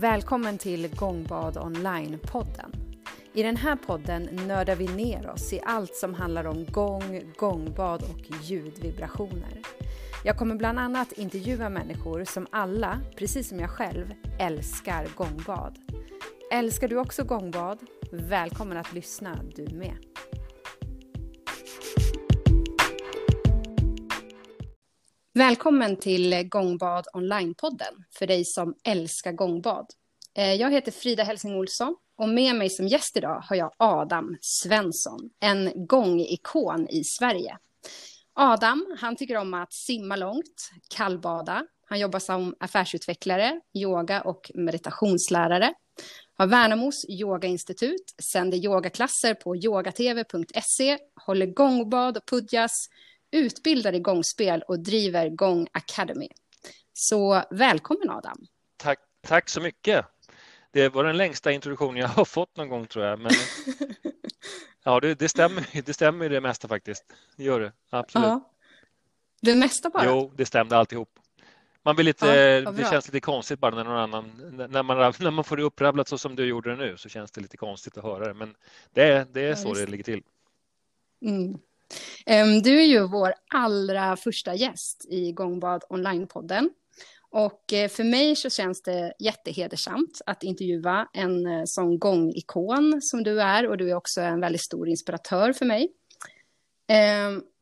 Välkommen 0.00 0.58
till 0.58 0.88
Gångbad 0.96 1.56
Online-podden. 1.56 2.72
I 3.32 3.42
den 3.42 3.56
här 3.56 3.76
podden 3.76 4.22
nördar 4.22 4.76
vi 4.76 4.86
ner 4.88 5.30
oss 5.30 5.52
i 5.52 5.60
allt 5.64 5.94
som 5.94 6.14
handlar 6.14 6.46
om 6.46 6.64
gång, 6.64 7.32
gångbad 7.36 8.02
och 8.02 8.44
ljudvibrationer. 8.44 9.60
Jag 10.24 10.38
kommer 10.38 10.54
bland 10.54 10.78
annat 10.78 11.12
intervjua 11.12 11.68
människor 11.68 12.24
som 12.24 12.46
alla, 12.50 13.00
precis 13.16 13.48
som 13.48 13.60
jag 13.60 13.70
själv, 13.70 14.14
älskar 14.40 15.08
gångbad. 15.16 15.78
Älskar 16.52 16.88
du 16.88 16.96
också 16.96 17.24
gångbad? 17.24 17.78
Välkommen 18.12 18.76
att 18.76 18.92
lyssna 18.92 19.40
du 19.54 19.68
med. 19.76 19.96
Välkommen 25.36 25.96
till 25.96 26.48
Gångbad 26.48 27.06
Online-podden 27.12 28.04
för 28.18 28.26
dig 28.26 28.44
som 28.44 28.74
älskar 28.84 29.32
gångbad. 29.32 29.86
Eh, 30.34 30.54
jag 30.54 30.70
heter 30.70 30.92
Frida 30.92 31.22
Helsing 31.22 31.54
Olsson 31.54 31.96
och 32.18 32.28
med 32.28 32.56
mig 32.56 32.70
som 32.70 32.86
gäst 32.86 33.16
idag 33.16 33.40
har 33.40 33.56
jag 33.56 33.72
Adam 33.76 34.36
Svensson, 34.40 35.30
en 35.40 35.86
gångikon 35.86 36.88
i 36.88 37.04
Sverige. 37.04 37.58
Adam, 38.34 38.96
han 38.98 39.16
tycker 39.16 39.36
om 39.36 39.54
att 39.54 39.72
simma 39.72 40.16
långt, 40.16 40.70
kallbada. 40.88 41.66
Han 41.88 42.00
jobbar 42.00 42.18
som 42.18 42.54
affärsutvecklare, 42.60 43.60
yoga 43.74 44.20
och 44.22 44.50
meditationslärare. 44.54 45.74
Har 46.36 46.46
Värnamos 46.46 47.04
yogainstitut, 47.08 48.14
sänder 48.22 48.58
yogaklasser 48.58 49.34
på 49.34 49.56
yogatv.se, 49.56 50.98
håller 51.26 51.46
gångbad 51.46 52.16
och 52.16 52.26
pudjas, 52.26 52.88
utbildar 53.36 53.92
i 53.92 54.00
gångspel 54.00 54.62
och 54.62 54.80
driver 54.80 55.28
Gång 55.28 55.68
Academy. 55.72 56.28
Så 56.92 57.42
välkommen 57.50 58.10
Adam. 58.10 58.46
Tack, 58.76 58.98
tack 59.20 59.48
så 59.48 59.60
mycket. 59.60 60.06
Det 60.70 60.88
var 60.88 61.04
den 61.04 61.16
längsta 61.16 61.52
introduktionen 61.52 61.96
jag 61.96 62.08
har 62.18 62.24
fått 62.24 62.56
någon 62.56 62.68
gång 62.68 62.86
tror 62.86 63.04
jag. 63.04 63.18
Men, 63.18 63.32
ja, 64.84 65.00
det, 65.00 65.14
det, 65.14 65.28
stämmer, 65.28 65.82
det 65.86 65.94
stämmer 65.94 66.28
det 66.28 66.40
mesta 66.40 66.68
faktiskt. 66.68 67.04
Det 67.36 67.44
gör 67.44 67.60
det, 67.60 67.72
absolut. 67.90 68.26
Ja. 68.26 68.50
Det 69.40 69.54
mesta 69.54 69.90
bara? 69.90 70.04
Jo, 70.06 70.32
det 70.36 70.46
stämde 70.46 70.76
alltihop. 70.76 71.18
Man 71.82 71.94
blir 71.94 72.04
lite, 72.04 72.26
ja, 72.26 72.70
det 72.70 72.90
känns 72.90 73.06
lite 73.06 73.20
konstigt 73.20 73.58
bara 73.58 73.74
när 73.74 73.84
någon 73.84 73.96
annan, 73.96 74.24
när 74.70 74.82
man, 74.82 75.14
när 75.20 75.30
man 75.30 75.44
får 75.44 75.56
det 75.56 75.62
upprabblat 75.62 76.08
så 76.08 76.18
som 76.18 76.36
du 76.36 76.46
gjorde 76.46 76.70
det 76.70 76.76
nu 76.76 76.96
så 76.96 77.08
känns 77.08 77.30
det 77.30 77.40
lite 77.40 77.56
konstigt 77.56 77.96
att 77.98 78.04
höra 78.04 78.26
det. 78.26 78.34
Men 78.34 78.54
det, 78.92 79.28
det 79.32 79.40
är 79.40 79.48
ja, 79.48 79.56
så 79.56 79.74
det 79.74 79.86
ligger 79.86 80.04
till. 80.04 80.22
Mm. 81.22 81.58
Du 82.62 82.80
är 82.80 82.86
ju 82.86 83.06
vår 83.08 83.34
allra 83.54 84.16
första 84.16 84.54
gäst 84.54 85.06
i 85.10 85.32
Gångbad 85.32 85.84
Online-podden. 85.88 86.70
Och 87.30 87.72
eh, 87.72 87.88
för 87.88 88.04
mig 88.04 88.36
så 88.36 88.50
känns 88.50 88.82
det 88.82 89.12
jättehedersamt 89.18 90.20
att 90.26 90.42
intervjua 90.42 91.08
en 91.12 91.46
eh, 91.46 91.62
sån 91.64 91.98
gångikon 91.98 93.02
som 93.02 93.22
du 93.22 93.42
är 93.42 93.68
och 93.68 93.76
du 93.76 93.90
är 93.90 93.94
också 93.94 94.20
en 94.20 94.40
väldigt 94.40 94.62
stor 94.62 94.88
inspiratör 94.88 95.52
för 95.52 95.64
mig. 95.64 95.88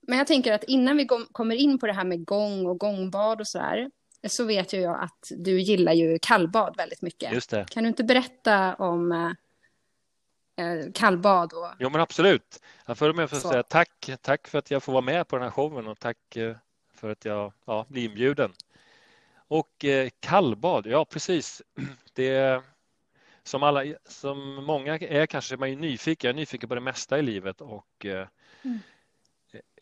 Men 0.07 0.19
jag 0.19 0.27
tänker 0.27 0.53
att 0.53 0.65
innan 0.65 0.97
vi 0.97 1.07
kommer 1.33 1.55
in 1.55 1.79
på 1.79 1.87
det 1.87 1.93
här 1.93 2.05
med 2.05 2.25
gång 2.25 2.67
och 2.67 2.79
gångbad 2.79 3.41
och 3.41 3.49
så 3.49 3.59
här 3.59 3.91
så 4.29 4.45
vet 4.45 4.73
jag 4.73 5.03
att 5.03 5.33
du 5.37 5.61
gillar 5.61 5.93
ju 5.93 6.19
kallbad 6.23 6.77
väldigt 6.77 7.03
mycket. 7.03 7.33
Kan 7.71 7.83
du 7.83 7.89
inte 7.89 8.05
berätta 8.05 8.75
om 8.75 9.13
eh, 9.13 9.31
kallbad. 10.95 11.53
Och... 11.53 11.67
Jo, 11.79 11.91
men 11.91 12.01
absolut. 12.01 12.63
Jag 12.87 12.99
får 12.99 13.13
med 13.13 13.25
att 13.25 13.43
säga 13.43 13.63
tack. 13.63 14.11
Tack 14.23 14.49
för 14.49 14.59
att 14.59 14.71
jag 14.71 14.83
får 14.83 14.93
vara 14.93 15.03
med 15.03 15.29
på 15.29 15.37
den 15.37 15.43
här 15.43 15.51
showen 15.51 15.87
och 15.87 15.99
tack 15.99 16.37
eh, 16.37 16.57
för 16.95 17.11
att 17.11 17.25
jag 17.25 17.53
ja, 17.65 17.87
blir 17.89 18.05
inbjuden. 18.05 18.53
Och 19.49 19.85
eh, 19.85 20.09
kallbad, 20.21 20.87
ja 20.87 21.05
precis. 21.05 21.63
Det 22.15 22.63
som 23.43 23.63
alla, 23.63 23.85
som 24.05 24.65
många 24.65 24.99
är 24.99 25.27
kanske 25.27 25.57
man 25.57 25.69
är 25.69 25.77
nyfiken. 25.77 26.29
Jag 26.29 26.35
är 26.35 26.41
nyfiken 26.41 26.69
på 26.69 26.75
det 26.75 26.81
mesta 26.81 27.19
i 27.19 27.23
livet 27.23 27.61
och 27.61 28.07
eh, 28.07 28.29
mm. 28.63 28.79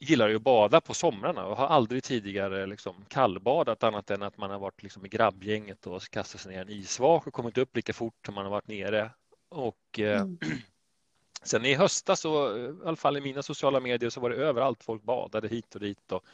gillar 0.00 0.28
ju 0.28 0.36
att 0.36 0.42
bada 0.42 0.80
på 0.80 0.94
somrarna 0.94 1.46
och 1.46 1.56
har 1.56 1.66
aldrig 1.66 2.04
tidigare 2.04 2.66
liksom 2.66 3.04
kallbadat 3.08 3.82
annat 3.82 4.10
än 4.10 4.22
att 4.22 4.38
man 4.38 4.50
har 4.50 4.58
varit 4.58 4.82
liksom 4.82 5.06
i 5.06 5.08
grabbgänget 5.08 5.86
och 5.86 6.02
kastat 6.10 6.40
sig 6.40 6.52
ner 6.52 6.58
i 6.58 6.62
en 6.62 6.80
isvak 6.80 7.26
och 7.26 7.32
kommit 7.32 7.58
upp 7.58 7.76
lika 7.76 7.92
fort 7.92 8.26
som 8.26 8.34
man 8.34 8.44
har 8.44 8.50
varit 8.50 8.68
nere 8.68 9.10
och 9.52 9.98
eh, 9.98 10.20
mm. 10.20 10.38
sen 11.42 11.64
i 11.64 11.74
höstas, 11.74 12.20
så, 12.20 12.56
i 12.56 12.74
alla 12.84 12.96
fall 12.96 13.16
i 13.16 13.20
mina 13.20 13.42
sociala 13.42 13.80
medier, 13.80 14.10
så 14.10 14.20
var 14.20 14.30
det 14.30 14.36
överallt 14.36 14.84
folk 14.84 15.02
badade 15.02 15.48
hit 15.48 15.74
och 15.74 15.80
dit. 15.80 16.12
Och 16.12 16.24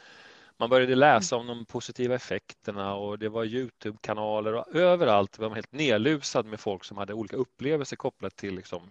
man 0.56 0.70
började 0.70 0.94
läsa 0.94 1.36
om 1.36 1.46
de 1.46 1.64
positiva 1.64 2.14
effekterna 2.14 2.94
och 2.94 3.18
det 3.18 3.28
var 3.28 3.44
Youtube-kanaler 3.44 4.54
och 4.54 4.74
överallt 4.76 5.38
var 5.38 5.48
man 5.48 5.56
helt 5.56 5.72
nedlusad 5.72 6.46
med 6.46 6.60
folk 6.60 6.84
som 6.84 6.96
hade 6.96 7.14
olika 7.14 7.36
upplevelser 7.36 7.96
kopplat 7.96 8.36
till 8.36 8.54
liksom, 8.54 8.82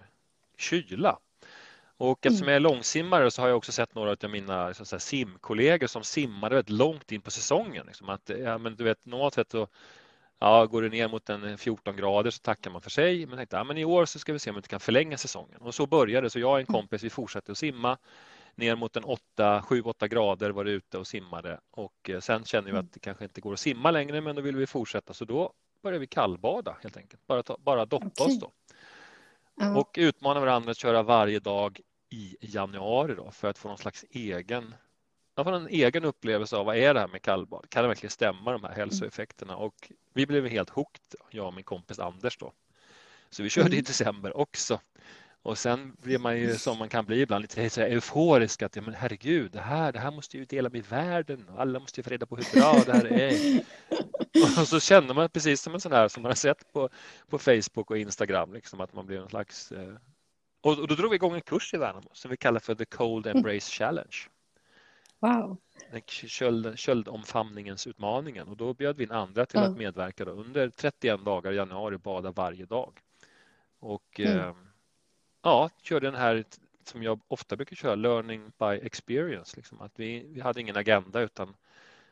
kyla. 0.57 1.19
Och 1.97 2.25
eftersom 2.25 2.47
mm. 2.47 2.49
jag 2.49 2.55
är 2.55 2.59
långsimmare 2.59 3.31
så 3.31 3.41
har 3.41 3.49
jag 3.49 3.57
också 3.57 3.71
sett 3.71 3.95
några 3.95 4.11
av 4.23 4.29
mina 4.29 4.73
simkollegor 4.73 5.87
som 5.87 6.03
simmade 6.03 6.55
väldigt 6.55 6.77
långt 6.77 7.11
in 7.11 7.21
på 7.21 7.31
säsongen. 7.31 7.85
Liksom 7.87 8.09
att, 8.09 8.31
ja, 8.43 8.57
men 8.57 8.75
du 8.75 8.83
vet, 8.83 9.05
normalt 9.05 9.33
sett 9.33 9.51
så 9.51 9.67
Ja, 10.39 10.65
går 10.65 10.81
det 10.81 10.89
ner 10.89 11.07
mot 11.07 11.29
en 11.29 11.57
14 11.57 11.95
grader 11.95 12.31
så 12.31 12.39
tackar 12.39 12.71
man 12.71 12.81
för 12.81 12.89
sig. 12.89 13.25
Men 13.25 13.37
tänkte, 13.37 13.55
ja, 13.55 13.63
men 13.63 13.77
i 13.77 13.85
år 13.85 14.05
så 14.05 14.19
ska 14.19 14.33
vi 14.33 14.39
se 14.39 14.49
om 14.49 14.55
vi 14.55 14.59
inte 14.59 14.69
kan 14.69 14.79
förlänga 14.79 15.17
säsongen. 15.17 15.57
Och 15.61 15.75
så 15.75 15.87
började 15.87 16.25
det. 16.25 16.29
Så 16.29 16.39
jag 16.39 16.51
och 16.51 16.59
en 16.59 16.65
mm. 16.69 16.81
kompis, 16.81 17.03
vi 17.03 17.09
fortsatte 17.09 17.51
att 17.51 17.57
simma. 17.57 17.97
Ner 18.55 18.75
mot 18.75 18.95
en 18.95 19.03
7-8 19.03 20.07
grader 20.07 20.49
var 20.49 20.63
det 20.63 20.71
ute 20.71 20.97
och 20.97 21.07
simmade. 21.07 21.59
Och 21.71 22.09
eh, 22.09 22.19
sen 22.19 22.45
kände 22.45 22.71
vi 22.71 22.77
att 22.77 22.93
det 22.93 22.99
kanske 22.99 23.23
inte 23.23 23.41
går 23.41 23.53
att 23.53 23.59
simma 23.59 23.91
längre, 23.91 24.21
men 24.21 24.35
då 24.35 24.41
vill 24.41 24.55
vi 24.55 24.67
fortsätta. 24.67 25.13
Så 25.13 25.25
då 25.25 25.53
började 25.83 25.99
vi 25.99 26.07
kallbada 26.07 26.77
helt 26.83 26.97
enkelt. 26.97 27.27
Bara, 27.27 27.43
ta, 27.43 27.57
bara 27.59 27.85
doppa 27.85 28.05
okay. 28.05 28.27
oss 28.27 28.39
då. 28.39 28.51
Och 29.79 29.95
utmana 29.97 30.39
varandra 30.39 30.71
att 30.71 30.77
köra 30.77 31.03
varje 31.03 31.39
dag 31.39 31.81
i 32.09 32.37
januari 32.41 33.15
då 33.15 33.31
för 33.31 33.47
att 33.47 33.57
få 33.57 33.67
någon 33.67 33.77
slags 33.77 34.05
egen 34.09 34.73
man 35.37 35.45
får 35.45 35.53
en 35.53 35.67
egen 35.67 36.05
upplevelse 36.05 36.55
av 36.55 36.65
vad 36.65 36.77
är 36.77 36.93
det 36.93 36.99
här 36.99 37.07
med 37.07 37.21
kallbad? 37.21 37.69
Kan 37.69 37.83
det 37.83 37.87
verkligen 37.87 38.11
stämma 38.11 38.51
de 38.51 38.63
här 38.63 38.73
hälsoeffekterna? 38.73 39.55
Och 39.55 39.91
vi 40.13 40.25
blev 40.25 40.47
helt 40.47 40.69
hooked, 40.69 41.19
jag 41.29 41.47
och 41.47 41.53
min 41.53 41.63
kompis 41.63 41.99
Anders 41.99 42.37
då. 42.37 42.53
Så 43.29 43.43
vi 43.43 43.49
körde 43.49 43.69
i 43.69 43.79
mm. 43.79 43.83
december 43.83 44.37
också. 44.37 44.79
Och 45.41 45.57
sen 45.57 45.95
blir 46.01 46.19
man 46.19 46.37
ju 46.37 46.55
som 46.55 46.77
man 46.77 46.89
kan 46.89 47.05
bli 47.05 47.21
ibland 47.21 47.41
lite 47.41 47.69
så 47.69 47.81
euforisk 47.81 48.61
att 48.61 48.75
ja, 48.75 48.81
men 48.81 48.93
herregud, 48.93 49.51
det 49.51 49.59
här, 49.59 49.91
det 49.91 49.99
här 49.99 50.11
måste 50.11 50.37
ju 50.37 50.45
dela 50.45 50.69
med 50.69 50.85
världen 50.85 51.49
och 51.49 51.61
alla 51.61 51.79
måste 51.79 51.99
ju 51.99 52.03
få 52.03 52.09
reda 52.09 52.25
på 52.25 52.35
hur 52.35 52.59
bra 52.59 52.83
det 52.85 52.93
här 52.93 53.05
är. 53.05 53.61
Och 54.59 54.67
så 54.67 54.79
känner 54.79 55.13
man 55.13 55.29
precis 55.29 55.61
som 55.61 55.73
en 55.73 55.81
sån 55.81 55.91
här 55.91 56.07
som 56.07 56.23
man 56.23 56.29
har 56.29 56.35
sett 56.35 56.73
på, 56.73 56.89
på 57.29 57.39
Facebook 57.39 57.91
och 57.91 57.97
Instagram, 57.97 58.53
liksom 58.53 58.81
att 58.81 58.93
man 58.93 59.05
blir 59.05 59.21
en 59.21 59.29
slags... 59.29 59.71
Eh... 59.71 59.93
Och, 60.61 60.87
då 60.87 60.95
drog 60.95 61.09
vi 61.09 61.15
igång 61.15 61.35
en 61.35 61.41
kurs 61.41 61.73
i 61.73 61.77
Värnamo 61.77 62.09
som 62.13 62.31
vi 62.31 62.37
kallar 62.37 62.59
för 62.59 62.75
The 62.75 62.85
Cold 62.85 63.27
Embrace 63.27 63.71
Challenge. 63.71 64.17
Wow. 65.19 65.57
Köld, 66.05 66.79
köldomfamningens 66.79 67.87
utmaningen 67.87 68.47
och 68.47 68.57
då 68.57 68.73
bjöd 68.73 68.97
vi 68.97 69.03
in 69.03 69.11
andra 69.11 69.45
till 69.45 69.59
mm. 69.59 69.71
att 69.71 69.77
medverka 69.77 70.25
då. 70.25 70.31
under 70.31 70.69
31 70.69 71.25
dagar 71.25 71.51
i 71.51 71.55
januari 71.55 71.97
bada 71.97 72.31
varje 72.31 72.65
dag. 72.65 72.99
Och 73.79 74.19
mm. 74.19 74.37
eh, 74.37 74.53
ja, 75.41 75.69
körde 75.81 76.07
den 76.07 76.19
här 76.19 76.43
som 76.83 77.03
jag 77.03 77.19
ofta 77.27 77.55
brukar 77.55 77.75
köra, 77.75 77.95
learning 77.95 78.51
by 78.57 78.65
experience. 78.65 79.57
Liksom. 79.57 79.81
Att 79.81 79.91
vi, 79.95 80.25
vi 80.27 80.41
hade 80.41 80.61
ingen 80.61 80.77
agenda 80.77 81.21
utan 81.21 81.55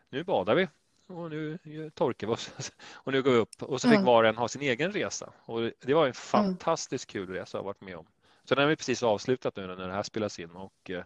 nu 0.09 0.23
badar 0.23 0.55
vi 0.55 0.67
och 1.07 1.29
nu 1.29 1.57
torkar 1.93 2.27
vi 2.27 2.33
oss 2.33 2.71
och 2.93 3.11
nu 3.11 3.21
går 3.21 3.31
vi 3.31 3.37
upp 3.37 3.63
och 3.63 3.81
så 3.81 3.87
fick 3.87 3.95
mm. 3.95 4.05
var 4.05 4.23
och 4.23 4.29
en 4.29 4.37
ha 4.37 4.47
sin 4.47 4.61
egen 4.61 4.91
resa. 4.91 5.33
Och 5.45 5.71
det 5.79 5.93
var 5.93 6.07
en 6.07 6.13
fantastiskt 6.13 7.07
kul 7.09 7.29
resa 7.29 7.57
jag 7.57 7.63
varit 7.63 7.81
med 7.81 7.97
om. 7.97 8.05
Så 8.43 8.55
den 8.55 8.63
har 8.63 8.69
vi 8.69 8.75
precis 8.75 9.03
avslutat 9.03 9.55
nu 9.55 9.67
när 9.67 9.87
det 9.87 9.93
här 9.93 10.03
spelas 10.03 10.39
in 10.39 10.51
och 10.51 10.89
eh, 10.89 11.03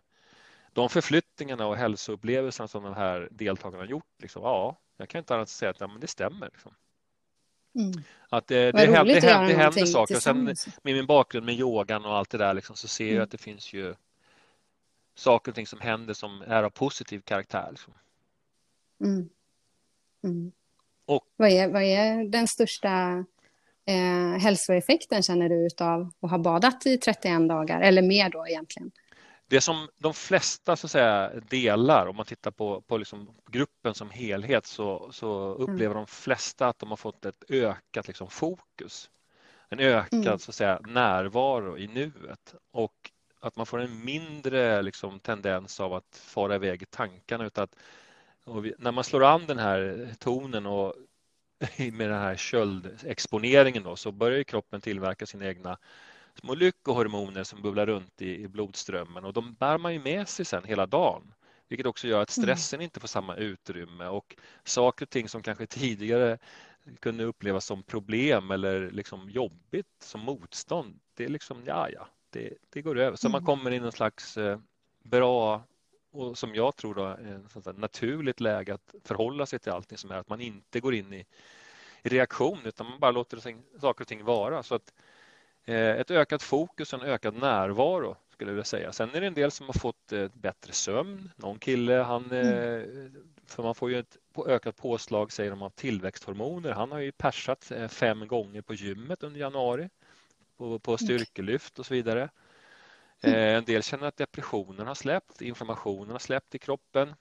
de 0.73 0.89
förflyttningarna 0.89 1.67
och 1.67 1.77
hälsoupplevelserna 1.77 2.67
som 2.67 2.83
de 2.83 2.93
här 2.93 3.27
deltagarna 3.31 3.83
har 3.83 3.87
gjort, 3.87 4.21
liksom, 4.21 4.43
ja, 4.43 4.77
jag 4.97 5.09
kan 5.09 5.19
inte 5.19 5.35
annat 5.35 5.49
säga 5.49 5.71
att 5.71 5.79
ja, 5.79 5.87
men 5.87 5.99
det 5.99 6.07
stämmer. 6.07 6.49
Liksom. 6.53 6.71
Mm. 7.75 8.03
Att 8.29 8.47
det, 8.47 8.71
det, 8.71 8.79
händer, 8.79 9.05
det, 9.05 9.27
händer, 9.27 9.47
det 9.47 9.53
händer 9.53 9.85
saker. 9.85 10.15
Och 10.15 10.21
sen 10.21 10.43
med 10.43 10.55
min 10.83 11.05
bakgrund 11.05 11.45
med 11.45 11.55
yogan 11.55 12.05
och 12.05 12.15
allt 12.15 12.29
det 12.29 12.37
där 12.37 12.53
liksom, 12.53 12.75
så 12.75 12.87
ser 12.87 13.05
mm. 13.05 13.15
jag 13.15 13.23
att 13.23 13.31
det 13.31 13.37
finns 13.37 13.73
ju 13.73 13.95
saker 15.15 15.51
och 15.51 15.55
ting 15.55 15.67
som 15.67 15.79
händer 15.79 16.13
som 16.13 16.41
är 16.41 16.63
av 16.63 16.69
positiv 16.69 17.21
karaktär. 17.21 17.67
Liksom. 17.69 17.93
Mm. 19.03 19.29
mm. 20.23 20.51
Och, 21.05 21.23
vad, 21.35 21.49
är, 21.49 21.67
vad 21.67 21.83
är 21.83 22.23
den 22.25 22.47
största 22.47 23.25
eh, 23.85 24.39
hälsoeffekten 24.39 25.23
känner 25.23 25.49
du 25.49 25.69
av 25.79 26.11
att 26.21 26.31
ha 26.31 26.37
badat 26.37 26.85
i 26.85 26.97
31 26.97 27.49
dagar 27.49 27.81
eller 27.81 28.01
mer 28.01 28.29
då 28.29 28.47
egentligen? 28.47 28.91
Det 29.49 29.61
som 29.61 29.87
de 29.97 30.13
flesta 30.13 30.75
så 30.75 30.87
att 30.87 30.91
säga, 30.91 31.31
delar, 31.49 32.07
om 32.07 32.15
man 32.15 32.25
tittar 32.25 32.51
på, 32.51 32.81
på 32.81 32.97
liksom 32.97 33.29
gruppen 33.51 33.93
som 33.93 34.09
helhet, 34.09 34.65
så, 34.65 35.09
så 35.11 35.53
upplever 35.53 35.85
mm. 35.85 35.97
de 35.97 36.07
flesta 36.07 36.67
att 36.67 36.79
de 36.79 36.89
har 36.89 36.97
fått 36.97 37.25
ett 37.25 37.43
ökat 37.49 38.07
liksom, 38.07 38.29
fokus. 38.29 39.09
En 39.69 39.79
ökad 39.79 40.25
mm. 40.25 40.39
så 40.39 40.51
att 40.51 40.55
säga, 40.55 40.79
närvaro 40.87 41.77
i 41.77 41.87
nuet 41.87 42.55
och 42.71 43.11
att 43.39 43.55
man 43.55 43.65
får 43.65 43.79
en 43.79 44.05
mindre 44.05 44.81
liksom, 44.81 45.19
tendens 45.19 45.79
av 45.79 45.93
att 45.93 46.21
fara 46.23 46.55
iväg 46.55 46.81
i 46.81 46.85
tankarna. 46.85 47.45
Utan 47.45 47.63
att, 47.63 47.75
vi, 48.63 48.73
när 48.77 48.91
man 48.91 49.03
slår 49.03 49.23
an 49.23 49.45
den 49.47 49.59
här 49.59 50.09
tonen 50.19 50.65
och 50.65 50.93
med 51.77 52.09
den 52.09 52.19
här 52.19 52.35
köldexponeringen 52.35 53.83
då, 53.83 53.95
så 53.95 54.11
börjar 54.11 54.43
kroppen 54.43 54.81
tillverka 54.81 55.25
sina 55.25 55.47
egna 55.47 55.77
små 56.35 56.55
lyckohormoner 56.55 57.43
som 57.43 57.61
bubblar 57.61 57.85
runt 57.85 58.21
i, 58.21 58.43
i 58.43 58.47
blodströmmen 58.47 59.25
och 59.25 59.33
de 59.33 59.53
bär 59.53 59.77
man 59.77 59.93
ju 59.93 59.99
med 59.99 60.27
sig 60.27 60.45
sen 60.45 60.63
hela 60.63 60.85
dagen. 60.85 61.33
Vilket 61.67 61.87
också 61.87 62.07
gör 62.07 62.21
att 62.21 62.37
mm. 62.37 62.43
stressen 62.43 62.77
mm. 62.77 62.83
inte 62.83 62.99
får 62.99 63.07
samma 63.07 63.35
utrymme 63.35 64.07
och 64.07 64.35
saker 64.63 65.05
och 65.05 65.09
ting 65.09 65.29
som 65.29 65.41
kanske 65.41 65.65
tidigare 65.65 66.37
kunde 66.99 67.23
upplevas 67.23 67.65
som 67.65 67.83
problem 67.83 68.51
eller 68.51 68.91
liksom 68.91 69.29
jobbigt 69.29 69.87
som 69.99 70.21
motstånd. 70.21 70.99
Det 71.13 71.25
är 71.25 71.29
liksom, 71.29 71.63
ja, 71.65 71.89
ja, 71.89 72.07
det, 72.29 72.53
det 72.69 72.81
går 72.81 72.97
över. 72.97 73.17
Så 73.17 73.27
mm. 73.27 73.31
man 73.31 73.45
kommer 73.45 73.71
in 73.71 73.77
i 73.77 73.79
någon 73.79 73.91
slags 73.91 74.37
eh, 74.37 74.59
bra 75.03 75.63
och 76.11 76.37
som 76.37 76.55
jag 76.55 76.75
tror 76.75 76.95
då 76.95 77.05
är 77.05 77.73
naturligt 77.73 78.39
läge 78.39 78.73
att 78.73 78.95
förhålla 79.03 79.45
sig 79.45 79.59
till 79.59 79.71
allting 79.71 79.97
som 79.97 80.11
är 80.11 80.15
att 80.15 80.29
man 80.29 80.41
inte 80.41 80.79
går 80.79 80.93
in 80.93 81.13
i, 81.13 81.25
i 82.03 82.09
reaktion 82.09 82.59
utan 82.63 82.89
man 82.89 82.99
bara 82.99 83.11
låter 83.11 83.39
saker 83.79 84.03
och 84.03 84.07
ting 84.07 84.23
vara. 84.23 84.63
Så 84.63 84.75
att 84.75 84.93
eh, 84.97 85.03
ett 85.75 86.11
ökat 86.11 86.43
fokus 86.43 86.93
och 86.93 87.03
en 87.03 87.09
ökad 87.09 87.35
närvaro 87.35 88.15
skulle 88.39 88.51
jag 88.51 88.55
vilja 88.55 88.65
säga. 88.65 88.93
Sen 88.93 89.09
är 89.15 89.21
det 89.21 89.27
en 89.27 89.33
del 89.33 89.51
som 89.51 89.65
har 89.65 89.73
fått 89.73 90.11
eh, 90.11 90.27
bättre 90.33 90.73
sömn. 90.73 91.31
Någon 91.35 91.59
kille, 91.59 91.93
han, 91.93 92.31
mm. 92.31 92.47
Eh, 92.47 92.87
för 93.45 93.63
man 93.63 93.75
får 93.75 93.91
ju 93.91 93.99
ett 93.99 94.17
ökat 94.47 94.77
påslag 94.77 95.31
säger 95.31 95.49
de 95.49 95.61
av 95.61 95.69
tillväxthormoner. 95.69 96.71
Han 96.71 96.91
har 96.91 96.99
ju 96.99 97.11
persat 97.11 97.71
eh, 97.71 97.87
fem 97.87 98.27
gånger 98.27 98.61
på 98.61 98.73
gymmet 98.73 99.23
under 99.23 99.39
januari 99.39 99.89
på, 100.57 100.79
på 100.79 100.97
styrkelyft 100.97 101.79
och 101.79 101.85
så 101.85 101.93
vidare. 101.93 102.29
Mm. 103.21 103.57
En 103.57 103.65
del 103.65 103.83
känner 103.83 104.07
att 104.07 104.17
depressionen 104.17 104.87
har 104.87 104.95
släppt, 104.95 105.41
inflammationen 105.41 106.11
har 106.11 106.19
släppt 106.19 106.55
i 106.55 106.59
kroppen. 106.59 107.15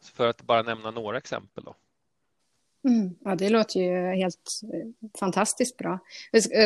För 0.00 0.28
att 0.28 0.42
bara 0.42 0.62
nämna 0.62 0.90
några 0.90 1.18
exempel. 1.18 1.64
Då. 1.64 1.74
Mm. 2.86 3.14
Ja, 3.24 3.34
det 3.34 3.48
låter 3.48 3.80
ju 3.80 4.14
helt 4.14 4.60
fantastiskt 5.18 5.76
bra. 5.76 5.98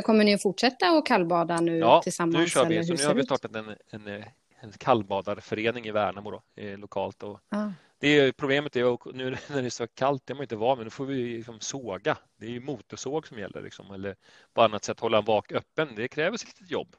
Kommer 0.05 0.25
ni 0.25 0.34
att 0.34 0.43
fortsätta 0.43 0.87
att 0.87 1.06
kallbada 1.06 1.61
nu 1.61 1.78
ja, 1.78 2.02
tillsammans? 2.02 2.34
Ja, 2.34 2.40
nu 2.40 2.46
kör 2.46 2.67
vi. 2.67 2.84
Så 2.84 2.94
nu 2.94 3.06
har 3.06 3.14
vi 3.14 3.22
startat 3.22 3.56
en, 3.56 3.76
en, 3.90 4.25
en 4.61 4.72
kallbadarförening 4.78 5.87
i 5.87 5.90
Värnamo 5.90 6.31
då, 6.31 6.43
lokalt. 6.56 7.22
Och 7.22 7.40
ah. 7.49 7.69
det 7.99 8.19
är, 8.19 8.32
problemet 8.32 8.76
är 8.76 8.94
att 8.94 9.14
nu 9.14 9.31
när 9.50 9.62
det 9.62 9.69
är 9.69 9.70
så 9.70 9.87
kallt, 9.87 10.22
det 10.26 10.32
är 10.32 10.34
man 10.34 10.43
inte 10.43 10.56
van 10.56 10.78
vid, 10.78 10.87
nu 10.87 10.90
får 10.90 11.06
vi 11.06 11.37
liksom 11.37 11.61
såga. 11.61 12.17
Det 12.37 12.46
är 12.46 12.50
ju 12.50 12.61
motorsåg 12.61 13.26
som 13.26 13.38
gäller 13.38 13.62
liksom, 13.62 13.90
eller 13.90 14.16
på 14.55 14.62
annat 14.62 14.84
sätt 14.84 15.00
hålla 15.00 15.19
en 15.19 15.25
vak 15.25 15.52
öppen. 15.52 15.88
Det 15.96 16.08
kräver 16.08 16.37
sitt 16.37 16.70
jobb. 16.70 16.96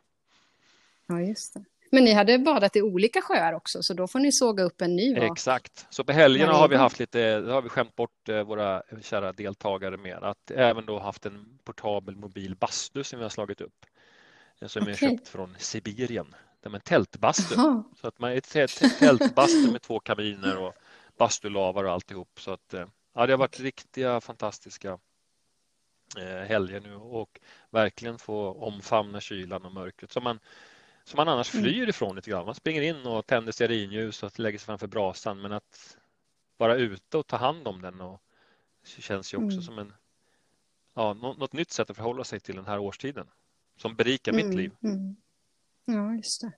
Ja, 1.07 1.21
just 1.21 1.53
det. 1.53 1.63
Men 1.93 2.03
ni 2.03 2.13
hade 2.13 2.39
badat 2.39 2.75
i 2.75 2.81
olika 2.81 3.21
sjöar 3.21 3.53
också, 3.53 3.83
så 3.83 3.93
då 3.93 4.07
får 4.07 4.19
ni 4.19 4.31
såga 4.31 4.63
upp 4.63 4.81
en 4.81 4.95
ny 4.95 5.15
vak. 5.15 5.31
Exakt, 5.31 5.87
så 5.89 6.03
på 6.03 6.11
helgerna 6.11 6.53
har 6.53 6.67
vi 6.67 6.75
haft 6.75 6.99
lite, 6.99 7.39
då 7.39 7.51
har 7.51 7.61
vi 7.61 7.69
skämt 7.69 7.95
bort 7.95 8.29
eh, 8.29 8.43
våra 8.43 8.83
kära 9.01 9.33
deltagare 9.33 9.97
med 9.97 10.23
att 10.23 10.51
även 10.51 10.85
då 10.85 10.99
haft 10.99 11.25
en 11.25 11.59
portabel 11.63 12.15
mobil 12.15 12.55
bastu 12.55 13.03
som 13.03 13.19
vi 13.19 13.23
har 13.23 13.29
slagit 13.29 13.61
upp. 13.61 13.85
Eh, 14.61 14.67
som 14.67 14.81
okay. 14.81 14.93
är 14.93 14.97
köpt 14.97 15.27
från 15.27 15.55
Sibirien. 15.59 16.35
Det 16.61 16.69
är 16.69 16.75
en 16.75 16.81
tältbastu. 16.81 17.55
Aha. 17.55 17.83
Så 18.01 18.07
att 18.07 18.19
man 18.19 18.31
är 18.31 18.39
tältbastu 18.99 19.71
med 19.71 19.81
två 19.81 19.99
kabiner 19.99 20.57
och 20.57 20.73
bastulavar 21.17 21.83
och 21.83 21.91
alltihop. 21.91 22.39
Så 22.39 22.51
att, 22.51 22.73
eh, 22.73 22.85
ja, 23.15 23.25
det 23.25 23.33
har 23.33 23.37
varit 23.37 23.59
riktiga 23.59 24.21
fantastiska 24.21 24.99
helger 26.47 26.81
nu 26.81 26.95
och 26.95 27.39
verkligen 27.69 28.17
få 28.17 28.53
omfamna 28.53 29.21
kylan 29.21 29.65
och 29.65 29.71
mörkret. 29.71 30.11
Så 30.11 30.21
man, 30.21 30.39
som 31.11 31.17
man 31.17 31.27
annars 31.27 31.53
mm. 31.53 31.63
flyr 31.63 31.89
ifrån 31.89 32.15
lite 32.15 32.29
grann. 32.29 32.45
Man 32.45 32.55
springer 32.55 32.81
in 32.81 33.05
och 33.05 33.25
tänder 33.25 33.51
stearinljus 33.51 34.23
och 34.23 34.39
lägger 34.39 34.59
sig 34.59 34.65
framför 34.65 34.87
brasan 34.87 35.41
men 35.41 35.51
att 35.51 35.97
vara 36.57 36.75
ute 36.75 37.17
och 37.17 37.27
ta 37.27 37.37
hand 37.37 37.67
om 37.67 37.81
den 37.81 38.01
och 38.01 38.21
känns 38.83 39.33
ju 39.33 39.37
också 39.37 39.51
mm. 39.57 39.61
som 39.61 39.79
en 39.79 39.93
ja, 40.93 41.13
något 41.13 41.53
nytt 41.53 41.71
sätt 41.71 41.89
att 41.89 41.95
förhålla 41.95 42.23
sig 42.23 42.39
till 42.39 42.55
den 42.55 42.65
här 42.65 42.79
årstiden 42.79 43.27
som 43.77 43.95
berikar 43.95 44.31
mm. 44.33 44.47
mitt 44.47 44.57
liv. 44.57 44.71
Mm. 44.83 45.15
Ja, 45.85 46.15
just 46.15 46.41
det. 46.41 46.51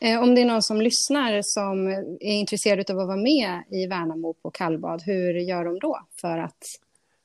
Eh, 0.00 0.22
om 0.22 0.34
det 0.34 0.40
är 0.40 0.46
någon 0.46 0.62
som 0.62 0.80
lyssnar 0.80 1.40
som 1.42 1.88
är 2.20 2.32
intresserad 2.32 2.90
av 2.90 2.98
att 2.98 3.06
vara 3.06 3.16
med 3.16 3.62
i 3.70 3.86
Värnamo 3.86 4.34
på 4.34 4.50
kallbad, 4.50 5.02
hur 5.02 5.34
gör 5.34 5.64
de 5.64 5.78
då 5.78 6.06
för 6.20 6.38
att 6.38 6.64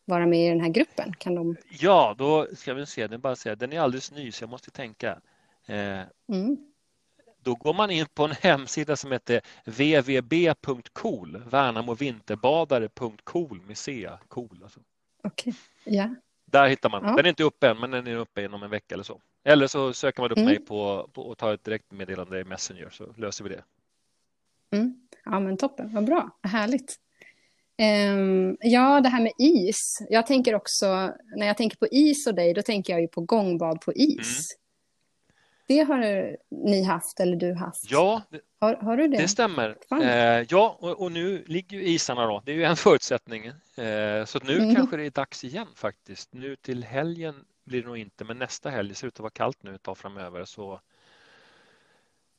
vara 0.06 0.26
med 0.26 0.48
i 0.48 0.50
den 0.50 0.62
här 0.62 0.70
gruppen? 0.70 1.14
Kan 1.18 1.36
de... 1.36 1.56
Ja, 1.80 2.16
då 2.18 2.48
ska 2.56 2.74
vi 2.74 2.86
se, 2.86 3.08
den, 3.08 3.22
bara 3.22 3.36
säga, 3.36 3.56
den 3.56 3.74
är 3.74 3.80
alldeles 3.80 4.12
ny 4.12 4.32
så 4.32 4.44
jag 4.44 4.50
måste 4.50 4.72
tänka. 4.72 5.22
Eh, 5.68 6.02
mm. 6.32 6.72
Då 7.44 7.56
går 7.56 7.74
man 7.74 7.92
in 7.92 8.06
på 8.14 8.26
en 8.26 8.32
hemsida 8.32 8.96
som 8.96 9.12
heter 9.12 9.42
www.cool, 9.66 11.44
värnamovinterbadare.cool 11.50 13.62
C, 13.74 14.10
cool 14.28 14.60
alltså. 14.64 14.80
Okej, 15.24 15.54
okay. 15.84 15.96
ja. 15.96 16.16
Där 16.46 16.68
hittar 16.68 16.90
man. 16.90 17.04
Ja. 17.04 17.16
Den 17.16 17.26
är 17.26 17.30
inte 17.30 17.44
uppe 17.44 17.70
än, 17.70 17.80
men 17.80 17.92
den 17.92 18.08
är 18.08 18.16
uppe 18.16 18.44
inom 18.44 18.64
en 18.64 18.70
vecka 18.70 18.96
eller 18.96 19.04
så. 19.04 19.22
Eller 19.44 19.68
så 19.68 19.94
söker 19.94 20.22
man 20.22 20.32
upp 20.32 20.38
mm. 20.38 20.50
mig 20.50 20.60
på, 20.60 21.10
på 21.14 21.22
och 21.22 21.38
tar 21.38 21.54
ett 21.54 21.64
direktmeddelande 21.64 22.40
i 22.40 22.44
Messenger 22.44 22.90
så 22.90 23.14
löser 23.18 23.44
vi 23.44 23.50
det. 23.50 23.64
Mm. 24.72 25.08
Ja, 25.26 25.40
men 25.40 25.58
toppen, 25.58 25.94
vad 25.94 26.06
bra, 26.06 26.30
härligt. 26.44 26.98
Um, 27.82 28.58
ja, 28.60 29.02
det 29.02 29.10
här 29.10 29.22
med 29.22 29.32
is. 29.38 30.02
Jag 30.10 30.28
tänker 30.28 30.56
också, 30.56 31.14
när 31.36 31.48
jag 31.48 31.58
tänker 31.58 31.78
på 31.78 31.88
is 31.88 32.28
och 32.28 32.36
dig, 32.36 32.54
då 32.54 32.62
tänker 32.62 32.94
jag 32.94 33.02
ju 33.02 33.08
på 33.08 33.22
gångbad 33.22 33.82
på 33.82 33.94
is. 33.94 34.54
Mm. 34.54 34.61
Det 35.72 35.80
har 35.80 36.38
ni 36.50 36.84
haft 36.84 37.20
eller 37.20 37.36
du 37.36 37.54
haft? 37.54 37.92
Ja, 37.92 38.22
har, 38.60 38.76
har 38.76 38.98
du 38.98 39.08
det? 39.08 39.18
det 39.18 39.28
stämmer. 39.28 39.78
Eh, 40.02 40.46
ja, 40.50 40.78
och, 40.80 41.02
och, 41.02 41.12
nu 41.12 41.44
ligger 41.48 41.78
ju 41.78 41.84
isarna 41.84 42.26
då. 42.26 42.42
Det 42.46 42.52
är 42.52 42.56
ju 42.56 42.64
en 42.64 42.76
förutsättning. 42.76 43.46
Eh, 43.46 44.26
så 44.26 44.40
nu 44.44 44.58
mm. 44.58 44.76
kanske 44.76 44.98
det 44.98 45.06
är 45.06 45.10
dags 45.10 45.44
igen 45.44 45.68
faktiskt. 45.76 46.34
Nu 46.34 46.56
till 46.56 46.84
helgen 46.84 47.36
blir 47.64 47.82
det 47.82 47.88
nog 47.88 47.98
inte, 47.98 48.24
men 48.24 48.40
nästa 48.40 48.70
helg, 48.70 48.90
det 48.90 48.96
ser 48.96 49.08
ut 49.08 49.14
att 49.14 49.20
vara 49.20 49.30
kallt 49.30 49.64
nu 49.64 49.76
ett 49.76 49.84
tag 49.84 49.98
framöver, 49.98 50.46
så 50.46 50.80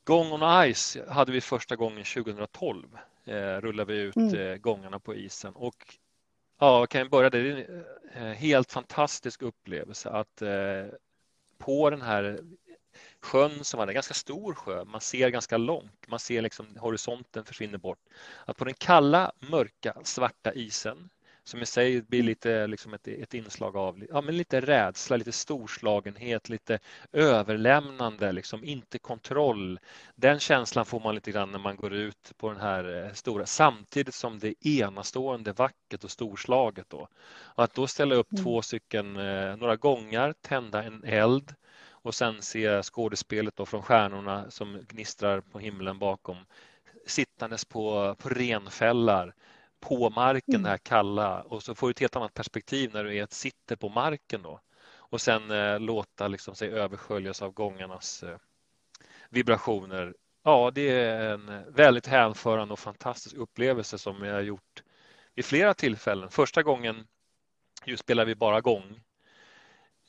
Gång 0.03 0.31
on 0.31 0.73
Ice 0.73 0.97
hade 1.07 1.31
vi 1.31 1.41
första 1.41 1.75
gången 1.75 2.03
2012. 2.03 2.97
Eh, 3.25 3.33
rullade 3.35 3.93
vi 3.93 3.99
ut 3.99 4.15
mm. 4.15 4.39
eh, 4.39 4.55
gångarna 4.55 4.99
på 4.99 5.15
isen 5.15 5.53
och 5.55 5.97
ja, 6.59 6.85
kan 6.85 6.99
jag 6.99 7.09
börja 7.09 7.29
det. 7.29 7.41
Det 7.41 7.61
är 7.61 7.85
en 8.13 8.27
eh, 8.27 8.33
helt 8.33 8.71
fantastisk 8.71 9.41
upplevelse 9.41 10.09
att 10.09 10.41
eh, 10.41 10.85
på 11.57 11.89
den 11.89 12.01
här 12.01 12.39
sjön 13.23 13.63
som 13.63 13.77
var 13.77 13.87
en 13.87 13.93
ganska 13.93 14.13
stor 14.13 14.53
sjö. 14.53 14.85
Man 14.85 15.01
ser 15.01 15.29
ganska 15.29 15.57
långt. 15.57 16.07
Man 16.07 16.19
ser 16.19 16.41
liksom 16.41 16.67
horisonten 16.77 17.45
försvinner 17.45 17.77
bort. 17.77 17.99
Att 18.45 18.57
på 18.57 18.65
den 18.65 18.73
kalla, 18.73 19.31
mörka, 19.39 19.93
svarta 20.03 20.53
isen 20.53 21.09
som 21.43 21.61
i 21.61 21.65
sig 21.65 22.01
blir 22.01 22.23
lite 22.23 22.67
liksom 22.67 22.93
ett, 22.93 23.07
ett 23.07 23.33
inslag 23.33 23.77
av 23.77 24.05
ja, 24.09 24.21
men 24.21 24.37
lite 24.37 24.61
rädsla, 24.61 25.17
lite 25.17 25.31
storslagenhet, 25.31 26.49
lite 26.49 26.79
överlämnande, 27.11 28.31
liksom 28.31 28.63
inte 28.63 28.99
kontroll. 28.99 29.79
Den 30.15 30.39
känslan 30.39 30.85
får 30.85 30.99
man 30.99 31.15
lite 31.15 31.31
grann 31.31 31.51
när 31.51 31.59
man 31.59 31.75
går 31.75 31.93
ut 31.93 32.31
på 32.37 32.49
den 32.49 32.61
här 32.61 33.05
eh, 33.05 33.13
stora, 33.13 33.45
samtidigt 33.45 34.15
som 34.15 34.39
det 34.39 34.47
är 34.47 34.81
enastående 34.81 35.53
vackert 35.53 36.03
och 36.03 36.11
storslaget. 36.11 36.89
Då. 36.89 37.07
Och 37.33 37.63
att 37.63 37.73
då 37.73 37.87
ställa 37.87 38.15
upp 38.15 38.31
mm. 38.31 38.43
två 38.43 38.61
stycken, 38.61 39.17
eh, 39.17 39.55
några 39.55 39.75
gångar, 39.75 40.33
tända 40.41 40.83
en 40.83 41.03
eld 41.03 41.55
och 42.03 42.15
sen 42.15 42.41
se 42.41 42.83
skådespelet 42.83 43.55
då 43.55 43.65
från 43.65 43.81
stjärnorna 43.81 44.51
som 44.51 44.85
gnistrar 44.87 45.41
på 45.41 45.59
himlen 45.59 45.99
bakom 45.99 46.37
sittandes 47.05 47.65
på, 47.65 48.15
på 48.19 48.29
renfällar 48.29 49.33
på 49.79 50.09
marken, 50.09 50.55
mm. 50.55 50.63
det 50.63 50.69
här 50.69 50.77
kalla 50.77 51.41
och 51.41 51.63
så 51.63 51.75
får 51.75 51.87
du 51.87 51.91
ett 51.91 51.99
helt 51.99 52.15
annat 52.15 52.33
perspektiv 52.33 52.93
när 52.93 53.03
du 53.03 53.17
är 53.17 53.23
ett 53.23 53.33
sitter 53.33 53.75
på 53.75 53.89
marken 53.89 54.41
då 54.41 54.59
och 55.13 55.21
sen 55.21 55.51
eh, 55.51 55.79
låta 55.79 56.27
liksom 56.27 56.55
sig 56.55 56.69
översköljas 56.69 57.41
av 57.41 57.51
gångarnas 57.51 58.23
eh, 58.23 58.37
vibrationer. 59.29 60.15
Ja, 60.43 60.71
det 60.75 60.89
är 60.89 61.33
en 61.33 61.73
väldigt 61.73 62.07
hänförande 62.07 62.73
och 62.73 62.79
fantastisk 62.79 63.35
upplevelse 63.35 63.97
som 63.97 64.23
jag 64.23 64.33
har 64.33 64.41
gjort 64.41 64.83
vid 65.35 65.45
flera 65.45 65.73
tillfällen. 65.73 66.29
Första 66.29 66.63
gången 66.63 67.07
just 67.85 68.03
spelade 68.03 68.25
vi 68.25 68.35
bara 68.35 68.61
gång. 68.61 69.01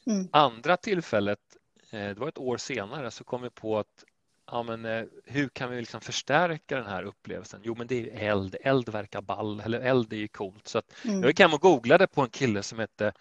Mm. 0.07 0.29
Andra 0.33 0.77
tillfället 0.77 1.39
det 1.95 2.19
var 2.19 2.29
ett 2.29 2.39
år 2.39 2.57
senare 2.57 3.11
så 3.11 3.25
kom 3.25 3.43
vi 3.43 3.51
på 3.51 3.79
att 3.79 4.05
ja, 4.51 4.63
men, 4.63 4.85
eh, 4.85 5.05
hur 5.25 5.49
kan 5.49 5.71
vi 5.71 5.81
liksom 5.81 6.01
förstärka 6.01 6.77
den 6.77 6.87
här 6.87 7.03
upplevelsen? 7.03 7.61
Jo, 7.65 7.75
men 7.79 7.87
det 7.87 8.11
är 8.11 8.31
eld. 8.31 8.57
Eld 8.61 8.89
verkar 8.89 9.21
ball, 9.21 9.61
eller 9.61 9.81
eld 9.81 10.13
är 10.13 10.17
ju 10.17 10.29
coolt. 10.29 10.69
Så 10.69 10.79
att 10.79 11.05
mm. 11.05 11.21
jag 11.21 11.29
gick 11.29 11.41
hem 11.41 11.55
och 11.55 11.61
googlade 11.61 12.07
på 12.07 12.23
en 12.23 12.31
kille 12.31 12.63
som 12.63 12.79
hette 12.79 13.13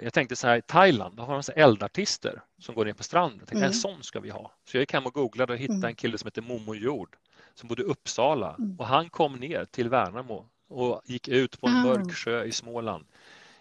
jag 0.00 0.12
tänkte 0.12 0.36
så 0.36 0.46
här, 0.46 0.56
i 0.56 0.62
Thailand, 0.62 1.16
då 1.16 1.22
har 1.22 1.32
de 1.32 1.42
så 1.42 1.52
eldartister 1.52 2.42
som 2.58 2.74
går 2.74 2.84
ner 2.84 2.92
på 2.92 3.02
stranden. 3.02 3.38
Jag 3.38 3.48
tänkte, 3.48 3.56
mm. 3.56 3.68
En 3.68 3.74
sån 3.74 4.02
ska 4.02 4.20
vi 4.20 4.30
ha. 4.30 4.52
Så 4.64 4.76
jag 4.76 4.82
gick 4.82 4.92
hem 4.92 5.06
och 5.06 5.14
googlade 5.14 5.52
och 5.52 5.58
hittade 5.58 5.78
mm. 5.78 5.88
en 5.88 5.94
kille 5.94 6.18
som 6.18 6.26
heter 6.26 6.42
Momo 6.42 6.74
Jord 6.74 7.16
som 7.54 7.68
bodde 7.68 7.82
i 7.82 7.84
Uppsala 7.84 8.54
mm. 8.58 8.76
och 8.78 8.86
han 8.86 9.10
kom 9.10 9.36
ner 9.36 9.64
till 9.64 9.88
Värnamo 9.88 10.46
och 10.68 11.02
gick 11.04 11.28
ut 11.28 11.60
på 11.60 11.66
en 11.66 11.82
mörk 11.82 12.14
sjö 12.14 12.44
i 12.44 12.52
Småland 12.52 13.06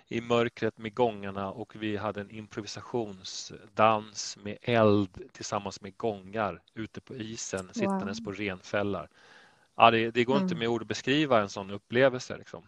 i 0.07 0.21
mörkret 0.21 0.77
med 0.77 0.93
gångarna 0.93 1.51
och 1.51 1.75
vi 1.75 1.97
hade 1.97 2.21
en 2.21 2.31
improvisationsdans 2.31 4.37
med 4.43 4.57
eld 4.61 5.09
tillsammans 5.31 5.81
med 5.81 5.97
gångar 5.97 6.61
ute 6.73 7.01
på 7.01 7.15
isen 7.15 7.69
sittandes 7.73 8.19
wow. 8.19 8.25
på 8.25 8.31
renfällar. 8.31 9.09
Ja, 9.77 9.91
det, 9.91 10.11
det 10.11 10.23
går 10.23 10.33
mm. 10.33 10.43
inte 10.43 10.55
med 10.55 10.67
ord 10.67 10.81
att 10.81 10.87
beskriva 10.87 11.41
en 11.41 11.49
sån 11.49 11.71
upplevelse. 11.71 12.37
Liksom. 12.37 12.67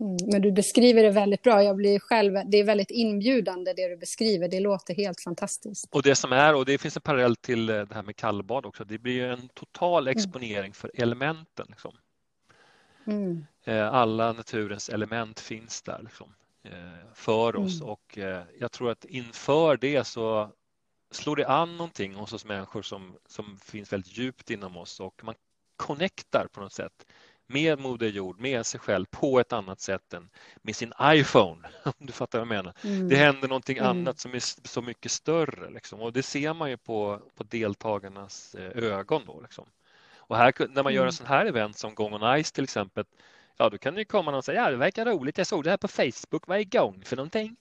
Mm, 0.00 0.16
men 0.32 0.42
du 0.42 0.52
beskriver 0.52 1.02
det 1.02 1.10
väldigt 1.10 1.42
bra. 1.42 1.62
Jag 1.62 1.76
blir 1.76 1.98
själv, 1.98 2.32
det 2.46 2.58
är 2.58 2.64
väldigt 2.64 2.90
inbjudande 2.90 3.72
det 3.72 3.88
du 3.88 3.96
beskriver. 3.96 4.48
Det 4.48 4.60
låter 4.60 4.94
helt 4.94 5.20
fantastiskt. 5.20 5.88
Och 5.90 6.02
det 6.02 6.14
som 6.14 6.32
är, 6.32 6.54
och 6.54 6.64
det 6.64 6.78
finns 6.78 6.96
en 6.96 7.02
parallell 7.02 7.36
till 7.36 7.66
det 7.66 7.94
här 7.94 8.02
med 8.02 8.16
kallbad 8.16 8.66
också, 8.66 8.84
det 8.84 8.98
blir 8.98 9.24
en 9.24 9.48
total 9.48 10.02
mm. 10.02 10.16
exponering 10.16 10.58
mm. 10.58 10.72
för 10.72 10.90
elementen. 10.94 11.66
Liksom. 11.68 11.92
Mm. 13.10 13.46
Eh, 13.64 13.94
alla 13.94 14.32
naturens 14.32 14.88
element 14.88 15.40
finns 15.40 15.82
där 15.82 16.00
liksom, 16.02 16.34
eh, 16.62 17.12
för 17.14 17.56
oss 17.56 17.80
mm. 17.80 17.88
och 17.88 18.18
eh, 18.18 18.42
jag 18.58 18.72
tror 18.72 18.90
att 18.90 19.04
inför 19.04 19.76
det 19.76 20.04
så 20.04 20.50
slår 21.10 21.36
det 21.36 21.48
an 21.48 21.76
någonting 21.76 22.14
hos 22.14 22.32
oss 22.32 22.44
människor 22.44 22.82
som, 22.82 23.16
som 23.26 23.58
finns 23.58 23.92
väldigt 23.92 24.18
djupt 24.18 24.50
inom 24.50 24.76
oss 24.76 25.00
och 25.00 25.24
man 25.24 25.34
connectar 25.76 26.46
på 26.52 26.60
något 26.60 26.72
sätt 26.72 27.06
med 27.46 27.78
Moder 27.78 28.08
Jord, 28.08 28.40
med 28.40 28.66
sig 28.66 28.80
själv 28.80 29.06
på 29.10 29.40
ett 29.40 29.52
annat 29.52 29.80
sätt 29.80 30.14
än 30.14 30.30
med 30.62 30.76
sin 30.76 30.92
iPhone. 31.02 31.68
Om 31.84 31.92
du 32.06 32.12
fattar 32.12 32.38
vad 32.38 32.48
jag 32.48 32.56
menar. 32.56 32.74
Mm. 32.84 33.08
Det 33.08 33.16
händer 33.16 33.48
någonting 33.48 33.78
mm. 33.78 33.90
annat 33.90 34.18
som 34.18 34.34
är 34.34 34.68
så 34.68 34.82
mycket 34.82 35.12
större 35.12 35.70
liksom. 35.70 36.00
och 36.00 36.12
det 36.12 36.22
ser 36.22 36.54
man 36.54 36.70
ju 36.70 36.76
på, 36.76 37.20
på 37.36 37.44
deltagarnas 37.44 38.54
ögon. 38.74 39.22
Då, 39.26 39.40
liksom. 39.40 39.66
Och 40.30 40.36
här, 40.36 40.68
när 40.68 40.82
man 40.82 40.94
gör 40.94 41.02
en 41.02 41.04
mm. 41.04 41.12
sån 41.12 41.26
här 41.26 41.46
event 41.46 41.78
som 41.78 41.94
Gång 41.94 42.14
on 42.14 42.42
Ice 42.44 42.52
till 42.52 42.64
exempel, 42.64 43.04
ja 43.56 43.70
då 43.70 43.78
kan 43.78 43.94
det 43.94 44.04
komma 44.04 44.30
någon 44.30 44.38
och 44.38 44.44
säga 44.44 44.62
ja 44.62 44.70
det 44.70 44.76
verkar 44.76 45.04
roligt, 45.04 45.38
jag 45.38 45.46
såg 45.46 45.64
det 45.64 45.70
här 45.70 45.76
på 45.76 45.88
Facebook, 45.88 46.46
vad 46.46 46.58
är 46.58 46.64
gång 46.64 47.02
för 47.04 47.16
någonting? 47.16 47.56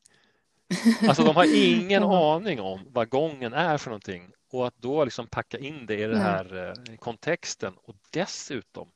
Alltså 1.07 1.23
de 1.23 1.35
har 1.35 1.55
ingen 1.55 2.03
aning 2.03 2.61
om 2.61 2.79
vad 2.91 3.09
gången 3.09 3.53
är 3.53 3.77
för 3.77 3.89
någonting 3.89 4.31
och 4.51 4.67
att 4.67 4.73
då 4.77 5.03
liksom 5.03 5.27
packa 5.27 5.57
in 5.57 5.85
det 5.85 5.99
i 5.99 6.03
den 6.03 6.21
här 6.21 6.67
eh, 6.67 6.95
kontexten 6.95 7.73
och 7.83 7.95
dessutom 8.11 8.87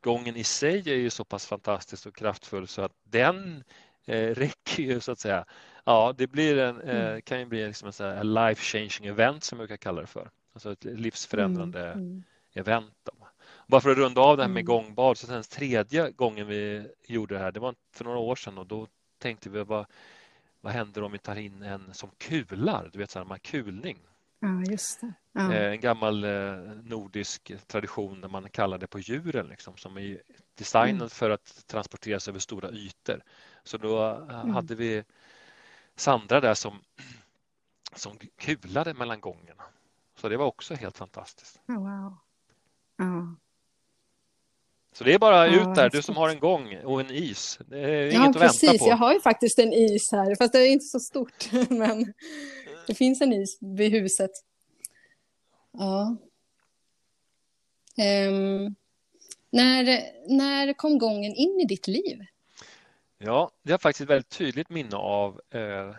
gången 0.00 0.36
i 0.36 0.44
sig 0.44 0.90
är 0.90 0.96
ju 0.96 1.10
så 1.10 1.24
pass 1.24 1.46
fantastisk 1.46 2.06
och 2.06 2.16
kraftfull 2.16 2.68
så 2.68 2.82
att 2.82 2.92
den 3.04 3.64
eh, 4.06 4.28
räcker 4.34 4.82
ju 4.82 5.00
så 5.00 5.12
att 5.12 5.18
säga. 5.18 5.44
Ja, 5.84 6.14
det 6.18 6.26
blir 6.26 6.58
en, 6.58 6.80
eh, 6.80 7.06
mm. 7.06 7.22
kan 7.22 7.38
ju 7.38 7.46
bli 7.46 7.66
liksom 7.66 7.92
en 8.00 8.34
life 8.34 8.62
changing 8.62 9.06
event 9.12 9.44
som 9.44 9.58
jag 9.58 9.68
brukar 9.68 9.82
kalla 9.82 10.00
det 10.00 10.06
för. 10.06 10.30
Alltså 10.52 10.72
ett 10.72 10.84
livsförändrande 10.84 11.80
mm. 11.80 11.98
Mm 11.98 12.22
event. 12.52 12.94
Då. 13.02 13.12
Bara 13.66 13.80
för 13.80 13.90
att 13.90 13.98
runda 13.98 14.20
av 14.20 14.36
det 14.36 14.42
här 14.42 14.48
med 14.48 14.60
mm. 14.60 14.66
gångbad, 14.66 15.18
så 15.18 15.26
sen 15.26 15.42
tredje 15.42 16.10
gången 16.10 16.46
vi 16.46 16.88
gjorde 17.06 17.34
det 17.34 17.40
här, 17.40 17.52
det 17.52 17.60
var 17.60 17.74
för 17.92 18.04
några 18.04 18.18
år 18.18 18.36
sedan 18.36 18.58
och 18.58 18.66
då 18.66 18.86
tänkte 19.18 19.50
vi 19.50 19.64
vad, 19.64 19.86
vad 20.60 20.72
händer 20.72 21.02
om 21.02 21.12
vi 21.12 21.18
tar 21.18 21.36
in 21.36 21.62
en 21.62 21.94
som 21.94 22.10
kular, 22.18 22.90
du 22.92 22.98
vet 22.98 23.10
så 23.10 23.18
här, 23.18 23.26
man 23.26 23.38
kulning. 23.38 23.98
Ja, 24.40 24.62
just 24.70 25.00
det. 25.00 25.12
Ja. 25.32 25.52
Eh, 25.52 25.72
en 25.72 25.80
gammal 25.80 26.24
eh, 26.24 26.54
nordisk 26.82 27.52
tradition 27.66 28.20
där 28.20 28.28
man 28.28 28.50
kallar 28.50 28.78
det 28.78 28.86
på 28.86 28.98
djuren 28.98 29.46
liksom, 29.46 29.76
som 29.76 29.98
är 29.98 30.22
designad 30.54 30.90
mm. 30.90 31.08
för 31.08 31.30
att 31.30 31.66
transporteras 31.66 32.28
över 32.28 32.38
stora 32.38 32.70
ytor. 32.70 33.22
Så 33.64 33.78
då 33.78 34.10
eh, 34.10 34.40
mm. 34.40 34.54
hade 34.54 34.74
vi 34.74 35.04
Sandra 35.96 36.40
där 36.40 36.54
som, 36.54 36.78
som 37.92 38.18
kulade 38.36 38.94
mellan 38.94 39.20
gångerna. 39.20 39.62
Så 40.14 40.28
det 40.28 40.36
var 40.36 40.46
också 40.46 40.74
helt 40.74 40.98
fantastiskt. 40.98 41.60
Oh, 41.68 41.78
wow. 41.78 42.16
Ja. 43.02 43.36
Så 44.92 45.04
det 45.04 45.14
är 45.14 45.18
bara 45.18 45.46
ut 45.46 45.54
ja, 45.54 45.74
där, 45.74 45.90
du 45.90 46.02
som 46.02 46.16
har 46.16 46.28
en 46.28 46.38
gång 46.38 46.76
och 46.84 47.00
en 47.00 47.10
is. 47.10 47.58
Det 47.66 47.78
är 47.78 48.02
inget 48.02 48.14
ja, 48.14 48.28
att 48.28 48.36
precis. 48.36 48.62
vänta 48.62 48.84
på. 48.84 48.90
Jag 48.90 48.96
har 48.96 49.14
ju 49.14 49.20
faktiskt 49.20 49.58
en 49.58 49.72
is 49.72 50.12
här, 50.12 50.36
fast 50.36 50.52
det 50.52 50.58
är 50.58 50.72
inte 50.72 50.84
så 50.84 51.00
stort. 51.00 51.52
Men 51.68 52.12
det 52.86 52.94
finns 52.94 53.20
en 53.20 53.32
is 53.32 53.58
vid 53.60 53.92
huset. 53.92 54.30
Ja. 55.72 56.16
Um, 57.98 58.74
när, 59.50 59.84
när 60.28 60.72
kom 60.72 60.98
gången 60.98 61.34
in 61.34 61.60
i 61.60 61.64
ditt 61.64 61.86
liv? 61.86 62.24
Ja, 63.18 63.50
det 63.62 63.72
har 63.72 63.78
faktiskt 63.78 64.00
ett 64.00 64.10
väldigt 64.10 64.28
tydligt 64.28 64.70
minne 64.70 64.96
av 64.96 65.40
eh, 65.50 65.94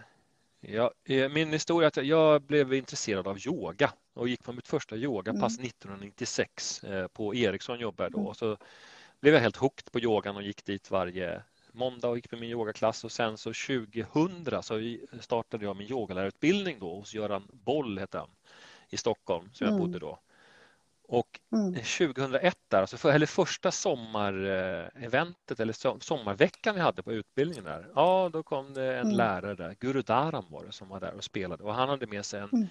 Ja, 0.65 0.91
eh, 1.05 1.29
min 1.29 1.53
historia 1.53 1.87
är 1.87 1.99
att 1.99 2.05
jag 2.05 2.41
blev 2.41 2.73
intresserad 2.73 3.27
av 3.27 3.37
yoga 3.47 3.93
och 4.13 4.29
gick 4.29 4.43
på 4.43 4.53
mitt 4.53 4.67
första 4.67 4.95
yogapass 4.95 5.57
mm. 5.57 5.67
1996 5.67 6.83
eh, 6.83 7.07
på 7.07 7.35
Ericsson 7.35 7.79
jobbade 7.79 8.09
då. 8.09 8.19
Mm. 8.19 8.33
Så 8.33 8.57
blev 9.19 9.33
jag 9.33 9.41
helt 9.41 9.57
hooked 9.57 9.91
på 9.91 9.99
yogan 9.99 10.35
och 10.35 10.43
gick 10.43 10.65
dit 10.65 10.91
varje 10.91 11.41
måndag 11.71 12.09
och 12.09 12.15
gick 12.15 12.29
på 12.29 12.35
min 12.35 12.49
yogaklass 12.49 13.03
och 13.03 13.11
sen 13.11 13.37
så 13.37 13.53
2000 13.53 14.63
så 14.63 14.97
startade 15.19 15.65
jag 15.65 15.75
min 15.75 15.91
yogalärarutbildning 15.91 16.79
då 16.79 16.95
hos 16.95 17.13
Göran 17.13 17.47
Boll 17.51 17.99
hette 17.99 18.17
han 18.17 18.29
i 18.89 18.97
Stockholm 18.97 19.49
som 19.53 19.67
jag 19.67 19.73
mm. 19.73 19.85
bodde 19.85 19.99
då. 19.99 20.19
Och 21.07 21.39
mm. 21.51 21.73
2001, 21.73 22.57
där, 22.67 22.81
alltså 22.81 22.97
för, 22.97 23.11
eller 23.11 23.25
första 23.25 23.71
sommareventet 23.71 25.59
eller 25.59 25.99
sommarveckan 26.03 26.75
vi 26.75 26.81
hade 26.81 27.03
på 27.03 27.13
utbildningen 27.13 27.63
där, 27.63 27.87
ja 27.95 28.29
då 28.33 28.43
kom 28.43 28.73
det 28.73 28.93
en 28.93 29.05
mm. 29.05 29.17
lärare 29.17 29.55
där, 29.55 29.75
Guru 29.79 30.01
Dharam 30.01 30.45
var 30.49 30.65
det 30.65 30.71
som 30.71 30.89
var 30.89 30.99
där 30.99 31.13
och 31.13 31.23
spelade 31.23 31.63
och 31.63 31.73
han 31.73 31.89
hade 31.89 32.07
med 32.07 32.25
sig 32.25 32.39
en, 32.39 32.49
mm. 32.53 32.67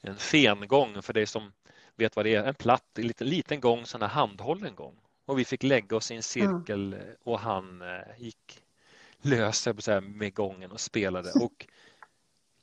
En 0.00 0.16
fengång 0.16 1.02
för 1.02 1.12
dig 1.12 1.26
som 1.26 1.52
vet 1.96 2.16
vad 2.16 2.24
det 2.24 2.34
är, 2.34 2.44
en 2.44 2.54
platt, 2.54 2.98
en 2.98 3.06
liten, 3.06 3.28
liten 3.28 3.60
gång, 3.60 3.86
sån 3.86 4.02
här 4.02 4.08
handhållen 4.08 4.74
gång. 4.74 4.94
Och 5.24 5.38
vi 5.38 5.44
fick 5.44 5.62
lägga 5.62 5.96
oss 5.96 6.10
i 6.10 6.14
en 6.14 6.22
cirkel 6.22 6.96
och 7.24 7.40
han 7.40 7.82
eh, 7.82 7.98
gick 8.18 8.62
lös 9.20 9.68
med 10.02 10.34
gången 10.34 10.72
och 10.72 10.80
spelade 10.80 11.32
och 11.42 11.66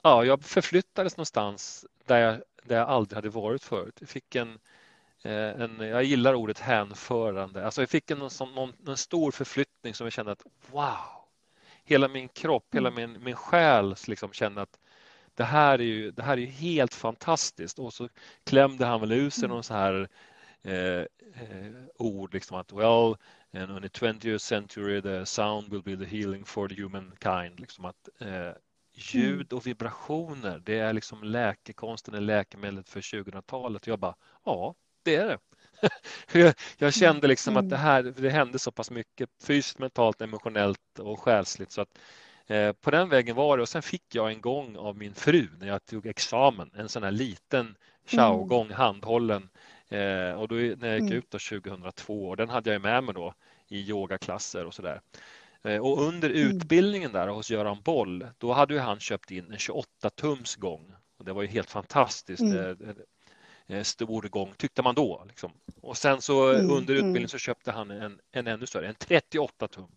ja, 0.02 0.26
jag 0.26 0.44
förflyttades 0.44 1.18
någonstans 1.18 1.86
där 2.06 2.18
jag, 2.18 2.42
där 2.64 2.78
jag 2.78 2.90
aldrig 2.90 3.16
hade 3.16 3.30
varit 3.30 3.64
förut. 3.64 3.98
Jag 4.00 4.10
fick 4.10 4.36
en 4.36 4.60
Eh, 5.26 5.62
en, 5.62 5.80
jag 5.80 6.04
gillar 6.04 6.34
ordet 6.34 6.60
hänförande. 6.60 7.66
Alltså 7.66 7.82
jag 7.82 7.90
fick 7.90 8.12
en, 8.12 8.20
någon, 8.20 8.74
en 8.88 8.98
stor 8.98 9.32
förflyttning 9.32 9.94
som 9.94 10.06
jag 10.06 10.14
kände 10.14 10.32
att 10.32 10.46
wow, 10.72 10.98
hela 11.84 12.08
min 12.08 12.28
kropp, 12.28 12.66
hela 12.72 12.90
mm. 12.90 13.12
min, 13.12 13.24
min 13.24 13.36
själ 13.36 13.96
liksom 14.08 14.34
kände 14.34 14.62
att 14.62 14.80
det 15.36 15.44
här 15.44 15.80
är 15.80 15.84
ju, 15.84 16.12
det 16.12 16.24
här 16.24 16.40
är 16.40 16.46
helt 16.46 16.94
fantastiskt. 16.94 17.80
Och 17.80 17.94
så 17.94 18.10
klämde 18.44 18.86
han 18.86 19.02
väl 19.02 19.12
ut 19.12 19.34
sig 19.34 19.46
mm. 19.46 19.56
någon 19.56 19.64
så 19.64 19.74
här 19.74 20.10
eh, 20.64 21.00
eh, 21.42 21.74
ord, 21.96 22.34
liksom 22.34 22.58
att 22.58 22.74
well, 22.74 23.16
and 23.54 23.84
in 23.84 23.90
the 23.90 24.06
20th 24.06 24.38
century 24.38 25.02
the 25.02 25.26
sound 25.26 25.70
will 25.70 25.84
be 25.84 26.06
the 26.06 26.18
healing 26.18 26.46
for 26.46 26.68
the 26.68 26.82
humankind. 26.82 27.60
Liksom 27.60 27.86
att 27.86 28.10
eh, 28.20 28.52
ljud 28.94 29.52
mm. 29.52 29.58
och 29.58 29.68
vibrationer, 29.68 30.62
det 30.66 30.80
är 30.80 30.94
liksom 30.94 31.24
läkekonsten, 31.24 32.14
är 32.14 32.22
läkemedlet 32.22 32.90
för 32.90 33.02
2000-talet. 33.02 33.88
Jag 33.88 34.00
bara, 34.00 34.16
ja, 34.46 34.76
det 35.04 35.16
är 35.16 35.28
det. 35.28 35.40
jag 36.78 36.94
kände 36.94 37.28
liksom 37.28 37.58
att 37.58 37.70
det 37.70 37.76
mm. 37.76 37.86
här, 37.86 38.04
det 38.04 38.30
hände 38.30 38.60
så 38.60 38.72
pass 38.72 38.92
mycket 38.92 39.30
fysiskt, 39.44 39.80
mentalt, 39.80 40.22
emotionellt 40.22 41.00
och 41.00 41.20
själsligt 41.20 41.72
så 41.72 41.82
att 41.82 41.98
på 42.82 42.92
den 42.92 43.10
vägen 43.10 43.36
var 43.36 43.58
det 43.58 43.62
och 43.64 43.70
sen 43.70 43.82
fick 43.82 44.16
jag 44.16 44.32
en 44.32 44.42
gång 44.42 44.78
av 44.78 44.98
min 44.98 45.14
fru 45.14 45.48
när 45.60 45.68
jag 45.68 45.86
tog 45.86 46.06
examen, 46.06 46.72
en 46.76 46.90
sån 46.90 47.04
här 47.04 47.12
liten 47.12 47.76
Chao-gång 48.06 48.66
mm. 48.66 48.78
handhållen 48.78 49.50
eh, 49.90 50.32
och 50.32 50.48
då 50.48 50.56
när 50.56 50.88
jag 50.88 50.94
gick 50.94 51.02
mm. 51.02 51.14
ut 51.14 51.32
då 51.32 51.40
2002 51.40 52.28
och 52.28 52.38
den 52.38 52.50
hade 52.50 52.74
jag 52.74 52.82
med 52.82 53.04
mig 53.04 53.14
då 53.14 53.34
i 53.68 53.90
yogaklasser 53.90 54.66
och 54.66 54.74
sådär. 54.74 55.02
Eh, 55.64 55.78
och 55.78 56.02
under 56.02 56.30
utbildningen 56.30 57.12
där 57.12 57.28
hos 57.28 57.52
Göran 57.52 57.82
Boll, 57.84 58.28
då 58.38 58.54
hade 58.54 58.80
han 58.80 59.00
köpt 59.00 59.32
in 59.32 59.52
en 59.52 59.58
28 59.58 60.10
tums 60.10 60.56
gång 60.56 60.94
och 61.18 61.26
det 61.26 61.34
var 61.34 61.42
ju 61.42 61.48
helt 61.48 61.70
fantastiskt. 61.70 62.42
Mm. 62.42 62.78
Eh, 63.68 63.84
stor 63.84 64.22
gång 64.22 64.54
tyckte 64.58 64.82
man 64.82 64.96
då. 64.96 65.24
Liksom. 65.28 65.52
Och 65.82 65.98
sen 65.98 66.22
så 66.22 66.54
mm, 66.54 66.72
under 66.72 66.94
mm. 66.94 66.98
utbildningen 66.98 67.30
så 67.30 67.38
köpte 67.38 67.72
han 67.72 67.92
en, 67.92 68.20
en 68.32 68.48
ännu 68.48 68.66
större, 68.66 68.88
en 68.88 68.96
38 68.96 69.68
tum. 69.68 69.92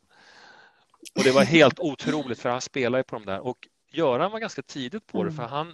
Och 1.14 1.24
det 1.24 1.32
var 1.32 1.44
helt 1.58 1.80
otroligt 1.80 2.38
för 2.38 2.48
han 2.48 2.60
spelade 2.60 3.04
på 3.04 3.16
de 3.16 3.26
där 3.26 3.40
och 3.40 3.68
Göran 3.90 4.32
var 4.32 4.38
ganska 4.38 4.62
tidigt 4.62 5.06
på 5.06 5.24
det 5.24 5.32
för 5.32 5.42
mm. 5.42 5.50
han, 5.50 5.68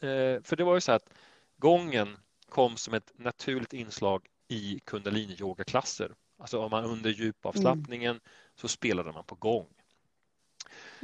eh, 0.00 0.42
för 0.42 0.56
det 0.56 0.64
var 0.64 0.74
ju 0.74 0.80
så 0.80 0.92
att 0.92 1.10
gången 1.56 2.16
kom 2.48 2.76
som 2.76 2.94
ett 2.94 3.12
naturligt 3.14 3.72
inslag 3.72 4.26
i 4.48 4.80
kundalini-yogaklasser. 4.84 6.14
Alltså 6.38 6.58
om 6.58 6.70
man 6.70 6.84
under 6.84 7.10
djupavslappningen 7.10 8.10
mm. 8.10 8.22
så 8.54 8.68
spelade 8.68 9.12
man 9.12 9.24
på 9.24 9.34
gång. 9.34 9.66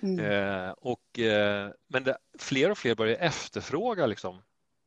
Mm. 0.03 0.19
Eh, 0.19 0.71
och, 0.71 1.19
eh, 1.19 1.71
men 1.89 2.05
det, 2.05 2.19
fler 2.39 2.71
och 2.71 2.79
fler 2.79 2.95
började 2.95 3.25
efterfråga 3.25 4.07
liksom, 4.07 4.43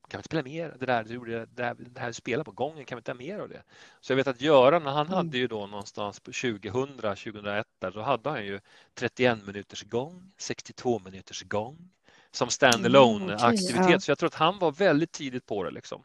kan 0.08 0.18
vi 0.18 0.20
inte 0.20 0.28
spela 0.28 0.44
mer? 0.44 0.76
Det 0.80 0.86
där 0.86 1.04
du 1.04 1.14
gjorde, 1.14 1.46
det 1.46 1.64
här, 1.64 1.76
det 1.80 2.00
här 2.00 2.12
spela 2.12 2.44
på 2.44 2.52
gången, 2.52 2.86
kan 2.86 2.96
vi 2.96 3.00
inte 3.00 3.12
ha 3.12 3.18
mer 3.18 3.40
av 3.40 3.50
det? 3.50 3.64
Så 4.02 4.12
jag 4.12 4.18
vet 4.18 4.28
att 4.28 4.42
Göran, 4.42 4.86
han 4.86 5.06
mm. 5.06 5.14
hade 5.14 5.38
ju 5.38 5.48
då 5.48 5.68
någonstans 5.68 6.20
på 6.20 6.32
2000, 6.32 6.98
2001 6.98 7.68
där, 7.80 7.92
då 7.92 8.02
hade 8.02 8.30
han 8.30 8.46
ju 8.46 8.60
31 8.94 9.46
minuters 9.46 9.84
gång, 9.84 10.32
62 10.38 11.00
minuters 11.00 11.44
gång 11.44 11.90
som 12.32 12.50
standalone 12.50 13.24
mm, 13.24 13.36
okay, 13.36 13.48
aktivitet. 13.48 13.90
Ja. 13.90 14.00
Så 14.00 14.12
jag 14.12 14.18
tror 14.18 14.28
att 14.28 14.36
han 14.36 14.60
var 14.60 14.72
väldigt 14.72 15.12
tidigt 15.12 15.46
på 15.46 15.64
det 15.64 15.72
liksom. 15.72 16.04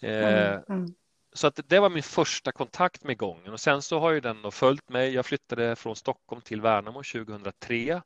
Eh, 0.00 0.52
mm. 0.52 0.94
Så 1.32 1.46
att 1.46 1.60
det 1.66 1.80
var 1.80 1.90
min 1.90 2.02
första 2.02 2.52
kontakt 2.52 3.04
med 3.04 3.18
gången 3.18 3.52
och 3.52 3.60
sen 3.60 3.82
så 3.82 3.98
har 4.00 4.10
ju 4.10 4.20
den 4.20 4.52
följt 4.52 4.88
mig. 4.88 5.14
Jag 5.14 5.26
flyttade 5.26 5.76
från 5.76 5.96
Stockholm 5.96 6.42
till 6.42 6.60
Värnamo 6.60 7.02
2003 7.02 8.02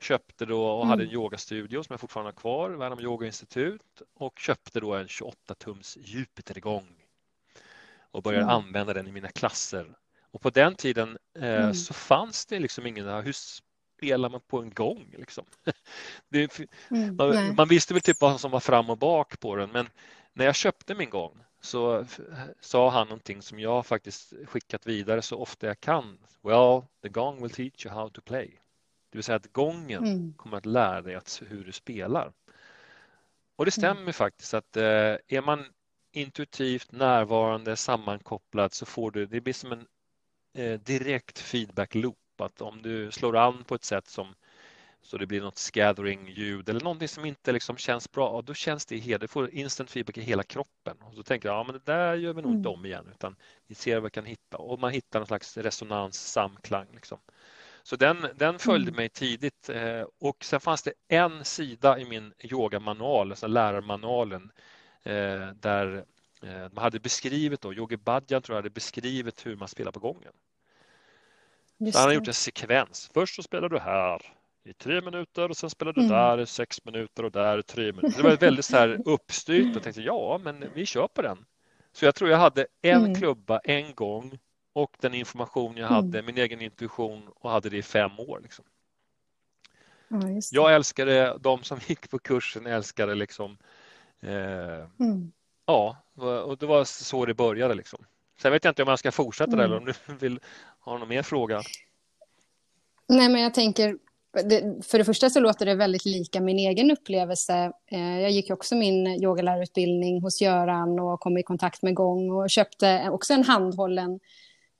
Köpte 0.00 0.46
då 0.46 0.66
och 0.66 0.82
mm. 0.82 0.88
hade 0.88 1.04
en 1.04 1.10
yogastudio 1.10 1.82
som 1.82 1.92
jag 1.92 2.00
fortfarande 2.00 2.28
har 2.28 2.36
kvar, 2.36 2.70
Värnamo 2.70 3.00
Yogainstitut 3.00 4.02
och 4.14 4.38
köpte 4.38 4.80
då 4.80 4.94
en 4.94 5.08
28 5.08 5.54
tums 5.54 5.96
Jupitergång 6.00 6.88
och 8.10 8.22
började 8.22 8.44
mm. 8.44 8.54
använda 8.54 8.94
den 8.94 9.08
i 9.08 9.12
mina 9.12 9.28
klasser. 9.28 9.86
Och 10.30 10.42
på 10.42 10.50
den 10.50 10.74
tiden 10.74 11.18
eh, 11.38 11.62
mm. 11.62 11.74
så 11.74 11.94
fanns 11.94 12.46
det 12.46 12.58
liksom 12.58 12.86
ingen, 12.86 13.24
hur 13.24 13.32
spelar 13.32 14.28
man 14.28 14.40
på 14.40 14.62
en 14.62 14.70
gång? 14.70 15.14
Liksom? 15.18 15.44
Det, 16.28 16.58
mm, 16.90 17.16
man, 17.16 17.54
man, 17.54 17.68
visste 17.68 17.94
väl 17.94 18.00
typ 18.00 18.20
vad 18.20 18.40
som 18.40 18.50
var 18.50 18.60
fram 18.60 18.90
och 18.90 18.98
bak 18.98 19.40
på 19.40 19.56
den 19.56 19.70
men 19.70 19.88
när 20.32 20.44
jag 20.44 20.54
köpte 20.54 20.94
min 20.94 21.10
gång 21.10 21.38
så 21.60 22.06
sa 22.60 22.90
han 22.90 23.08
någonting 23.08 23.42
som 23.42 23.60
jag 23.60 23.86
faktiskt 23.86 24.32
skickat 24.46 24.86
vidare 24.86 25.22
så 25.22 25.36
ofta 25.36 25.66
jag 25.66 25.80
kan. 25.80 26.18
Well, 26.42 26.82
the 27.02 27.08
gong 27.08 27.42
will 27.42 27.50
teach 27.50 27.86
you 27.86 27.94
how 27.94 28.08
to 28.08 28.20
play. 28.20 28.58
Det 29.16 29.18
vill 29.18 29.24
säga 29.24 29.36
att 29.36 29.52
gången 29.52 30.04
mm. 30.04 30.34
kommer 30.36 30.56
att 30.56 30.66
lära 30.66 31.02
dig 31.02 31.14
att, 31.14 31.42
hur 31.48 31.64
du 31.64 31.72
spelar. 31.72 32.32
Och 33.56 33.64
det 33.64 33.70
stämmer 33.70 34.00
mm. 34.00 34.12
faktiskt 34.12 34.54
att 34.54 34.76
eh, 34.76 34.82
är 35.26 35.42
man 35.42 35.64
intuitivt 36.12 36.92
närvarande, 36.92 37.76
sammankopplad 37.76 38.72
så 38.72 38.86
får 38.86 39.10
du, 39.10 39.26
det 39.26 39.40
blir 39.40 39.54
som 39.54 39.72
en 39.72 39.86
eh, 40.54 40.80
direkt 40.80 41.38
feedback 41.38 41.94
loop. 41.94 42.40
Att 42.40 42.60
om 42.60 42.82
du 42.82 43.10
slår 43.10 43.36
an 43.36 43.64
på 43.64 43.74
ett 43.74 43.84
sätt 43.84 44.06
som 44.06 44.34
så 45.02 45.18
det 45.18 45.26
blir 45.26 45.40
något 45.40 45.58
scattering-ljud 45.58 46.68
eller 46.68 46.80
någonting 46.80 47.08
som 47.08 47.24
inte 47.24 47.52
liksom 47.52 47.76
känns 47.76 48.12
bra, 48.12 48.42
då 48.42 48.54
känns 48.54 48.86
det 48.86 48.98
helt, 48.98 49.20
du 49.20 49.28
får 49.28 49.50
instant 49.50 49.90
feedback 49.90 50.18
i 50.18 50.22
hela 50.22 50.42
kroppen. 50.42 50.96
Och 51.00 51.14
så 51.14 51.22
tänker 51.22 51.48
jag, 51.48 51.58
ja 51.58 51.64
men 51.64 51.72
det 51.72 51.92
där 51.92 52.14
gör 52.14 52.32
vi 52.32 52.42
nog 52.42 52.52
inte 52.52 52.68
mm. 52.68 52.78
om 52.78 52.86
igen 52.86 53.08
utan 53.14 53.36
vi 53.66 53.74
ser 53.74 53.94
vad 53.94 54.04
vi 54.04 54.10
kan 54.10 54.24
hitta 54.24 54.56
och 54.56 54.80
man 54.80 54.92
hittar 54.92 55.20
någon 55.20 55.26
slags 55.26 55.56
resonans, 55.56 56.32
samklang. 56.32 56.86
Liksom. 56.94 57.18
Så 57.86 57.96
den, 57.96 58.26
den 58.34 58.58
följde 58.58 58.88
mm. 58.88 58.96
mig 58.96 59.08
tidigt 59.08 59.68
eh, 59.68 60.04
och 60.20 60.44
sen 60.44 60.60
fanns 60.60 60.82
det 60.82 60.92
en 61.08 61.44
sida 61.44 61.98
i 61.98 62.04
min 62.04 62.32
yogamanual, 62.38 63.30
alltså 63.30 63.46
lärarmanualen, 63.46 64.50
eh, 65.02 65.48
där 65.60 66.04
eh, 66.42 66.72
man 66.72 66.82
hade 66.82 67.00
beskrivit, 67.00 67.60
då, 67.60 67.74
Yogi 67.74 67.96
Bhajan 67.96 68.42
tror 68.42 68.56
jag 68.56 68.62
hade 68.62 68.70
beskrivit 68.70 69.46
hur 69.46 69.56
man 69.56 69.68
spelar 69.68 69.92
på 69.92 70.00
gången. 70.00 70.32
Så 71.92 71.98
han 71.98 72.08
har 72.08 72.12
gjort 72.12 72.28
en 72.28 72.34
sekvens. 72.34 73.10
Först 73.14 73.34
så 73.34 73.42
spelar 73.42 73.68
du 73.68 73.78
här 73.78 74.22
i 74.64 74.72
tre 74.72 75.00
minuter 75.00 75.48
och 75.48 75.56
sen 75.56 75.70
spelar 75.70 75.92
du 75.92 76.00
mm. 76.00 76.12
där 76.12 76.40
i 76.40 76.46
sex 76.46 76.84
minuter 76.84 77.24
och 77.24 77.32
där 77.32 77.58
i 77.58 77.62
tre 77.62 77.92
minuter. 77.92 78.16
Det 78.16 78.28
var 78.28 78.36
väldigt 78.36 78.64
så 78.64 78.76
här 78.76 79.00
uppstyrt 79.04 79.70
och 79.70 79.76
jag 79.76 79.82
tänkte 79.82 80.02
ja, 80.02 80.40
men 80.44 80.64
vi 80.74 80.86
kör 80.86 81.08
på 81.08 81.22
den. 81.22 81.44
Så 81.92 82.04
jag 82.04 82.14
tror 82.14 82.30
jag 82.30 82.38
hade 82.38 82.66
en 82.82 83.04
mm. 83.04 83.14
klubba 83.14 83.58
en 83.58 83.94
gång 83.94 84.38
och 84.76 84.96
den 85.00 85.14
information 85.14 85.76
jag 85.76 85.86
hade, 85.86 86.18
mm. 86.18 86.26
min 86.26 86.38
egen 86.38 86.60
intuition 86.60 87.22
och 87.34 87.50
hade 87.50 87.68
det 87.68 87.76
i 87.76 87.82
fem 87.82 88.10
år. 88.18 88.40
Liksom. 88.42 88.64
Ja, 90.08 90.40
jag 90.50 90.74
älskade 90.74 91.38
de 91.40 91.62
som 91.62 91.78
gick 91.86 92.10
på 92.10 92.18
kursen, 92.18 92.66
älskade 92.66 93.14
liksom. 93.14 93.58
Eh, 94.20 95.00
mm. 95.00 95.32
Ja, 95.66 95.96
och 96.44 96.58
det 96.58 96.66
var 96.66 96.84
så 96.84 97.26
det 97.26 97.34
började. 97.34 97.74
Liksom. 97.74 98.04
Sen 98.42 98.52
vet 98.52 98.64
jag 98.64 98.70
inte 98.70 98.82
om 98.82 98.88
jag 98.88 98.98
ska 98.98 99.12
fortsätta 99.12 99.52
mm. 99.52 99.64
eller 99.64 99.76
om 99.76 99.84
du 99.84 100.14
vill 100.14 100.40
ha 100.80 100.98
någon 100.98 101.08
mer 101.08 101.22
fråga. 101.22 101.62
Nej, 103.08 103.28
men 103.28 103.40
jag 103.42 103.54
tänker 103.54 103.98
för 104.82 104.98
det 104.98 105.04
första 105.04 105.30
så 105.30 105.40
låter 105.40 105.66
det 105.66 105.74
väldigt 105.74 106.04
lika 106.04 106.40
min 106.40 106.58
egen 106.58 106.90
upplevelse. 106.90 107.72
Eh, 107.86 108.20
jag 108.20 108.30
gick 108.30 108.50
också 108.50 108.74
min 108.74 109.06
yogalärarutbildning 109.06 110.22
hos 110.22 110.40
Göran 110.40 111.00
och 111.00 111.20
kom 111.20 111.38
i 111.38 111.42
kontakt 111.42 111.82
med 111.82 111.94
gång 111.94 112.30
och 112.30 112.50
köpte 112.50 113.08
också 113.10 113.32
en 113.32 113.44
handhållen 113.44 114.20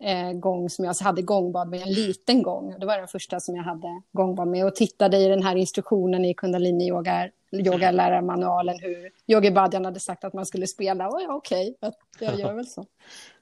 eh, 0.00 0.32
gång 0.32 0.70
som 0.70 0.84
jag 0.84 0.94
hade 0.94 1.22
gångbad 1.22 1.68
med, 1.68 1.82
en 1.82 1.92
liten 1.92 2.42
gång. 2.42 2.74
Det 2.78 2.86
var 2.86 2.98
den 2.98 3.08
första 3.08 3.40
som 3.40 3.56
jag 3.56 3.62
hade 3.62 4.02
gångbad 4.12 4.48
med 4.48 4.66
och 4.66 4.74
tittade 4.74 5.16
i 5.16 5.28
den 5.28 5.42
här 5.42 5.56
instruktionen 5.56 6.24
i 6.24 6.34
kundalini-yoga 6.34 7.30
yogalärarmanualen 7.52 8.78
hur 8.78 9.10
Yogi 9.26 9.50
Bhajan 9.50 9.84
hade 9.84 10.00
sagt 10.00 10.24
att 10.24 10.32
man 10.32 10.46
skulle 10.46 10.66
spela. 10.66 11.08
Och 11.08 11.20
ja, 11.22 11.34
okej, 11.34 11.76
okay, 11.80 11.92
jag 12.20 12.38
gör 12.38 12.54
väl 12.54 12.66
så. 12.66 12.86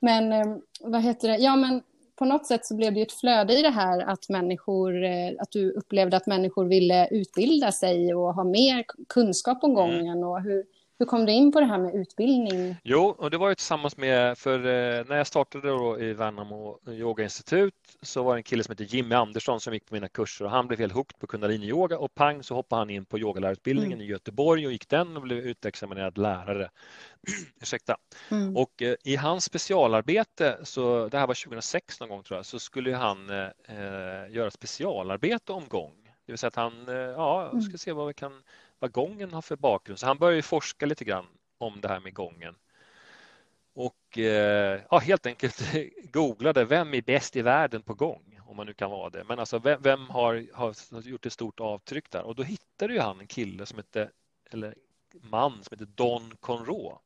Men 0.00 0.32
eh, 0.32 0.56
vad 0.80 1.02
heter 1.02 1.28
det? 1.28 1.36
Ja, 1.36 1.56
men 1.56 1.82
på 2.16 2.24
något 2.24 2.46
sätt 2.46 2.66
så 2.66 2.74
blev 2.74 2.94
det 2.94 3.02
ett 3.02 3.12
flöde 3.12 3.58
i 3.58 3.62
det 3.62 3.70
här 3.70 4.00
att 4.00 4.28
människor, 4.28 5.04
eh, 5.04 5.32
att 5.38 5.50
du 5.50 5.70
upplevde 5.70 6.16
att 6.16 6.26
människor 6.26 6.64
ville 6.64 7.08
utbilda 7.08 7.72
sig 7.72 8.14
och 8.14 8.34
ha 8.34 8.44
mer 8.44 8.84
kunskap 9.08 9.64
om 9.64 9.70
mm. 9.70 9.74
gången 9.74 10.24
och 10.24 10.42
hur, 10.42 10.64
hur 10.98 11.06
kom 11.06 11.26
du 11.26 11.32
in 11.32 11.52
på 11.52 11.60
det 11.60 11.66
här 11.66 11.78
med 11.78 11.94
utbildning? 11.94 12.76
Jo, 12.84 13.14
och 13.18 13.30
det 13.30 13.38
var 13.38 13.48
ju 13.48 13.54
tillsammans 13.54 13.96
med, 13.96 14.38
för 14.38 14.58
eh, 14.58 15.04
när 15.08 15.16
jag 15.16 15.26
startade 15.26 15.68
då 15.68 16.00
i 16.00 16.12
Värnamo 16.12 16.78
yogainstitut 16.88 17.74
så 18.02 18.22
var 18.22 18.34
det 18.34 18.38
en 18.38 18.42
kille 18.42 18.64
som 18.64 18.72
heter 18.72 18.84
Jimmy 18.84 19.14
Andersson 19.14 19.60
som 19.60 19.72
gick 19.72 19.86
på 19.86 19.94
mina 19.94 20.08
kurser 20.08 20.44
och 20.44 20.50
han 20.50 20.66
blev 20.66 20.80
helt 20.80 20.92
hooked 20.92 21.18
på 21.18 21.26
kundalini-yoga 21.26 21.98
och 21.98 22.14
pang 22.14 22.42
så 22.42 22.54
hoppade 22.54 22.80
han 22.80 22.90
in 22.90 23.04
på 23.04 23.18
yogalärarutbildningen 23.18 23.98
mm. 23.98 24.06
i 24.06 24.10
Göteborg 24.10 24.66
och 24.66 24.72
gick 24.72 24.88
den 24.88 25.16
och 25.16 25.22
blev 25.22 25.38
utexaminerad 25.38 26.18
lärare. 26.18 26.70
Ursäkta. 27.62 27.96
Mm. 28.30 28.56
Och 28.56 28.82
eh, 28.82 28.94
i 29.04 29.16
hans 29.16 29.44
specialarbete, 29.44 30.58
så 30.62 31.08
det 31.08 31.18
här 31.18 31.26
var 31.26 31.44
2006 31.44 32.00
någon 32.00 32.08
gång 32.08 32.22
tror 32.22 32.38
jag, 32.38 32.46
så 32.46 32.58
skulle 32.58 32.94
han 32.94 33.30
eh, 33.30 33.36
eh, 33.68 34.32
göra 34.32 34.50
specialarbete 34.50 35.52
om 35.52 35.68
gång. 35.68 35.92
Det 36.26 36.32
vill 36.32 36.38
säga 36.38 36.48
att 36.48 36.56
han, 36.56 36.84
ja, 37.16 37.48
mm. 37.48 37.62
ska 37.62 37.78
se 37.78 37.92
vad 37.92 38.06
vi 38.06 38.14
kan 38.14 38.42
vad 38.84 38.92
gången 38.92 39.32
har 39.32 39.42
för 39.42 39.56
bakgrund. 39.56 39.98
Så 39.98 40.06
han 40.06 40.18
började 40.18 40.42
forska 40.42 40.86
lite 40.86 41.04
grann 41.04 41.26
om 41.58 41.80
det 41.80 41.88
här 41.88 42.00
med 42.00 42.14
gången. 42.14 42.54
Och 43.74 44.18
eh, 44.18 44.80
ja, 44.90 44.98
helt 44.98 45.26
enkelt 45.26 45.62
googlade 46.12 46.64
vem 46.64 46.94
är 46.94 47.02
bäst 47.02 47.36
i 47.36 47.42
världen 47.42 47.82
på 47.82 47.94
gång, 47.94 48.40
om 48.46 48.56
man 48.56 48.66
nu 48.66 48.74
kan 48.74 48.90
vara 48.90 49.10
det. 49.10 49.24
Men 49.24 49.38
alltså 49.38 49.58
vem, 49.58 49.82
vem 49.82 50.10
har, 50.10 50.46
har, 50.54 51.00
gjort 51.00 51.26
ett 51.26 51.32
stort 51.32 51.60
avtryck 51.60 52.10
där? 52.10 52.22
Och 52.22 52.34
då 52.34 52.42
hittade 52.42 52.94
ju 52.94 53.00
han 53.00 53.20
en 53.20 53.26
kille 53.26 53.66
som 53.66 53.78
hette, 53.78 54.10
eller 54.50 54.74
man 55.20 55.52
som 55.52 55.78
heter 55.78 55.92
Don 55.94 56.36
Conroe. 56.40 56.98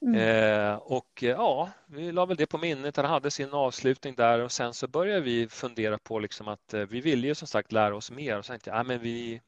Mm. 0.00 0.14
Eh, 0.14 0.74
och 0.74 1.22
ja, 1.22 1.70
vi 1.86 2.12
la 2.12 2.26
väl 2.26 2.36
det 2.36 2.46
på 2.46 2.58
minnet. 2.58 2.96
Han 2.96 3.06
hade 3.06 3.30
sin 3.30 3.52
avslutning 3.52 4.14
där 4.14 4.38
och 4.38 4.52
sen 4.52 4.74
så 4.74 4.88
började 4.88 5.20
vi 5.20 5.48
fundera 5.48 5.98
på 5.98 6.18
liksom 6.18 6.48
att 6.48 6.74
eh, 6.74 6.80
vi 6.80 7.00
ville 7.00 7.26
ju 7.26 7.34
som 7.34 7.48
sagt 7.48 7.72
lära 7.72 7.96
oss 7.96 8.10
mer 8.10 8.38
och 8.38 8.44
så 8.44 8.50
tänkte 8.50 8.70
jag, 8.70 8.78
ja, 8.78 8.82
men 8.82 9.00
vi, 9.00 9.40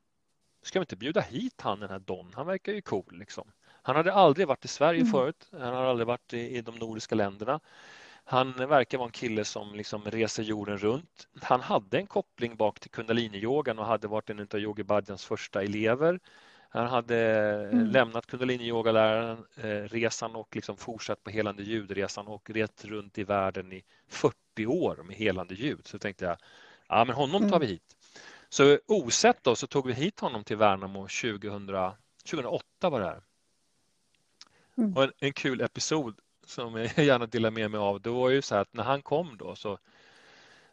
Ska 0.67 0.79
vi 0.79 0.83
inte 0.83 0.97
bjuda 0.97 1.21
hit 1.21 1.61
han 1.61 1.81
den 1.81 1.91
här 1.91 1.99
Don? 1.99 2.33
Han 2.35 2.47
verkar 2.47 2.73
ju 2.73 2.81
cool 2.81 3.19
liksom. 3.19 3.49
Han 3.83 3.97
hade 3.97 4.13
aldrig 4.13 4.49
varit 4.49 4.65
i 4.65 4.69
Sverige 4.69 5.01
mm. 5.01 5.13
förut. 5.13 5.49
Han 5.53 5.75
har 5.75 5.85
aldrig 5.85 6.07
varit 6.07 6.33
i, 6.33 6.57
i 6.57 6.63
de 6.63 6.75
nordiska 6.75 7.15
länderna. 7.15 7.61
Han 8.25 8.53
verkar 8.53 8.99
vara 8.99 9.07
en 9.07 9.13
kille 9.13 9.45
som 9.45 9.75
liksom 9.75 10.03
reser 10.05 10.43
jorden 10.43 10.79
runt. 10.79 11.29
Han 11.43 11.61
hade 11.61 11.99
en 11.99 12.07
koppling 12.07 12.57
bak 12.57 12.81
till 12.81 12.91
kundaliniyogan 12.91 13.79
och 13.79 13.87
hade 13.87 14.09
varit 14.09 14.31
en 14.31 14.41
av 14.41 14.61
Yogi 14.61 14.85
Bhajans 14.85 15.25
första 15.25 15.63
elever. 15.63 16.21
Han 16.69 16.87
hade 16.87 17.17
mm. 17.73 17.87
lämnat 17.87 18.27
kundaliniyogaläraren 18.27 19.45
eh, 19.57 19.67
resan 19.69 20.37
och 20.37 20.57
liksom 20.57 20.77
fortsatt 20.77 21.25
på 21.25 21.31
helande 21.31 21.63
ljudresan 21.63 22.27
och 22.27 22.51
rest 22.51 22.85
runt 22.85 23.19
i 23.19 23.25
världen 23.25 23.73
i 23.73 23.85
40 24.09 24.67
år 24.67 25.03
med 25.05 25.17
helande 25.17 25.55
ljud. 25.55 25.87
Så 25.87 25.99
tänkte 25.99 26.25
jag, 26.25 26.37
ja 26.89 27.05
men 27.05 27.17
honom 27.17 27.51
tar 27.51 27.59
vi 27.61 27.67
mm. 27.67 27.69
hit. 27.69 27.96
Så 28.49 28.79
osett 28.87 29.45
då 29.45 29.57
så 29.57 29.67
tog 29.67 29.87
vi 29.87 29.93
hit 29.93 30.21
honom 30.21 30.45
till 30.45 30.57
Värnamo 30.57 31.09
2000, 31.09 31.67
2008 32.25 32.91
var 32.91 33.01
det 33.01 33.07
här. 33.07 33.23
Mm. 34.77 34.97
Och 34.97 35.03
en, 35.03 35.13
en, 35.19 35.33
kul 35.33 35.61
episod 35.61 36.21
som 36.47 36.77
jag 36.77 36.99
gärna 37.05 37.27
delar 37.27 37.51
med 37.51 37.71
mig 37.71 37.79
av, 37.79 38.01
det 38.01 38.11
var 38.11 38.31
ju 38.31 38.43
så 38.43 38.55
här 38.55 38.63
att 38.63 38.75
när 38.75 38.85
han 38.85 39.03
kom 39.03 39.37
då 39.37 39.57
så 39.57 39.79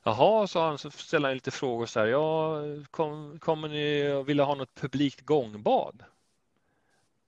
Jaha, 0.05 0.47
sa 0.47 0.67
han, 0.67 0.77
så 0.77 0.91
ställde 0.91 1.27
han 1.27 1.35
lite 1.35 1.51
frågor 1.51 1.85
så 1.85 1.99
här. 1.99 2.07
Ja, 2.07 2.61
kom, 2.91 3.39
kommer 3.39 3.67
ni 3.67 4.11
och 4.11 4.29
ville 4.29 4.43
ha 4.43 4.55
något 4.55 4.75
publikt 4.75 5.21
gångbad? 5.21 6.03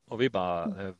Och 0.08 0.21
vi 0.21 0.29
bara, 0.29 0.63
mm. 0.63 0.95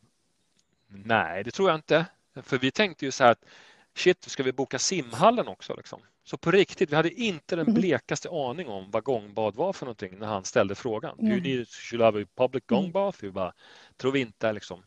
nej, 0.88 1.44
det 1.44 1.52
tror 1.52 1.70
jag 1.70 1.78
inte. 1.78 2.06
För 2.36 2.58
vi 2.58 2.72
tänkte 2.72 3.06
ju 3.06 3.12
så 3.12 3.24
här 3.24 3.32
att 3.32 3.46
shit, 3.94 4.24
ska 4.24 4.44
vi 4.44 4.52
boka 4.52 4.80
simhallen 4.80 5.48
också? 5.48 5.76
Liksom? 5.76 6.02
Så 6.28 6.38
på 6.38 6.52
riktigt, 6.52 6.92
vi 6.92 6.96
hade 6.96 7.10
inte 7.10 7.56
den 7.56 7.68
mm. 7.68 7.74
blekaste 7.74 8.30
aning 8.30 8.68
om 8.68 8.92
vad 8.92 9.04
gångbad 9.04 9.56
var 9.56 9.74
för 9.74 9.86
någonting 9.86 10.20
när 10.20 10.28
han 10.28 10.46
ställde 10.46 10.76
frågan. 10.76 11.20
Mm. 11.20 11.32
You 11.32 11.42
need, 11.42 11.68
should 11.68 12.02
have 12.02 12.24
a 12.24 12.26
public 12.36 12.64
gångbath? 12.68 13.24
Vi 13.24 13.32
bara, 13.32 13.54
tror 13.98 14.12
vi 14.12 14.20
inte 14.20 14.54
liksom. 14.54 14.84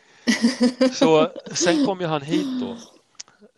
så 0.92 1.32
sen 1.54 1.86
kom 1.86 2.00
ju 2.00 2.06
han 2.06 2.22
hit 2.22 2.46
då 2.60 2.76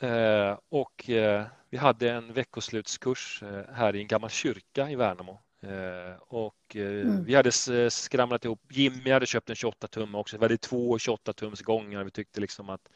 eh, 0.07 0.59
och 0.68 1.11
eh, 1.11 1.46
vi 1.70 1.79
hade 1.79 2.11
en 2.11 2.33
veckoslutskurs 2.33 3.42
eh, 3.42 3.75
här 3.75 3.96
i 3.96 4.01
en 4.01 4.07
gammal 4.07 4.31
kyrka 4.31 4.90
i 4.90 4.96
Värnamo. 4.96 5.40
Och 6.20 6.77
mm. 6.77 7.25
vi 7.25 7.35
hade 7.35 7.53
skramlat 7.90 8.44
ihop, 8.44 8.61
Jimmy 8.70 9.11
hade 9.11 9.27
köpt 9.27 9.51
en 9.51 9.57
28 9.57 9.88
tum 9.88 10.14
också, 10.14 10.38
vi 10.38 10.44
hade 10.44 10.57
två 10.57 10.99
28 10.99 11.33
tums 11.33 11.62
gångar. 11.62 12.05
Vi 12.05 12.11
tyckte 12.11 12.40
liksom 12.40 12.70
att 12.70 12.88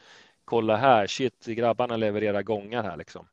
kolla 0.44 0.76
här, 0.76 1.06
shit, 1.06 1.46
grabbarna 1.46 1.96
levererar 1.96 2.42
gångar 2.42 2.82
här 2.82 2.96
liksom. 2.96 3.26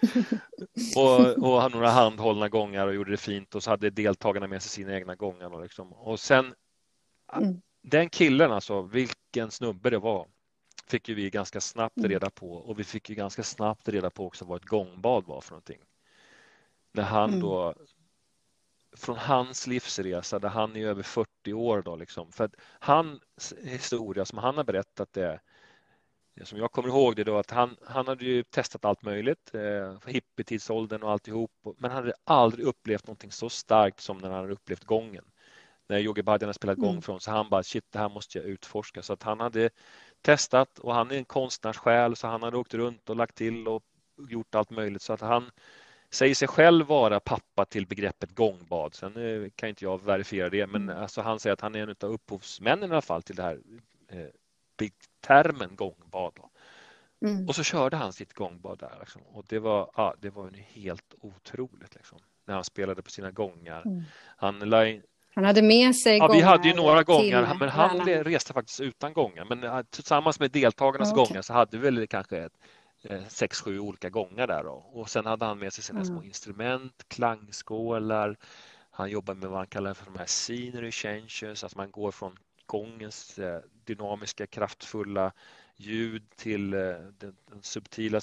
och, 0.96 1.20
och 1.38 1.72
några 1.72 1.90
handhållna 1.90 2.48
gångar 2.48 2.86
och 2.86 2.94
gjorde 2.94 3.10
det 3.10 3.16
fint 3.16 3.54
och 3.54 3.62
så 3.62 3.70
hade 3.70 3.90
deltagarna 3.90 4.46
med 4.46 4.62
sig 4.62 4.70
sina 4.70 4.94
egna 4.94 5.14
gångar. 5.14 5.54
Och, 5.54 5.62
liksom. 5.62 5.92
och 5.92 6.20
sen 6.20 6.54
mm. 7.32 7.60
den 7.82 8.08
killen 8.08 8.52
alltså, 8.52 8.82
vilken 8.82 9.50
snubbe 9.50 9.90
det 9.90 9.98
var 9.98 10.28
fick 10.86 11.08
ju 11.08 11.14
vi 11.14 11.30
ganska 11.30 11.60
snabbt 11.60 11.96
mm. 11.96 12.10
reda 12.10 12.30
på 12.30 12.52
och 12.52 12.78
vi 12.78 12.84
fick 12.84 13.10
ju 13.10 13.14
ganska 13.14 13.42
snabbt 13.42 13.88
reda 13.88 14.10
på 14.10 14.26
också 14.26 14.44
vad 14.44 14.62
ett 14.62 14.68
gångbad 14.68 15.24
var 15.24 15.40
för 15.40 15.50
någonting. 15.50 15.80
När 16.92 17.02
han 17.02 17.28
mm. 17.28 17.40
då 17.40 17.74
från 18.96 19.16
hans 19.16 19.66
livsresa 19.66 20.38
där 20.38 20.48
han 20.48 20.76
är 20.76 20.86
över 20.86 21.02
40 21.02 21.52
år 21.52 21.82
då 21.82 21.96
liksom. 21.96 22.32
För 22.32 22.44
att 22.44 22.54
hans 22.80 23.54
historia 23.62 24.24
som 24.24 24.38
han 24.38 24.56
har 24.56 24.64
berättat 24.64 25.12
det 25.12 25.40
det 26.40 26.46
som 26.46 26.58
jag 26.58 26.72
kommer 26.72 26.88
ihåg 26.88 27.16
det 27.16 27.24
då 27.24 27.38
att 27.38 27.50
han, 27.50 27.76
han 27.86 28.06
hade 28.06 28.24
ju 28.24 28.42
testat 28.42 28.84
allt 28.84 29.02
möjligt, 29.02 29.54
eh, 29.54 30.10
hippietidsåldern 30.10 31.02
och 31.02 31.10
alltihop, 31.10 31.50
men 31.78 31.90
han 31.90 32.02
hade 32.02 32.14
aldrig 32.24 32.66
upplevt 32.66 33.06
någonting 33.06 33.32
så 33.32 33.48
starkt 33.48 34.00
som 34.00 34.18
när 34.18 34.30
han 34.30 34.40
hade 34.40 34.52
upplevt 34.52 34.84
gången. 34.84 35.24
När 35.88 35.98
Yogi 35.98 36.22
Bhajan 36.22 36.54
spelat 36.54 36.78
mm. 36.78 36.90
gång 36.90 37.02
från 37.02 37.20
så 37.20 37.30
han 37.30 37.48
bara 37.48 37.62
shit, 37.62 37.84
det 37.92 37.98
här 37.98 38.08
måste 38.08 38.38
jag 38.38 38.46
utforska. 38.46 39.02
Så 39.02 39.12
att 39.12 39.22
han 39.22 39.40
hade 39.40 39.70
testat 40.22 40.78
och 40.78 40.94
han 40.94 41.10
är 41.10 41.16
en 41.16 41.24
konstnärssjäl 41.24 42.16
så 42.16 42.26
han 42.26 42.42
hade 42.42 42.56
åkt 42.56 42.74
runt 42.74 43.10
och 43.10 43.16
lagt 43.16 43.34
till 43.34 43.68
och 43.68 43.82
gjort 44.28 44.54
allt 44.54 44.70
möjligt 44.70 45.02
så 45.02 45.12
att 45.12 45.20
han 45.20 45.50
säger 46.10 46.34
sig 46.34 46.48
själv 46.48 46.86
vara 46.86 47.20
pappa 47.20 47.64
till 47.64 47.86
begreppet 47.86 48.34
gångbad. 48.34 48.94
Sen 48.94 49.16
eh, 49.16 49.50
kan 49.54 49.68
inte 49.68 49.84
jag 49.84 50.04
verifiera 50.04 50.50
det, 50.50 50.66
men 50.66 50.82
mm. 50.82 51.02
alltså 51.02 51.20
han 51.20 51.40
säger 51.40 51.54
att 51.54 51.60
han 51.60 51.74
är 51.74 51.82
en 51.82 51.94
av 52.00 52.12
upphovsmännen 52.12 52.90
i 52.90 52.92
alla 52.92 53.02
fall 53.02 53.22
till 53.22 53.36
det 53.36 53.42
här 53.42 53.60
eh, 54.08 54.26
termen 55.20 55.76
gångbad. 55.76 56.32
Mm. 57.24 57.48
Och 57.48 57.54
så 57.54 57.62
körde 57.62 57.96
han 57.96 58.12
sitt 58.12 58.32
gångbad 58.32 58.78
där 58.78 58.96
liksom. 59.00 59.22
och 59.22 59.44
det 59.48 59.58
var, 59.58 59.90
ja, 59.96 60.14
det 60.20 60.30
var 60.30 60.50
helt 60.72 61.14
otroligt 61.20 61.94
liksom, 61.94 62.18
när 62.46 62.54
han 62.54 62.64
spelade 62.64 63.02
på 63.02 63.10
sina 63.10 63.30
gångar. 63.30 63.82
Mm. 63.86 64.02
Han, 64.36 64.58
la 64.58 64.84
han 65.34 65.44
hade 65.44 65.62
med 65.62 65.96
sig 65.96 66.16
ja, 66.16 66.28
Vi 66.32 66.40
hade 66.40 66.68
ju 66.68 66.74
några 66.74 67.02
gångar, 67.02 67.56
men 67.60 67.68
han 67.68 68.00
reste 68.00 68.52
faktiskt 68.52 68.80
utan 68.80 69.12
gångar. 69.12 69.44
Men 69.54 69.84
tillsammans 69.90 70.40
med 70.40 70.50
deltagarnas 70.50 71.12
okay. 71.12 71.24
gångar 71.24 71.42
så 71.42 71.52
hade 71.52 71.78
vi 71.78 71.90
väl 71.90 72.06
kanske 72.06 72.38
ett, 72.38 72.52
eh, 73.02 73.26
sex, 73.28 73.60
sju 73.60 73.78
olika 73.78 74.10
gångar 74.10 74.46
där. 74.46 74.64
Då. 74.64 74.72
Och 74.92 75.10
sen 75.10 75.26
hade 75.26 75.44
han 75.44 75.58
med 75.58 75.72
sig 75.72 75.84
sina 75.84 76.00
mm. 76.00 76.06
små 76.06 76.22
instrument, 76.22 77.04
klangskålar. 77.08 78.36
Han 78.90 79.10
jobbar 79.10 79.34
med 79.34 79.48
vad 79.48 79.58
han 79.58 79.66
kallar 79.66 79.94
för 79.94 80.04
de 80.04 80.18
här 80.18 80.26
scenery 80.26 80.92
changes, 80.92 81.64
att 81.64 81.76
man 81.76 81.90
går 81.90 82.10
från 82.10 82.36
gångens 82.70 83.38
eh, 83.38 83.60
dynamiska, 83.84 84.46
kraftfulla 84.46 85.32
ljud 85.76 86.22
till 86.36 86.74
eh, 86.74 86.94
de 87.18 87.62
subtila 87.62 88.20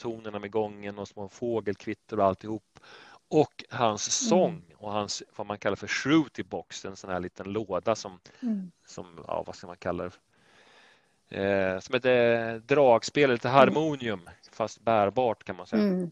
tonerna 0.00 0.38
med 0.38 0.50
gången 0.50 0.98
och 0.98 1.08
små 1.08 1.28
fågelkvitter 1.28 2.18
och 2.18 2.24
alltihop. 2.24 2.80
Och 3.28 3.64
hans 3.70 4.22
mm. 4.22 4.28
sång 4.28 4.74
och 4.76 4.92
hans 4.92 5.22
vad 5.36 5.46
man 5.46 5.58
kallar 5.58 5.76
för 5.76 5.86
shruti 5.86 6.42
box, 6.42 6.84
en 6.84 6.96
sån 6.96 7.10
här 7.10 7.20
liten 7.20 7.52
låda 7.52 7.94
som, 7.94 8.20
mm. 8.40 8.70
som 8.86 9.24
ja, 9.26 9.44
vad 9.46 9.56
ska 9.56 9.66
man 9.66 9.76
kalla 9.76 10.04
det? 10.04 11.42
Eh, 11.42 11.80
som 11.80 11.94
ett 11.94 12.04
eh, 12.04 12.54
dragspel, 12.54 13.30
lite 13.30 13.48
harmonium 13.48 14.30
fast 14.52 14.80
bärbart 14.80 15.44
kan 15.44 15.56
man 15.56 15.66
säga. 15.66 15.82
Mm. 15.82 16.10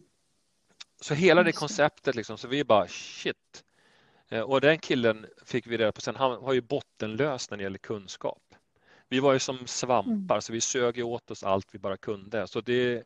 Så 1.01 1.13
hela 1.13 1.43
det 1.43 1.51
konceptet 1.51 2.15
liksom, 2.15 2.37
så 2.37 2.47
vi 2.47 2.63
bara 2.63 2.87
shit, 2.87 3.63
och 4.45 4.61
den 4.61 4.77
killen 4.77 5.25
fick 5.45 5.67
vi 5.67 5.77
reda 5.77 5.91
på 5.91 6.01
sen, 6.01 6.15
han 6.15 6.41
var 6.41 6.53
ju 6.53 6.61
bottenlös 6.61 7.49
när 7.49 7.57
det 7.57 7.63
gäller 7.63 7.77
kunskap. 7.77 8.41
Vi 9.09 9.19
var 9.19 9.33
ju 9.33 9.39
som 9.39 9.67
svampar 9.67 10.35
mm. 10.35 10.41
så 10.41 10.53
vi 10.53 10.61
sög 10.61 11.05
åt 11.05 11.31
oss 11.31 11.43
allt 11.43 11.67
vi 11.71 11.79
bara 11.79 11.97
kunde. 11.97 12.47
Så 12.47 12.61
det, 12.61 13.03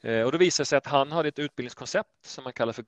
eh, 0.00 0.22
och 0.22 0.32
då 0.32 0.38
visade 0.38 0.62
det 0.62 0.66
sig 0.66 0.76
att 0.76 0.86
han 0.86 1.12
hade 1.12 1.28
ett 1.28 1.38
utbildningskoncept 1.38 2.26
som 2.26 2.44
man 2.44 2.52
kallar 2.52 2.72
för 2.72 2.82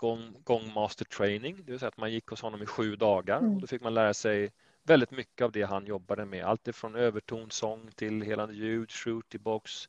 Gong, 0.44 0.72
Master 0.74 1.04
Training. 1.04 1.56
Det 1.56 1.70
vill 1.70 1.78
säga 1.78 1.88
att 1.88 1.96
man 1.96 2.12
gick 2.12 2.28
hos 2.28 2.42
honom 2.42 2.62
i 2.62 2.66
sju 2.66 2.96
dagar 2.96 3.38
mm. 3.38 3.54
och 3.54 3.60
då 3.60 3.66
fick 3.66 3.82
man 3.82 3.94
lära 3.94 4.14
sig 4.14 4.52
väldigt 4.82 5.10
mycket 5.10 5.44
av 5.44 5.52
det 5.52 5.62
han 5.62 5.86
jobbade 5.86 6.24
med. 6.24 6.44
Allt 6.44 6.68
ifrån 6.68 6.94
övertonsång 6.94 7.90
till 7.94 8.22
helande 8.22 8.54
ljud, 8.54 8.90
shooty 8.90 9.38
box, 9.38 9.88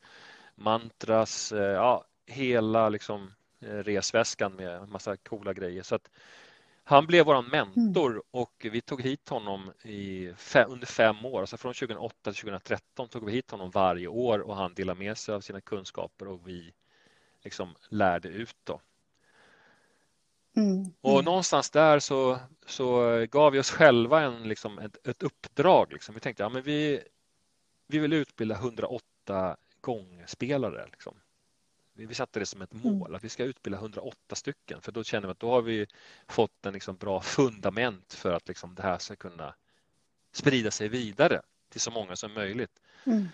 mantras, 0.56 1.52
eh, 1.52 1.62
ja, 1.62 2.06
hela 2.26 2.90
liksom 2.90 3.34
resväskan 3.60 4.56
med 4.56 4.90
massa 4.90 5.18
coola 5.18 5.54
grejer. 5.54 5.84
Så 5.84 5.96
att 5.96 6.10
han 6.90 7.08
blev 7.08 7.26
vår 7.26 7.42
mentor 7.42 8.12
mm. 8.12 8.22
och 8.32 8.68
vi 8.72 8.82
tog 8.82 9.02
hit 9.02 9.30
honom 9.30 9.72
i 9.84 10.34
fem, 10.38 10.72
under 10.72 10.88
fem 10.88 11.26
år. 11.26 11.40
Alltså 11.42 11.58
från 11.58 11.74
2008 11.74 12.16
till 12.24 12.42
2013 12.42 13.08
tog 13.08 13.26
vi 13.26 13.32
hit 13.32 13.52
honom 13.52 13.72
varje 13.72 14.08
år 14.08 14.40
och 14.40 14.56
han 14.56 14.74
delade 14.74 15.00
med 15.00 15.18
sig 15.18 15.36
av 15.36 15.42
sina 15.42 15.62
kunskaper 15.62 16.28
och 16.28 16.48
vi 16.48 16.74
liksom 17.44 17.76
lärde 17.90 18.30
ut. 18.30 18.56
Då. 18.64 18.82
Mm. 20.56 20.94
Och 21.02 21.12
mm. 21.12 21.26
någonstans 21.26 21.70
där 21.70 22.00
så, 22.00 22.40
så 22.66 23.26
gav 23.32 23.52
vi 23.52 23.60
oss 23.60 23.72
själva 23.72 24.22
en, 24.22 24.44
liksom 24.44 24.80
ett, 24.80 25.08
ett 25.08 25.24
uppdrag. 25.24 25.94
Liksom. 25.94 26.16
Vi 26.16 26.22
tänkte 26.22 26.44
ja, 26.44 26.50
men 26.50 26.62
vi, 26.62 27.02
vi 27.88 28.00
vill 28.00 28.14
utbilda 28.14 28.56
108 28.56 29.58
gångspelare. 29.82 30.88
Liksom 30.92 31.16
vi 32.06 32.14
satte 32.16 32.40
det 32.40 32.46
som 32.46 32.62
ett 32.62 32.74
mm. 32.74 32.98
mål 32.98 33.16
att 33.16 33.24
vi 33.24 33.30
ska 33.30 33.44
utbilda 33.44 33.78
108 33.78 34.36
stycken 34.36 34.82
för 34.82 34.92
då 34.92 35.04
känner 35.04 35.28
vi 35.28 35.32
att 35.32 35.40
då 35.40 35.50
har 35.50 35.62
vi 35.62 35.88
fått 36.28 36.66
en 36.66 36.74
liksom 36.74 36.98
bra 36.98 37.22
fundament 37.22 38.14
för 38.14 38.34
att 38.34 38.48
liksom 38.48 38.76
det 38.76 38.84
här 38.84 38.98
ska 38.98 39.16
kunna 39.16 39.56
sprida 40.32 40.72
sig 40.72 40.88
vidare 40.88 41.42
till 41.70 41.82
så 41.82 41.92
många 41.92 42.16
som 42.16 42.34
möjligt. 42.34 42.82
Mm. 43.06 43.28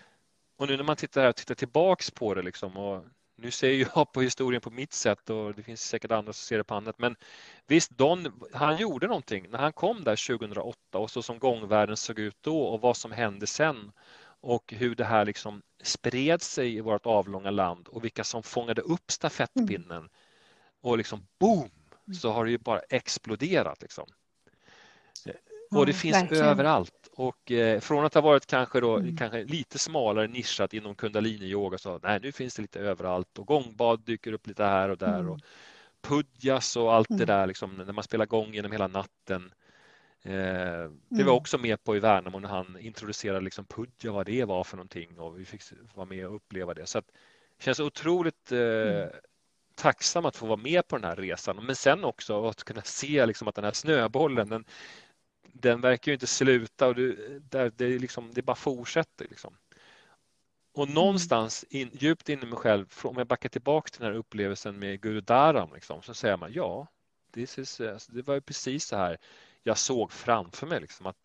Och 0.56 0.68
nu 0.68 0.76
när 0.76 0.84
man 0.84 0.96
tittar, 0.96 1.32
tittar 1.32 1.54
tillbaks 1.54 2.10
på 2.10 2.34
det 2.34 2.42
liksom 2.42 2.76
och 2.76 3.04
nu 3.36 3.50
ser 3.50 3.72
jag 3.72 4.12
på 4.12 4.20
historien 4.20 4.60
på 4.60 4.70
mitt 4.70 4.92
sätt 4.92 5.30
och 5.30 5.54
det 5.54 5.62
finns 5.62 5.82
säkert 5.82 6.10
andra 6.10 6.32
som 6.32 6.42
ser 6.46 6.58
det 6.58 6.64
på 6.64 6.74
annat. 6.74 6.98
Men 6.98 7.16
visst, 7.66 7.90
Don, 7.90 8.42
han 8.52 8.76
gjorde 8.76 9.06
någonting 9.06 9.46
när 9.50 9.58
han 9.58 9.72
kom 9.72 10.04
där 10.04 10.36
2008 10.38 10.98
och 10.98 11.10
så 11.10 11.22
som 11.22 11.38
gångvärlden 11.38 11.96
såg 11.96 12.18
ut 12.18 12.36
då 12.40 12.62
och 12.62 12.80
vad 12.80 12.96
som 12.96 13.12
hände 13.12 13.46
sen 13.46 13.92
och 14.44 14.72
hur 14.72 14.94
det 14.94 15.04
här 15.04 15.24
liksom 15.24 15.62
spred 15.82 16.42
sig 16.42 16.76
i 16.76 16.80
vårt 16.80 17.06
avlånga 17.06 17.50
land 17.50 17.88
och 17.88 18.04
vilka 18.04 18.24
som 18.24 18.42
fångade 18.42 18.82
upp 18.82 19.10
stafettpinnen 19.10 19.98
mm. 19.98 20.10
och 20.80 20.98
liksom 20.98 21.26
boom 21.40 21.70
mm. 22.06 22.14
så 22.14 22.30
har 22.30 22.44
det 22.44 22.50
ju 22.50 22.58
bara 22.58 22.80
exploderat. 22.80 23.82
Liksom. 23.82 24.06
Ja, 25.24 25.32
och 25.78 25.86
det 25.86 25.92
finns 25.92 26.16
verkligen. 26.16 26.44
överallt 26.44 27.08
och 27.12 27.52
eh, 27.52 27.80
från 27.80 28.04
att 28.04 28.14
ha 28.14 28.20
varit 28.20 28.46
kanske, 28.46 28.80
då, 28.80 28.96
mm. 28.96 29.16
kanske 29.16 29.44
lite 29.44 29.78
smalare 29.78 30.26
nischat 30.26 30.74
inom 30.74 30.94
kundalini-yoga 30.94 31.78
så 31.78 31.98
nej, 32.02 32.20
nu 32.22 32.32
finns 32.32 32.54
det 32.54 32.62
lite 32.62 32.80
överallt 32.80 33.38
och 33.38 33.46
gångbad 33.46 34.00
dyker 34.00 34.32
upp 34.32 34.46
lite 34.46 34.64
här 34.64 34.88
och 34.88 34.98
där 34.98 35.18
mm. 35.18 35.30
och 35.30 35.40
pudjas 36.02 36.76
och 36.76 36.94
allt 36.94 37.08
det 37.08 37.14
mm. 37.14 37.26
där 37.26 37.46
liksom, 37.46 37.76
när 37.76 37.92
man 37.92 38.04
spelar 38.04 38.26
gång 38.26 38.54
genom 38.54 38.72
hela 38.72 38.86
natten 38.86 39.52
Eh, 40.26 40.90
det 41.08 41.22
var 41.24 41.32
mm. 41.32 41.34
också 41.34 41.58
med 41.58 41.84
på 41.84 41.96
i 41.96 42.00
Värnamo 42.00 42.38
när 42.38 42.48
han 42.48 42.78
introducerade 42.80 43.44
liksom 43.44 43.64
Pudja, 43.64 44.12
vad 44.12 44.26
det 44.26 44.44
var 44.44 44.64
för 44.64 44.76
någonting 44.76 45.18
och 45.18 45.40
vi 45.40 45.44
fick 45.44 45.62
vara 45.94 46.06
med 46.06 46.26
och 46.26 46.34
uppleva 46.34 46.74
det. 46.74 46.86
Så 46.86 46.98
att, 46.98 47.06
det 47.56 47.64
känns 47.64 47.80
otroligt 47.80 48.52
eh, 48.52 48.58
mm. 48.58 49.10
tacksam 49.74 50.24
att 50.24 50.36
få 50.36 50.46
vara 50.46 50.56
med 50.56 50.88
på 50.88 50.96
den 50.96 51.04
här 51.04 51.16
resan. 51.16 51.66
Men 51.66 51.76
sen 51.76 52.04
också 52.04 52.46
att 52.46 52.64
kunna 52.64 52.82
se 52.82 53.26
liksom 53.26 53.48
att 53.48 53.54
den 53.54 53.64
här 53.64 53.72
snöbollen, 53.72 54.48
den, 54.48 54.64
den 55.52 55.80
verkar 55.80 56.12
ju 56.12 56.14
inte 56.14 56.26
sluta 56.26 56.86
och 56.86 56.94
det, 56.94 57.16
där, 57.50 57.72
det, 57.76 57.98
liksom, 57.98 58.30
det 58.34 58.42
bara 58.42 58.56
fortsätter. 58.56 59.26
Liksom. 59.30 59.56
Och 60.72 60.84
mm. 60.84 60.94
någonstans 60.94 61.64
in, 61.70 61.90
djupt 61.92 62.28
inne 62.28 62.42
i 62.42 62.46
mig 62.46 62.58
själv, 62.58 62.86
om 63.02 63.16
jag 63.18 63.26
backar 63.26 63.48
tillbaka 63.48 63.88
till 63.90 64.00
den 64.00 64.12
här 64.12 64.18
upplevelsen 64.18 64.78
med 64.78 65.00
Guru 65.00 65.20
Dharam, 65.20 65.74
liksom, 65.74 66.02
så 66.02 66.14
säger 66.14 66.36
man 66.36 66.52
ja, 66.52 66.86
this 67.34 67.58
is, 67.58 67.80
alltså, 67.80 68.12
det 68.12 68.22
var 68.22 68.34
ju 68.34 68.40
precis 68.40 68.84
så 68.84 68.96
här 68.96 69.18
jag 69.64 69.78
såg 69.78 70.12
framför 70.12 70.66
mig. 70.66 70.80
Liksom, 70.80 71.06
att 71.06 71.16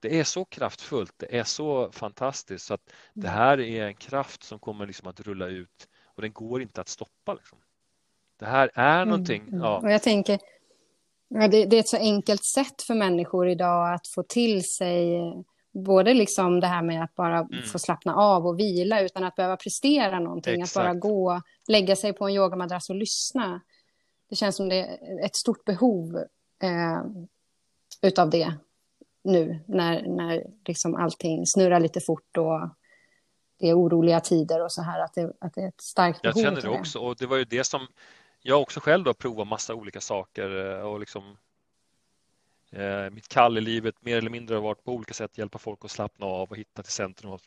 det 0.00 0.20
är 0.20 0.24
så 0.24 0.44
kraftfullt, 0.44 1.14
det 1.16 1.38
är 1.38 1.44
så 1.44 1.92
fantastiskt 1.92 2.66
så 2.66 2.74
att 2.74 2.92
det 3.14 3.26
mm. 3.26 3.38
här 3.38 3.60
är 3.60 3.86
en 3.86 3.94
kraft 3.94 4.42
som 4.42 4.58
kommer 4.58 4.86
liksom 4.86 5.08
att 5.08 5.20
rulla 5.20 5.46
ut 5.46 5.88
och 6.04 6.22
den 6.22 6.32
går 6.32 6.62
inte 6.62 6.80
att 6.80 6.88
stoppa. 6.88 7.34
Liksom. 7.34 7.58
Det 8.38 8.46
här 8.46 8.70
är 8.74 8.96
mm, 8.96 9.08
någonting. 9.08 9.42
Mm, 9.42 9.60
ja. 9.60 9.78
Och 9.78 9.92
jag 9.92 10.02
tänker, 10.02 10.38
ja, 11.28 11.48
det, 11.48 11.64
det, 11.64 11.76
är 11.76 11.80
ett 11.80 11.88
så 11.88 11.96
enkelt 11.96 12.44
sätt 12.44 12.82
för 12.82 12.94
människor 12.94 13.48
idag 13.48 13.94
att 13.94 14.08
få 14.08 14.22
till 14.22 14.64
sig 14.64 15.20
både 15.72 16.14
liksom 16.14 16.60
det 16.60 16.66
här 16.66 16.82
med 16.82 17.04
att 17.04 17.14
bara 17.14 17.38
mm. 17.38 17.62
få 17.62 17.78
slappna 17.78 18.14
av 18.14 18.46
och 18.46 18.58
vila 18.58 19.00
utan 19.00 19.24
att 19.24 19.36
behöva 19.36 19.56
prestera 19.56 20.20
någonting. 20.20 20.60
Exakt. 20.60 20.76
Att 20.76 20.84
bara 20.84 20.94
gå, 20.94 21.42
lägga 21.68 21.96
sig 21.96 22.12
på 22.12 22.28
en 22.28 22.34
yogamadrass 22.34 22.90
och 22.90 22.96
lyssna. 22.96 23.60
Det 24.28 24.36
känns 24.36 24.56
som 24.56 24.68
det 24.68 24.76
är 24.76 25.24
ett 25.24 25.36
stort 25.36 25.64
behov 25.64 26.16
eh, 26.62 27.02
utav 28.04 28.30
det 28.30 28.54
nu 29.24 29.60
när, 29.66 30.02
när 30.02 30.46
liksom 30.64 30.94
allting 30.94 31.46
snurrar 31.46 31.80
lite 31.80 32.00
fort 32.00 32.36
och 32.36 32.68
det 33.58 33.68
är 33.68 33.78
oroliga 33.78 34.20
tider 34.20 34.64
och 34.64 34.72
så 34.72 34.82
här, 34.82 35.00
att 35.04 35.14
det, 35.14 35.32
att 35.40 35.54
det 35.54 35.60
är 35.60 35.68
ett 35.68 35.80
starkt 35.80 36.22
behov. 36.22 36.36
Jag 36.36 36.44
känner 36.44 36.62
det 36.62 36.68
också 36.68 36.98
och 36.98 37.16
det 37.16 37.26
var 37.26 37.36
ju 37.36 37.44
det 37.44 37.64
som 37.64 37.86
jag 38.42 38.62
också 38.62 38.80
själv 38.80 39.06
har 39.06 39.14
provat 39.14 39.48
massa 39.48 39.74
olika 39.74 40.00
saker 40.00 40.76
eh, 40.78 40.80
och 40.80 41.00
liksom 41.00 41.36
eh, 42.70 43.10
mitt 43.10 43.28
kall 43.28 43.58
i 43.58 43.60
livet 43.60 43.94
mer 44.00 44.18
eller 44.18 44.30
mindre 44.30 44.54
har 44.54 44.62
varit 44.62 44.84
på 44.84 44.92
olika 44.92 45.14
sätt 45.14 45.38
hjälpa 45.38 45.58
folk 45.58 45.84
att 45.84 45.90
slappna 45.90 46.26
av 46.26 46.50
och 46.50 46.56
hitta 46.56 46.82
till 46.82 46.92
centrum 46.92 47.32
av, 47.32 47.40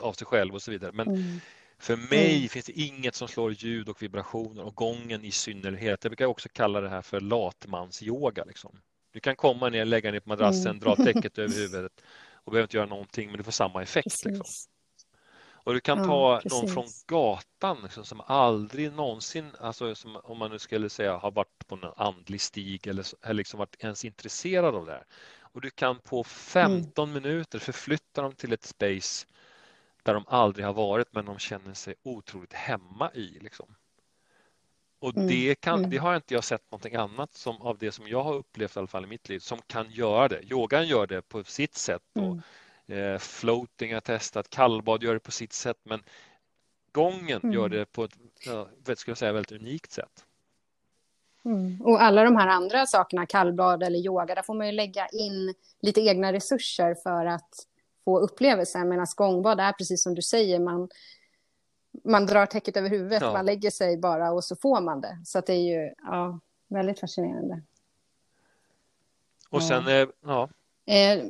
av 0.00 0.12
sig 0.12 0.26
själv 0.26 0.54
och 0.54 0.62
så 0.62 0.70
vidare. 0.70 0.92
Men 0.92 1.08
mm. 1.08 1.40
för 1.78 1.96
mig 1.96 2.36
mm. 2.36 2.48
finns 2.48 2.66
det 2.66 2.80
inget 2.80 3.14
som 3.14 3.28
slår 3.28 3.52
ljud 3.52 3.88
och 3.88 4.02
vibrationer 4.02 4.64
och 4.64 4.74
gången 4.74 5.24
i 5.24 5.30
synnerhet. 5.30 6.04
Jag 6.04 6.10
brukar 6.10 6.26
också 6.26 6.48
kalla 6.52 6.80
det 6.80 6.88
här 6.88 7.02
för 7.02 7.20
latmansyoga. 7.20 8.44
Liksom. 8.44 8.78
Du 9.16 9.20
kan 9.20 9.36
komma 9.36 9.68
ner, 9.68 9.84
lägga 9.84 10.10
ner 10.10 10.20
på 10.20 10.28
madrassen, 10.28 10.70
mm. 10.70 10.78
dra 10.78 10.96
täcket 10.96 11.38
över 11.38 11.54
huvudet 11.54 11.92
och 12.44 12.52
behöver 12.52 12.64
inte 12.64 12.76
göra 12.76 12.86
någonting 12.86 13.28
men 13.28 13.38
du 13.38 13.44
får 13.44 13.52
samma 13.52 13.82
effekt. 13.82 14.24
Liksom. 14.24 14.46
Och 15.52 15.74
du 15.74 15.80
kan 15.80 16.06
ta 16.06 16.40
ja, 16.44 16.50
någon 16.50 16.68
från 16.68 16.86
gatan 17.06 17.78
liksom, 17.82 18.04
som 18.04 18.20
aldrig 18.20 18.92
någonsin, 18.92 19.50
alltså, 19.60 19.94
som, 19.94 20.16
om 20.16 20.38
man 20.38 20.50
nu 20.50 20.58
skulle 20.58 20.88
säga 20.88 21.16
har 21.16 21.30
varit 21.30 21.66
på 21.66 21.74
en 21.74 21.84
andlig 21.96 22.40
stig 22.40 22.86
eller, 22.86 23.06
eller 23.22 23.34
liksom 23.34 23.58
varit 23.58 23.76
ens 23.78 24.04
intresserad 24.04 24.74
av 24.74 24.86
det 24.86 24.92
här. 24.92 25.04
Och 25.40 25.60
du 25.60 25.70
kan 25.70 25.98
på 25.98 26.24
15 26.24 27.10
mm. 27.10 27.22
minuter 27.22 27.58
förflytta 27.58 28.22
dem 28.22 28.32
till 28.32 28.52
ett 28.52 28.64
space 28.64 29.26
där 30.02 30.14
de 30.14 30.24
aldrig 30.28 30.66
har 30.66 30.74
varit 30.74 31.08
men 31.12 31.24
de 31.24 31.38
känner 31.38 31.74
sig 31.74 31.94
otroligt 32.02 32.52
hemma 32.52 33.10
i. 33.14 33.38
Liksom. 33.40 33.74
Och 35.06 35.16
mm. 35.16 35.28
det, 35.28 35.54
kan, 35.54 35.78
mm. 35.78 35.90
det 35.90 35.96
har 35.96 36.16
inte 36.16 36.34
jag 36.34 36.44
sett 36.44 36.70
någonting 36.70 36.94
annat 36.94 37.34
som, 37.34 37.62
av 37.62 37.78
det 37.78 37.92
som 37.92 38.08
jag 38.08 38.22
har 38.22 38.34
upplevt 38.34 38.76
i 38.76 38.78
alla 38.78 38.88
fall 38.88 39.04
i 39.04 39.06
mitt 39.06 39.28
liv 39.28 39.38
som 39.38 39.58
kan 39.66 39.90
göra 39.90 40.28
det. 40.28 40.42
Yogan 40.42 40.86
gör 40.86 41.06
det 41.06 41.22
på 41.22 41.44
sitt 41.44 41.74
sätt. 41.74 42.02
Och, 42.14 42.38
mm. 42.86 43.12
eh, 43.14 43.18
floating 43.18 43.94
har 43.94 44.00
testat, 44.00 44.50
kallbad 44.50 45.02
gör 45.02 45.14
det 45.14 45.20
på 45.20 45.30
sitt 45.30 45.52
sätt 45.52 45.76
men 45.82 46.02
gången 46.92 47.52
gör 47.52 47.68
det 47.68 47.92
på 47.92 48.04
ett 48.04 48.12
ja, 48.46 48.68
skulle 48.96 49.16
säga, 49.16 49.32
väldigt 49.32 49.60
unikt 49.60 49.92
sätt. 49.92 50.24
Mm. 51.44 51.82
Och 51.82 52.02
alla 52.02 52.24
de 52.24 52.36
här 52.36 52.48
andra 52.48 52.86
sakerna, 52.86 53.26
kallbad 53.26 53.82
eller 53.82 53.98
yoga, 53.98 54.34
där 54.34 54.42
får 54.42 54.54
man 54.54 54.66
ju 54.66 54.72
lägga 54.72 55.06
in 55.06 55.54
lite 55.80 56.00
egna 56.00 56.32
resurser 56.32 56.94
för 56.94 57.26
att 57.26 57.66
få 58.04 58.18
upplevelsen. 58.18 58.88
Medan 58.88 59.06
gångbad 59.16 59.60
är 59.60 59.72
precis 59.72 60.02
som 60.02 60.14
du 60.14 60.22
säger, 60.22 60.60
man, 60.60 60.88
man 62.06 62.26
drar 62.26 62.46
täcket 62.46 62.76
över 62.76 62.90
huvudet, 62.90 63.22
ja. 63.22 63.32
man 63.32 63.46
lägger 63.46 63.70
sig 63.70 63.96
bara 63.96 64.32
och 64.32 64.44
så 64.44 64.56
får 64.56 64.80
man 64.80 65.00
det. 65.00 65.18
Så 65.24 65.40
det 65.40 65.52
är 65.52 65.80
ju 65.80 65.94
ja, 66.02 66.40
väldigt 66.68 67.00
fascinerande. 67.00 67.62
Och 69.50 69.62
sen, 69.62 69.88
eh, 69.88 70.08
ja. 70.24 70.48
Eh, 70.86 71.24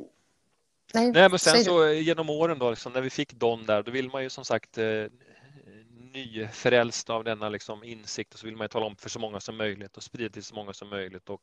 nej, 0.93 1.11
nej, 1.11 1.29
men 1.29 1.39
sen 1.39 1.63
så 1.63 1.87
genom 1.87 2.29
åren 2.29 2.59
då, 2.59 2.69
liksom, 2.69 2.93
när 2.93 3.01
vi 3.01 3.09
fick 3.09 3.33
Don 3.33 3.65
där, 3.65 3.83
då 3.83 3.91
vill 3.91 4.09
man 4.09 4.23
ju 4.23 4.29
som 4.29 4.45
sagt 4.45 4.77
eh, 4.77 5.05
nyfrälst 6.13 7.09
av 7.09 7.23
denna 7.23 7.49
liksom 7.49 7.83
insikt 7.83 8.33
och 8.33 8.39
så 8.39 8.45
vill 8.45 8.55
man 8.55 8.69
tala 8.69 8.85
om 8.85 8.95
för 8.95 9.09
så 9.09 9.19
många 9.19 9.39
som 9.39 9.57
möjligt 9.57 9.97
och 9.97 10.03
sprida 10.03 10.29
till 10.29 10.43
så 10.43 10.55
många 10.55 10.73
som 10.73 10.89
möjligt. 10.89 11.29
Och 11.29 11.41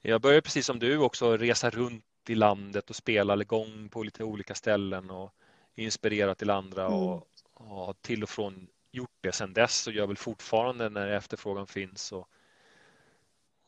jag 0.00 0.20
började 0.20 0.42
precis 0.42 0.66
som 0.66 0.78
du 0.78 0.98
också 0.98 1.36
resa 1.36 1.70
runt 1.70 2.04
i 2.28 2.34
landet 2.34 2.90
och 2.90 2.96
spela 2.96 3.42
igång 3.42 3.88
på 3.88 4.02
lite 4.02 4.24
olika 4.24 4.54
ställen 4.54 5.10
och 5.10 5.34
inspirera 5.74 6.34
till 6.34 6.50
andra 6.50 6.86
mm. 6.86 6.98
och, 6.98 7.28
och 7.70 8.02
till 8.02 8.22
och 8.22 8.28
från 8.28 8.68
gjort 8.92 9.16
det 9.20 9.32
sedan 9.32 9.52
dess 9.52 9.86
och 9.86 9.92
gör 9.92 10.06
väl 10.06 10.16
fortfarande 10.16 10.88
när 10.88 11.08
efterfrågan 11.08 11.66
finns. 11.66 12.12
Och, 12.12 12.28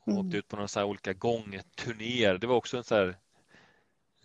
och 0.00 0.12
mm. 0.12 0.26
åkt 0.26 0.34
ut 0.34 0.48
på 0.48 0.56
några 0.56 0.68
så 0.68 0.84
olika 0.84 1.12
gångturnéer. 1.12 2.38
Det 2.38 2.46
var 2.46 2.56
också 2.56 2.76
en 2.76 2.84
så 2.84 2.94
här 2.94 3.16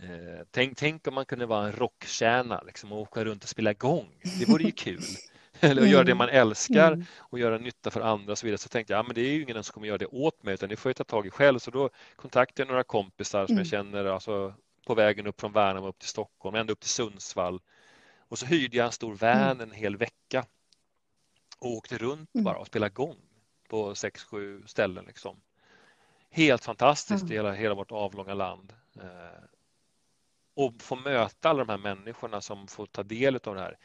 eh, 0.02 0.46
Tänk, 0.52 0.78
tänk 0.78 1.08
om 1.08 1.14
man 1.14 1.26
kunde 1.26 1.46
vara 1.46 1.66
en 1.66 1.72
rockstjärna 1.72 2.62
liksom, 2.66 2.92
och 2.92 3.00
åka 3.00 3.26
runt 3.26 3.44
och 3.44 3.50
spela 3.50 3.74
gång. 3.74 4.08
Det 4.40 4.50
vore 4.50 4.64
ju 4.64 4.72
kul. 4.72 5.04
eller 5.60 5.82
mm. 5.82 5.92
göra 5.92 6.04
det 6.04 6.16
man 6.16 6.30
älskar 6.30 6.92
mm. 6.92 7.06
och 7.18 7.40
göra 7.40 7.58
nytta 7.58 7.92
för 7.92 8.02
andra 8.02 8.32
och 8.32 8.38
så 8.38 8.46
vidare. 8.46 8.58
Så 8.58 8.70
tänkte 8.70 8.94
jag, 8.94 9.00
ja, 9.00 9.04
men 9.04 9.16
det 9.16 9.22
är 9.22 9.32
ju 9.32 9.42
ingen 9.42 9.64
som 9.64 9.74
kommer 9.74 9.88
göra 9.88 9.98
det 9.98 10.06
åt 10.06 10.44
mig 10.44 10.54
utan 10.54 10.70
det 10.70 10.76
får 10.76 10.90
jag 10.90 10.96
ta 10.96 11.04
tag 11.04 11.28
i 11.28 11.30
själv. 11.30 11.60
Så 11.60 11.72
då 11.72 11.90
kontaktade 12.16 12.62
jag 12.62 12.68
några 12.68 12.84
kompisar 12.84 13.46
som 13.46 13.56
jag 13.56 13.68
mm. 13.68 13.92
känner 13.92 14.06
alltså, 14.06 14.54
på 14.88 14.96
vägen 14.96 15.28
upp 15.28 15.42
från 15.42 15.52
Värnamo 15.52 15.88
upp 15.88 16.00
till 16.00 16.10
Stockholm, 16.10 16.56
ända 16.56 16.74
upp 16.74 16.80
till 16.80 16.90
Sundsvall. 16.90 17.60
Och 18.30 18.40
så 18.40 18.46
hyrde 18.46 18.78
jag 18.78 18.86
en 18.86 18.92
stor 18.92 19.16
van 19.16 19.62
en 19.62 19.72
hel 19.72 19.98
vecka 19.98 20.46
och 21.60 21.72
åkte 21.72 21.98
runt 21.98 22.30
bara 22.34 22.58
och 22.58 22.68
spelade 22.68 22.94
gång 22.94 23.18
på 23.68 23.96
sex, 23.96 24.24
sju 24.24 24.64
ställen. 24.66 25.06
Liksom. 25.06 25.42
Helt 26.30 26.64
fantastiskt 26.64 27.32
i 27.32 27.34
hela, 27.34 27.52
hela 27.52 27.76
vårt 27.76 27.92
avlånga 27.92 28.34
land. 28.34 28.74
Eh, 28.96 29.44
och 30.54 30.74
få 30.82 30.96
möta 30.96 31.50
alla 31.50 31.66
de 31.66 31.72
här 31.72 31.96
människorna 31.96 32.42
som 32.42 32.68
får 32.68 32.86
ta 32.86 33.04
del 33.04 33.40
av 33.44 33.56
det 33.56 33.62
här 33.62 33.78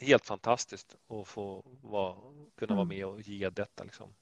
helt 0.00 0.26
fantastiskt 0.26 0.96
att 1.08 1.28
få 1.28 1.64
vara, 1.82 2.16
kunna 2.58 2.74
vara 2.74 2.84
med 2.84 3.06
och 3.06 3.20
ge 3.20 3.50
detta. 3.50 3.84
Liksom. 3.84 4.14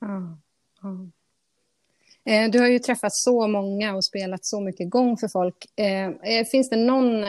Ja, 0.00 0.38
ja. 0.82 2.48
Du 2.48 2.60
har 2.60 2.66
ju 2.66 2.78
träffat 2.78 3.14
så 3.14 3.46
många 3.46 3.94
och 3.94 4.04
spelat 4.04 4.44
så 4.44 4.60
mycket 4.60 4.90
gång 4.90 5.16
för 5.16 5.28
folk. 5.28 5.78
Eh, 5.78 6.44
finns 6.50 6.70
det 6.70 6.76
någon 6.76 7.24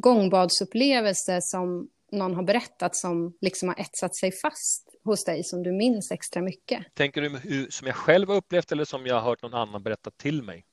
gångbadsupplevelse 0.00 1.38
som 1.42 1.88
någon 2.12 2.34
har 2.34 2.42
berättat 2.42 2.96
som 2.96 3.36
liksom 3.40 3.68
har 3.68 3.80
etsat 3.80 4.16
sig 4.16 4.32
fast 4.32 4.88
hos 5.04 5.24
dig 5.24 5.44
som 5.44 5.62
du 5.62 5.72
minns 5.72 6.10
extra 6.10 6.42
mycket? 6.42 6.94
Tänker 6.94 7.22
du 7.22 7.28
hur, 7.28 7.70
som 7.70 7.86
jag 7.86 7.96
själv 7.96 8.28
har 8.28 8.36
upplevt 8.36 8.72
eller 8.72 8.84
som 8.84 9.06
jag 9.06 9.14
har 9.14 9.22
hört 9.22 9.42
någon 9.42 9.54
annan 9.54 9.82
berätta 9.82 10.10
till 10.10 10.42
mig? 10.42 10.64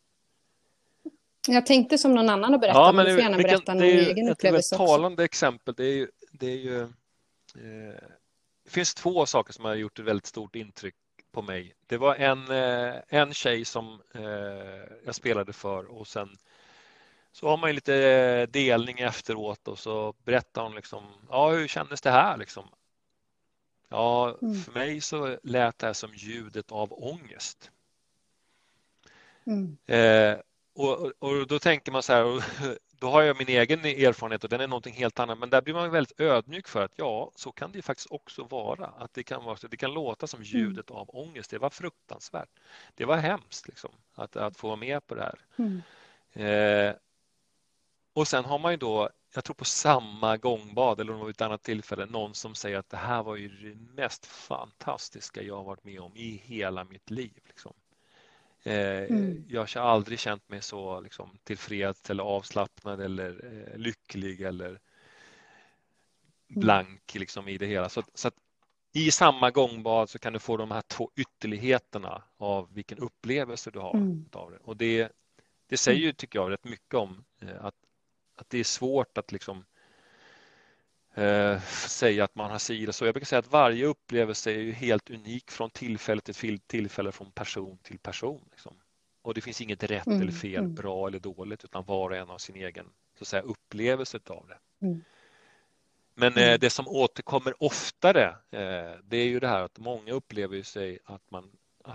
Jag 1.48 1.66
tänkte 1.66 1.98
som 1.98 2.16
någon 2.16 2.30
annan 2.30 2.52
har 2.52 2.60
berättat, 2.60 2.80
ja, 2.80 2.92
men 2.92 3.06
du 3.06 3.12
får 3.12 3.22
gärna 3.22 3.38
berätta 3.38 3.66
kan, 3.66 3.78
någon 3.78 3.88
egen 3.88 4.30
upplevelse. 4.30 4.76
Ett 4.76 4.80
talande 4.80 5.24
exempel, 5.24 5.74
det 5.78 5.86
är 5.86 5.94
ju, 5.94 6.08
det 6.32 6.48
är 6.48 6.58
ju 6.58 6.82
eh, 6.82 8.10
det 8.64 8.72
finns 8.72 8.94
två 8.94 9.26
saker 9.26 9.54
som 9.54 9.66
har 9.66 9.76
gjort 9.76 10.00
ett 10.00 10.06
väldigt 10.06 10.26
stort 10.26 10.56
intryck 10.56 10.96
på 11.32 11.42
mig. 11.42 11.76
Det 11.88 11.98
var 11.98 12.16
en, 12.16 12.52
eh, 12.52 12.96
en 13.08 13.34
tjej 13.34 13.66
som 13.66 14.02
eh, 14.16 14.24
jag 15.06 15.16
spelade 15.16 15.54
för 15.54 15.86
och 15.86 16.08
sen 16.08 16.30
så 17.34 17.48
har 17.48 17.58
man 17.58 17.76
lite 17.76 18.46
delning 18.46 19.00
efteråt 19.00 19.68
och 19.68 19.80
så 19.80 20.14
berättar 20.24 20.64
hon 20.64 20.76
liksom, 20.76 21.04
ja 21.30 21.50
hur 21.50 21.68
kändes 21.68 22.02
det 22.02 22.12
här 22.12 22.38
liksom? 22.38 22.64
Ja, 23.90 24.38
mm. 24.42 24.56
för 24.56 24.72
mig 24.72 25.02
så 25.02 25.38
lät 25.44 25.80
det 25.80 25.86
här 25.86 25.94
som 25.94 26.14
ljudet 26.14 26.72
av 26.72 26.94
ångest. 26.94 27.72
Mm. 29.46 29.78
Eh, 29.86 30.40
och, 30.74 31.12
och 31.20 31.48
då 31.48 31.60
tänker 31.60 31.92
man 31.92 32.04
så 32.04 32.14
här, 32.14 32.44
då 33.00 33.10
har 33.10 33.22
jag 33.22 33.38
min 33.38 33.50
egen 33.50 33.86
erfarenhet 33.86 34.44
och 34.44 34.50
den 34.50 34.62
är 34.62 34.68
någonting 34.68 34.94
helt 34.94 35.20
annat. 35.20 35.40
Men 35.40 35.50
där 35.50 35.62
blir 35.62 35.74
man 35.74 35.92
väldigt 35.92 36.20
ödmjuk 36.20 36.68
för 36.68 36.84
att 36.84 36.94
ja, 36.96 37.32
så 37.36 37.52
kan 37.52 37.72
det 37.72 37.82
faktiskt 37.82 38.12
också 38.12 38.44
vara. 38.44 38.86
Att 38.86 39.14
det 39.14 39.24
kan, 39.24 39.44
vara, 39.44 39.58
det 39.70 39.78
kan 39.78 39.94
låta 39.94 40.28
som 40.28 40.38
mm. 40.38 40.48
ljudet 40.48 40.92
av 40.92 41.10
ångest. 41.16 41.52
Det 41.52 41.58
var 41.58 41.70
fruktansvärt. 41.70 42.50
Det 42.96 43.06
var 43.06 43.18
hemskt 43.18 43.68
liksom, 43.68 43.92
att, 44.16 44.36
att 44.36 44.58
få 44.58 44.68
vara 44.68 44.78
med 44.78 45.08
på 45.08 45.16
det 45.16 45.22
här. 45.22 45.40
Mm. 45.58 45.82
Eh, 46.34 46.96
och 48.14 48.28
sen 48.28 48.46
har 48.46 48.60
man 48.60 48.72
ju 48.72 48.78
då, 48.78 49.10
jag 49.34 49.44
tror 49.44 49.56
på 49.56 49.66
samma 49.66 50.38
gångbad 50.38 51.00
eller 51.00 51.30
ett 51.30 51.42
annat 51.42 51.64
tillfälle, 51.64 52.06
någon 52.06 52.34
som 52.34 52.56
säger 52.56 52.78
att 52.78 52.90
det 52.90 52.98
här 52.98 53.24
var 53.24 53.36
ju 53.36 53.48
det 53.48 54.02
mest 54.02 54.26
fantastiska 54.26 55.42
jag 55.42 55.56
har 55.56 55.64
varit 55.64 55.84
med 55.84 56.00
om 56.00 56.16
i 56.16 56.42
hela 56.46 56.84
mitt 56.84 57.12
liv. 57.12 57.40
Liksom. 57.48 57.74
Eh, 58.64 59.04
mm. 59.04 59.46
Jag 59.48 59.68
har 59.76 59.82
aldrig 59.82 60.20
känt 60.20 60.50
mig 60.50 60.62
så 60.62 61.02
liksom, 61.02 61.38
tillfreds 61.44 62.10
eller 62.10 62.24
avslappnad 62.24 63.02
eller 63.02 63.46
eh, 63.46 63.78
lycklig 63.78 64.42
eller 64.42 64.68
mm. 64.70 64.80
blank 66.48 67.16
liksom, 67.16 67.48
i 67.48 67.58
det 67.58 67.66
hela. 67.66 67.90
Så, 67.90 68.04
så 68.14 68.28
att 68.28 68.36
i 68.94 69.12
samma 69.12 69.52
gångbad 69.52 70.10
så 70.10 70.20
kan 70.20 70.34
du 70.34 70.40
få 70.40 70.58
de 70.58 70.72
här 70.72 70.82
två 70.82 71.12
ytterligheterna 71.16 72.24
av 72.38 72.74
vilken 72.74 72.98
upplevelse 72.98 73.72
du 73.72 73.80
har 73.80 73.94
mm. 73.96 74.26
av 74.32 74.52
det. 74.52 74.58
Och 74.58 74.78
det, 74.78 75.12
det 75.68 75.78
säger 75.78 76.00
ju, 76.00 76.14
tycker 76.14 76.40
jag, 76.40 76.52
rätt 76.52 76.64
mycket 76.64 76.94
om 76.94 77.24
eh, 77.42 77.66
att, 77.66 77.76
att 78.44 78.50
det 78.50 78.60
är 78.60 78.64
svårt 78.64 79.18
att 79.18 79.32
liksom 79.32 79.66
eh, 81.14 81.62
säga 81.88 82.24
att 82.24 82.36
man 82.36 82.52
har 82.52 82.60
si 82.60 82.94
så. 82.94 83.06
Jag 83.06 83.14
brukar 83.14 83.26
säga 83.26 83.40
att 83.40 83.52
varje 83.52 83.86
upplevelse 83.86 84.52
är 84.52 84.60
ju 84.60 84.72
helt 84.72 85.10
unik 85.10 85.52
från 85.52 85.70
tillfälle 85.70 86.22
till 86.22 86.60
tillfälle, 86.60 87.12
från 87.12 87.32
person 87.32 87.78
till 87.84 88.00
person. 88.00 88.42
Liksom. 88.52 88.74
Och 89.22 89.34
det 89.34 89.42
finns 89.42 89.62
inget 89.62 89.84
rätt 89.84 90.08
mm, 90.08 90.22
eller 90.22 90.32
fel, 90.32 90.60
mm. 90.60 90.76
bra 90.76 91.08
eller 91.08 91.20
dåligt, 91.20 91.64
utan 91.64 91.86
var 91.86 92.10
och 92.10 92.18
en 92.18 92.30
har 92.30 92.38
sin 92.38 92.56
egen 92.56 92.86
så 93.18 93.24
att 93.24 93.28
säga, 93.28 93.44
upplevelse 93.44 94.20
av 94.28 94.48
det. 94.48 94.86
Mm. 94.86 95.04
Men 96.16 96.38
eh, 96.38 96.48
mm. 96.48 96.60
det 96.60 96.70
som 96.70 96.88
återkommer 96.88 97.64
oftare, 97.64 98.28
eh, 98.30 99.00
det 99.04 99.18
är 99.18 99.26
ju 99.26 99.40
det 99.40 99.48
här 99.48 99.62
att 99.62 99.80
många 99.80 100.14
upplever 100.14 100.64
sig 100.64 101.00
att 101.06 101.32
man 101.32 101.52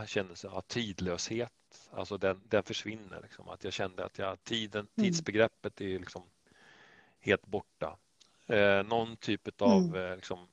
känner 0.07 0.35
sig 0.35 0.51
ha 0.51 0.61
tidlöshet. 0.61 1.53
Alltså 1.91 2.19
den, 2.19 2.41
den 2.45 2.63
försvinner. 2.63 3.21
Liksom. 3.23 3.49
Att 3.49 3.65
jag 3.65 3.73
kände 3.73 4.05
att 4.05 4.19
jag, 4.19 4.45
tiden, 4.45 4.87
mm. 4.97 5.09
tidsbegreppet 5.09 5.81
är 5.81 5.99
liksom 5.99 6.23
helt 7.21 7.47
borta 7.47 7.99
eh, 8.47 8.83
någon 8.83 9.17
typ 9.17 9.63
av 9.63 9.83
mm. 9.83 9.95
eh, 9.95 10.17
liksom, 10.17 10.49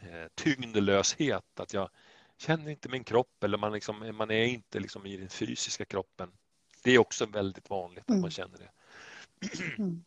eh, 0.00 0.26
tyngdlöshet. 0.34 1.60
Att 1.60 1.72
jag 1.72 1.90
känner 2.36 2.70
inte 2.70 2.88
min 2.88 3.04
kropp 3.04 3.44
eller 3.44 3.58
man, 3.58 3.72
liksom, 3.72 4.16
man 4.16 4.30
är 4.30 4.44
inte 4.44 4.80
liksom, 4.80 5.06
i 5.06 5.16
den 5.16 5.28
fysiska 5.28 5.84
kroppen. 5.84 6.30
Det 6.82 6.90
är 6.90 6.98
också 6.98 7.26
väldigt 7.26 7.70
vanligt 7.70 8.08
mm. 8.08 8.18
att 8.18 8.22
man 8.22 8.30
känner 8.30 8.58
det. 8.58 8.70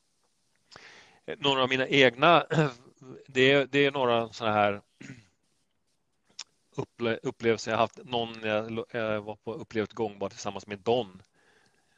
Mm. 1.25 1.39
Några 1.39 1.63
av 1.63 1.69
mina 1.69 1.87
egna, 1.87 2.45
det 3.27 3.51
är, 3.51 3.65
det 3.65 3.85
är 3.85 3.91
några 3.91 4.33
sådana 4.33 4.55
här 4.55 4.81
upple 6.75 7.19
upplevelser 7.23 7.71
jag 7.71 7.77
haft. 7.77 7.99
Någon 8.03 8.41
jag 8.91 9.21
var 9.21 9.35
på 9.35 9.53
upplevt 9.53 9.93
gångbad 9.93 10.31
tillsammans 10.31 10.67
med 10.67 10.79
Don. 10.79 11.21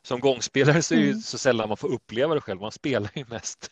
Som 0.06 0.20
gångspelare 0.20 0.82
så 0.82 0.94
är 0.94 1.00
det 1.00 1.06
mm. 1.06 1.20
så 1.20 1.38
sällan 1.38 1.68
man 1.68 1.78
får 1.78 1.92
uppleva 1.92 2.34
det 2.34 2.42
själv, 2.42 2.62
man 2.62 2.72
spelar 2.72 3.12
ju 3.16 3.26
mest. 3.28 3.72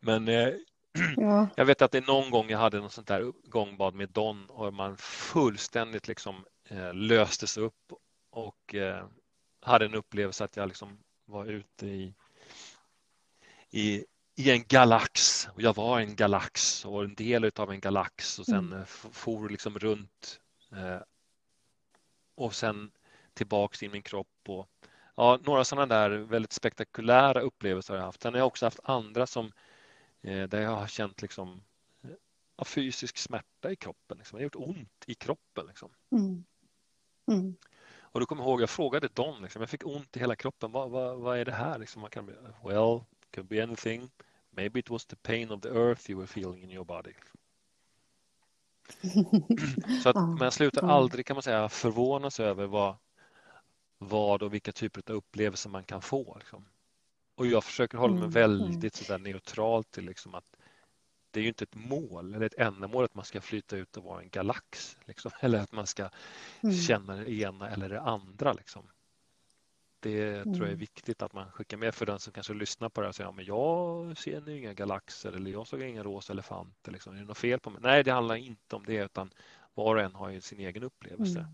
Men 0.00 0.28
eh, 0.28 0.48
Ja. 1.16 1.48
Jag 1.56 1.64
vet 1.64 1.82
att 1.82 1.92
det 1.92 1.98
är 1.98 2.06
någon 2.06 2.30
gång 2.30 2.50
jag 2.50 2.58
hade 2.58 2.80
något 2.80 2.92
sånt 2.92 3.06
där 3.06 3.32
gångbad 3.44 3.94
med 3.94 4.08
Don 4.08 4.46
och 4.50 4.74
man 4.74 4.96
fullständigt 4.96 6.08
liksom 6.08 6.44
eh, 6.68 6.94
löstes 6.94 7.56
upp 7.56 7.92
och 8.30 8.74
eh, 8.74 9.06
hade 9.60 9.84
en 9.84 9.94
upplevelse 9.94 10.44
att 10.44 10.56
jag 10.56 10.68
liksom 10.68 10.98
var 11.24 11.46
ute 11.46 11.86
i, 11.86 12.14
i, 13.70 14.04
i 14.36 14.50
en 14.50 14.64
galax. 14.68 15.48
Och 15.54 15.62
jag 15.62 15.76
var 15.76 16.00
en 16.00 16.16
galax 16.16 16.84
och 16.84 17.04
en 17.04 17.14
del 17.14 17.50
av 17.56 17.70
en 17.70 17.80
galax 17.80 18.38
och 18.38 18.46
sen 18.46 18.72
mm. 18.72 18.86
for 18.86 19.48
liksom 19.48 19.78
runt 19.78 20.40
och 22.34 22.54
sen 22.54 22.90
tillbaks 23.34 23.82
in 23.82 23.90
i 23.90 23.92
min 23.92 24.02
kropp. 24.02 24.48
Och, 24.48 24.68
ja, 25.20 25.38
några 25.42 25.64
sådana 25.64 25.86
där 25.86 26.10
väldigt 26.10 26.52
spektakulära 26.52 27.40
upplevelser 27.40 27.94
har 27.94 27.98
jag 27.98 28.06
haft. 28.06 28.22
Sen 28.22 28.32
har 28.32 28.38
jag 28.38 28.46
också 28.46 28.66
haft 28.66 28.80
andra 28.82 29.26
som 29.26 29.52
Eh, 30.22 30.48
där 30.48 30.60
jag 30.62 30.76
har 30.76 30.86
känt 30.86 31.22
liksom 31.22 31.62
ja, 32.56 32.64
fysisk 32.64 33.18
smärta 33.18 33.72
i 33.72 33.76
kroppen. 33.76 34.18
Liksom. 34.18 34.36
Det 34.36 34.42
har 34.42 34.44
gjort 34.44 34.68
ont 34.68 35.04
i 35.06 35.14
kroppen. 35.14 35.66
Liksom. 35.66 35.90
Mm. 36.10 36.44
Mm. 37.26 37.54
Och 38.00 38.20
då 38.20 38.26
kommer 38.26 38.42
jag 38.42 38.48
ihåg, 38.48 38.62
jag 38.62 38.70
frågade 38.70 39.08
Don, 39.14 39.42
liksom, 39.42 39.62
jag 39.62 39.70
fick 39.70 39.86
ont 39.86 40.16
i 40.16 40.20
hela 40.20 40.36
kroppen. 40.36 40.72
Vad, 40.72 40.90
vad, 40.90 41.18
vad 41.18 41.38
är 41.38 41.44
det 41.44 41.52
här? 41.52 41.78
Liksom, 41.78 42.00
man 42.00 42.10
kan, 42.10 42.26
well, 42.64 43.00
could 43.30 43.48
be 43.48 43.62
anything. 43.62 44.10
Maybe 44.50 44.80
it 44.80 44.90
was 44.90 45.06
the 45.06 45.16
pain 45.16 45.50
of 45.50 45.60
the 45.60 45.68
earth 45.68 46.10
you 46.10 46.20
were 46.20 46.26
feeling 46.26 46.62
in 46.62 46.70
your 46.70 46.84
body. 46.84 47.12
Så 50.02 50.08
att 50.08 50.16
man 50.16 50.52
slutar 50.52 50.88
aldrig 50.88 51.26
kan 51.26 51.36
man 51.36 51.42
säga 51.42 51.68
förvånas 51.68 52.40
över 52.40 52.66
vad, 52.66 52.96
vad 54.02 54.42
och 54.42 54.54
vilka 54.54 54.72
typer 54.72 55.02
av 55.10 55.16
upplevelser 55.16 55.70
man 55.70 55.84
kan 55.84 56.02
få. 56.02 56.36
Liksom. 56.38 56.64
Och 57.34 57.46
jag 57.46 57.64
försöker 57.64 57.98
hålla 57.98 58.14
mig 58.14 58.22
mm, 58.22 58.30
väldigt 58.30 58.94
så 58.94 59.18
neutral 59.18 59.84
till 59.84 60.04
liksom 60.04 60.34
att 60.34 60.56
det 61.30 61.40
är 61.40 61.42
ju 61.42 61.48
inte 61.48 61.64
ett 61.64 61.74
mål 61.74 62.34
eller 62.34 62.46
ett 62.46 62.58
ändamål 62.58 63.04
att 63.04 63.14
man 63.14 63.24
ska 63.24 63.40
flyta 63.40 63.76
ut 63.76 63.96
och 63.96 64.04
vara 64.04 64.22
en 64.22 64.28
galax 64.28 64.98
liksom, 65.04 65.30
eller 65.40 65.58
att 65.58 65.72
man 65.72 65.86
ska 65.86 66.10
mm. 66.60 66.76
känna 66.76 67.16
det 67.16 67.30
ena 67.30 67.70
eller 67.70 67.88
det 67.88 68.00
andra. 68.00 68.52
Liksom. 68.52 68.82
Det 70.00 70.28
mm. 70.28 70.42
tror 70.42 70.56
jag 70.56 70.62
är 70.62 70.66
mm. 70.66 70.78
viktigt 70.78 71.22
att 71.22 71.32
man 71.32 71.52
skickar 71.52 71.76
med 71.76 71.94
för 71.94 72.06
den 72.06 72.20
som 72.20 72.32
kanske 72.32 72.54
lyssnar 72.54 72.88
på 72.88 73.00
det 73.00 73.08
och 73.08 73.14
säger 73.14 73.28
ja, 73.28 73.32
men 73.32 73.44
jag 73.44 74.18
ser 74.18 74.40
nu 74.40 74.58
inga 74.58 74.74
galaxer 74.74 75.32
eller 75.32 75.50
jag 75.50 75.66
såg 75.66 75.82
inga 75.82 76.02
rosa 76.02 76.32
elefanter. 76.32 76.92
Liksom. 76.92 77.14
Är 77.14 77.18
det 77.18 77.24
något 77.24 77.38
fel 77.38 77.60
på 77.60 77.70
mig? 77.70 77.80
Nej, 77.82 78.04
det 78.04 78.12
handlar 78.12 78.36
inte 78.36 78.76
om 78.76 78.84
det 78.86 79.04
utan 79.04 79.30
var 79.74 79.96
och 79.96 80.02
en 80.02 80.14
har 80.14 80.30
ju 80.30 80.40
sin 80.40 80.60
egen 80.60 80.82
upplevelse. 80.82 81.38
Mm. 81.38 81.52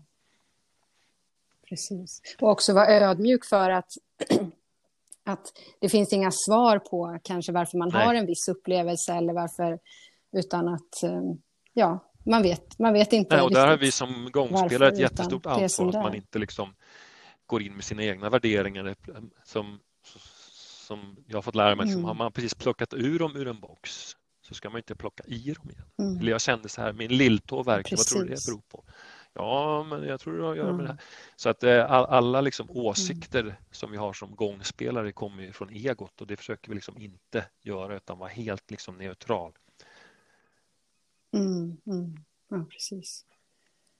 Precis. 1.69 2.21
Och 2.39 2.49
också 2.49 2.73
vara 2.73 2.87
ödmjuk 2.87 3.45
för 3.45 3.69
att, 3.69 3.91
att 5.25 5.53
det 5.79 5.89
finns 5.89 6.13
inga 6.13 6.31
svar 6.31 6.79
på 6.79 7.19
kanske 7.23 7.51
varför 7.51 7.77
man 7.77 7.89
Nej. 7.93 8.05
har 8.05 8.13
en 8.13 8.25
viss 8.25 8.47
upplevelse 8.47 9.13
eller 9.13 9.33
varför, 9.33 9.79
utan 10.31 10.67
att 10.67 11.03
eh, 11.03 11.21
ja, 11.73 11.99
man 12.25 12.43
vet, 12.43 12.79
man 12.79 12.93
vet 12.93 13.13
inte. 13.13 13.35
Nej, 13.35 13.43
och 13.43 13.53
där 13.53 13.67
har 13.67 13.77
vi 13.77 13.91
som 13.91 14.29
gångspelare 14.31 14.89
ett 14.89 14.99
jättestort 14.99 15.45
ansvar 15.45 15.87
att 15.87 15.93
man 15.93 16.15
inte 16.15 16.39
liksom 16.39 16.75
går 17.45 17.61
in 17.61 17.73
med 17.73 17.83
sina 17.83 18.03
egna 18.03 18.29
värderingar 18.29 18.95
som, 19.45 19.79
som 20.87 21.17
jag 21.27 21.37
har 21.37 21.41
fått 21.41 21.55
lära 21.55 21.75
mig. 21.75 21.91
Mm. 21.91 22.03
Har 22.03 22.13
man 22.13 22.31
precis 22.31 22.53
plockat 22.53 22.93
ur 22.93 23.19
dem 23.19 23.35
ur 23.35 23.47
en 23.47 23.59
box 23.59 24.15
så 24.41 24.53
ska 24.53 24.69
man 24.69 24.77
inte 24.77 24.95
plocka 24.95 25.23
i 25.27 25.53
dem 25.53 25.69
igen. 25.69 25.85
Mm. 25.99 26.19
Eller 26.19 26.31
jag 26.31 26.41
kände 26.41 26.69
så 26.69 26.81
här, 26.81 26.93
min 26.93 27.11
lilltå 27.11 27.63
verkar, 27.63 27.97
vad 27.97 28.05
tror 28.05 28.23
du 28.23 28.29
det 28.29 28.45
beror 28.45 28.61
på? 28.69 28.83
Ja, 29.37 29.83
men 29.83 30.03
jag 30.03 30.19
tror 30.19 30.37
det 30.37 30.43
har 30.43 30.51
att 30.51 30.57
göra 30.57 30.73
med 30.73 30.85
det 30.85 30.89
här. 30.89 31.01
Så 31.35 31.49
att 31.49 31.63
eh, 31.63 31.91
alla 31.91 32.41
liksom 32.41 32.67
åsikter 32.69 33.39
mm. 33.39 33.53
som 33.71 33.91
vi 33.91 33.97
har 33.97 34.13
som 34.13 34.35
gångspelare 34.35 35.11
kommer 35.11 35.43
ju 35.43 35.51
från 35.51 35.69
egot 35.69 36.21
och 36.21 36.27
det 36.27 36.37
försöker 36.37 36.69
vi 36.69 36.75
liksom 36.75 36.97
inte 36.97 37.45
göra 37.61 37.95
utan 37.95 38.17
vara 38.17 38.29
helt 38.29 38.71
liksom 38.71 38.97
neutral. 38.97 39.51
Mm, 41.33 41.77
mm. 41.85 42.15
Ja, 42.49 42.65
precis. 42.71 43.25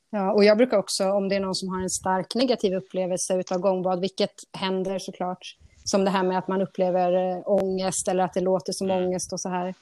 Ja, 0.09 0.31
och 0.31 0.43
jag 0.43 0.57
brukar 0.57 0.77
också, 0.77 1.11
om 1.11 1.29
det 1.29 1.35
är 1.35 1.39
någon 1.39 1.55
som 1.55 1.69
har 1.69 1.81
en 1.81 1.89
stark 1.89 2.35
negativ 2.35 2.73
upplevelse 2.73 3.43
av 3.51 3.59
gångbad, 3.59 3.99
vilket 3.99 4.33
händer 4.53 4.99
såklart, 4.99 5.55
som 5.83 6.05
det 6.05 6.11
här 6.11 6.23
med 6.23 6.37
att 6.37 6.47
man 6.47 6.61
upplever 6.61 7.13
äh, 7.13 7.41
ångest 7.45 8.07
eller 8.07 8.23
att 8.23 8.33
det 8.33 8.41
låter 8.41 8.73
som 8.73 8.89
mm. 8.89 9.03
ångest 9.03 9.33
och 9.33 9.41
så 9.41 9.49
här. 9.49 9.73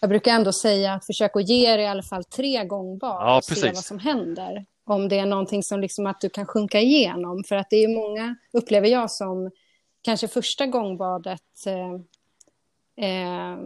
Jag 0.00 0.10
brukar 0.10 0.32
ändå 0.32 0.52
säga 0.52 0.94
att 0.94 1.06
försök 1.06 1.36
att 1.36 1.48
ge 1.48 1.76
det 1.76 1.82
i 1.82 1.86
alla 1.86 2.02
fall 2.02 2.24
tre 2.24 2.64
gångbad 2.64 3.16
ja, 3.20 3.36
och 3.36 3.44
precis. 3.48 3.62
se 3.62 3.72
vad 3.72 3.84
som 3.84 3.98
händer. 3.98 4.64
Om 4.86 5.08
det 5.08 5.18
är 5.18 5.26
någonting 5.26 5.62
som 5.62 5.80
liksom 5.80 6.06
att 6.06 6.20
du 6.20 6.28
kan 6.28 6.46
sjunka 6.46 6.80
igenom. 6.80 7.44
För 7.44 7.56
att 7.56 7.70
det 7.70 7.76
är 7.76 7.96
många, 7.96 8.36
upplever 8.52 8.88
jag, 8.88 9.10
som 9.10 9.50
kanske 10.02 10.28
första 10.28 10.66
gångbadet 10.66 11.40
eh, 11.66 11.94
eh, 13.06 13.58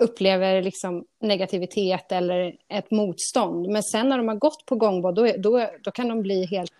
upplever 0.00 0.62
liksom 0.62 1.04
negativitet 1.20 2.12
eller 2.12 2.56
ett 2.68 2.90
motstånd. 2.90 3.68
Men 3.68 3.82
sen 3.82 4.08
när 4.08 4.18
de 4.18 4.28
har 4.28 4.34
gått 4.34 4.66
på 4.66 4.76
gångbad, 4.76 5.14
då, 5.14 5.32
då, 5.38 5.70
då 5.82 5.90
kan 5.90 6.08
de 6.08 6.22
bli 6.22 6.46
helt 6.46 6.72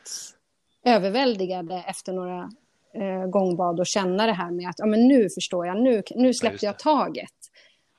överväldigade 0.84 1.84
efter 1.88 2.12
några 2.12 2.50
eh, 2.94 3.26
gångbad 3.26 3.80
och 3.80 3.86
känna 3.86 4.26
det 4.26 4.32
här 4.32 4.50
med 4.50 4.68
att 4.68 4.78
ja, 4.78 4.86
men 4.86 5.08
nu 5.08 5.28
förstår 5.30 5.66
jag, 5.66 5.82
nu, 5.82 6.02
nu 6.14 6.34
släppte 6.34 6.66
ja, 6.66 6.68
jag 6.68 6.78
taget. 6.78 7.43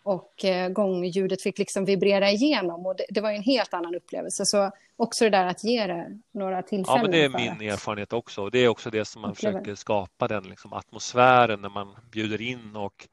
Och 0.05 0.45
eh, 0.45 0.69
gångljudet 0.69 1.41
fick 1.41 1.57
liksom 1.57 1.85
vibrera 1.85 2.31
igenom 2.31 2.85
och 2.85 2.95
det, 2.95 3.05
det, 3.09 3.21
var 3.21 3.31
en 3.31 3.43
helt 3.43 3.73
annan 3.73 3.95
upplevelse. 3.95 4.45
Så 4.45 4.71
också 4.95 5.23
det 5.23 5.29
där 5.29 5.45
att 5.45 5.63
ge 5.63 5.87
det 5.87 6.19
några 6.31 6.61
tillfällen. 6.61 6.97
Ja, 6.97 7.01
men 7.01 7.11
det 7.11 7.23
är 7.23 7.29
min 7.29 7.51
att... 7.51 7.73
erfarenhet 7.73 8.13
också. 8.13 8.41
Och 8.41 8.51
det 8.51 8.59
är 8.59 8.67
också 8.67 8.89
det 8.89 9.05
som 9.05 9.21
man 9.21 9.31
uppleva. 9.31 9.57
försöker 9.57 9.75
skapa, 9.75 10.27
den 10.27 10.43
liksom, 10.43 10.73
atmosfären 10.73 11.61
när 11.61 11.69
man 11.69 11.95
bjuder 12.11 12.41
in 12.41 12.75
och 12.75 13.07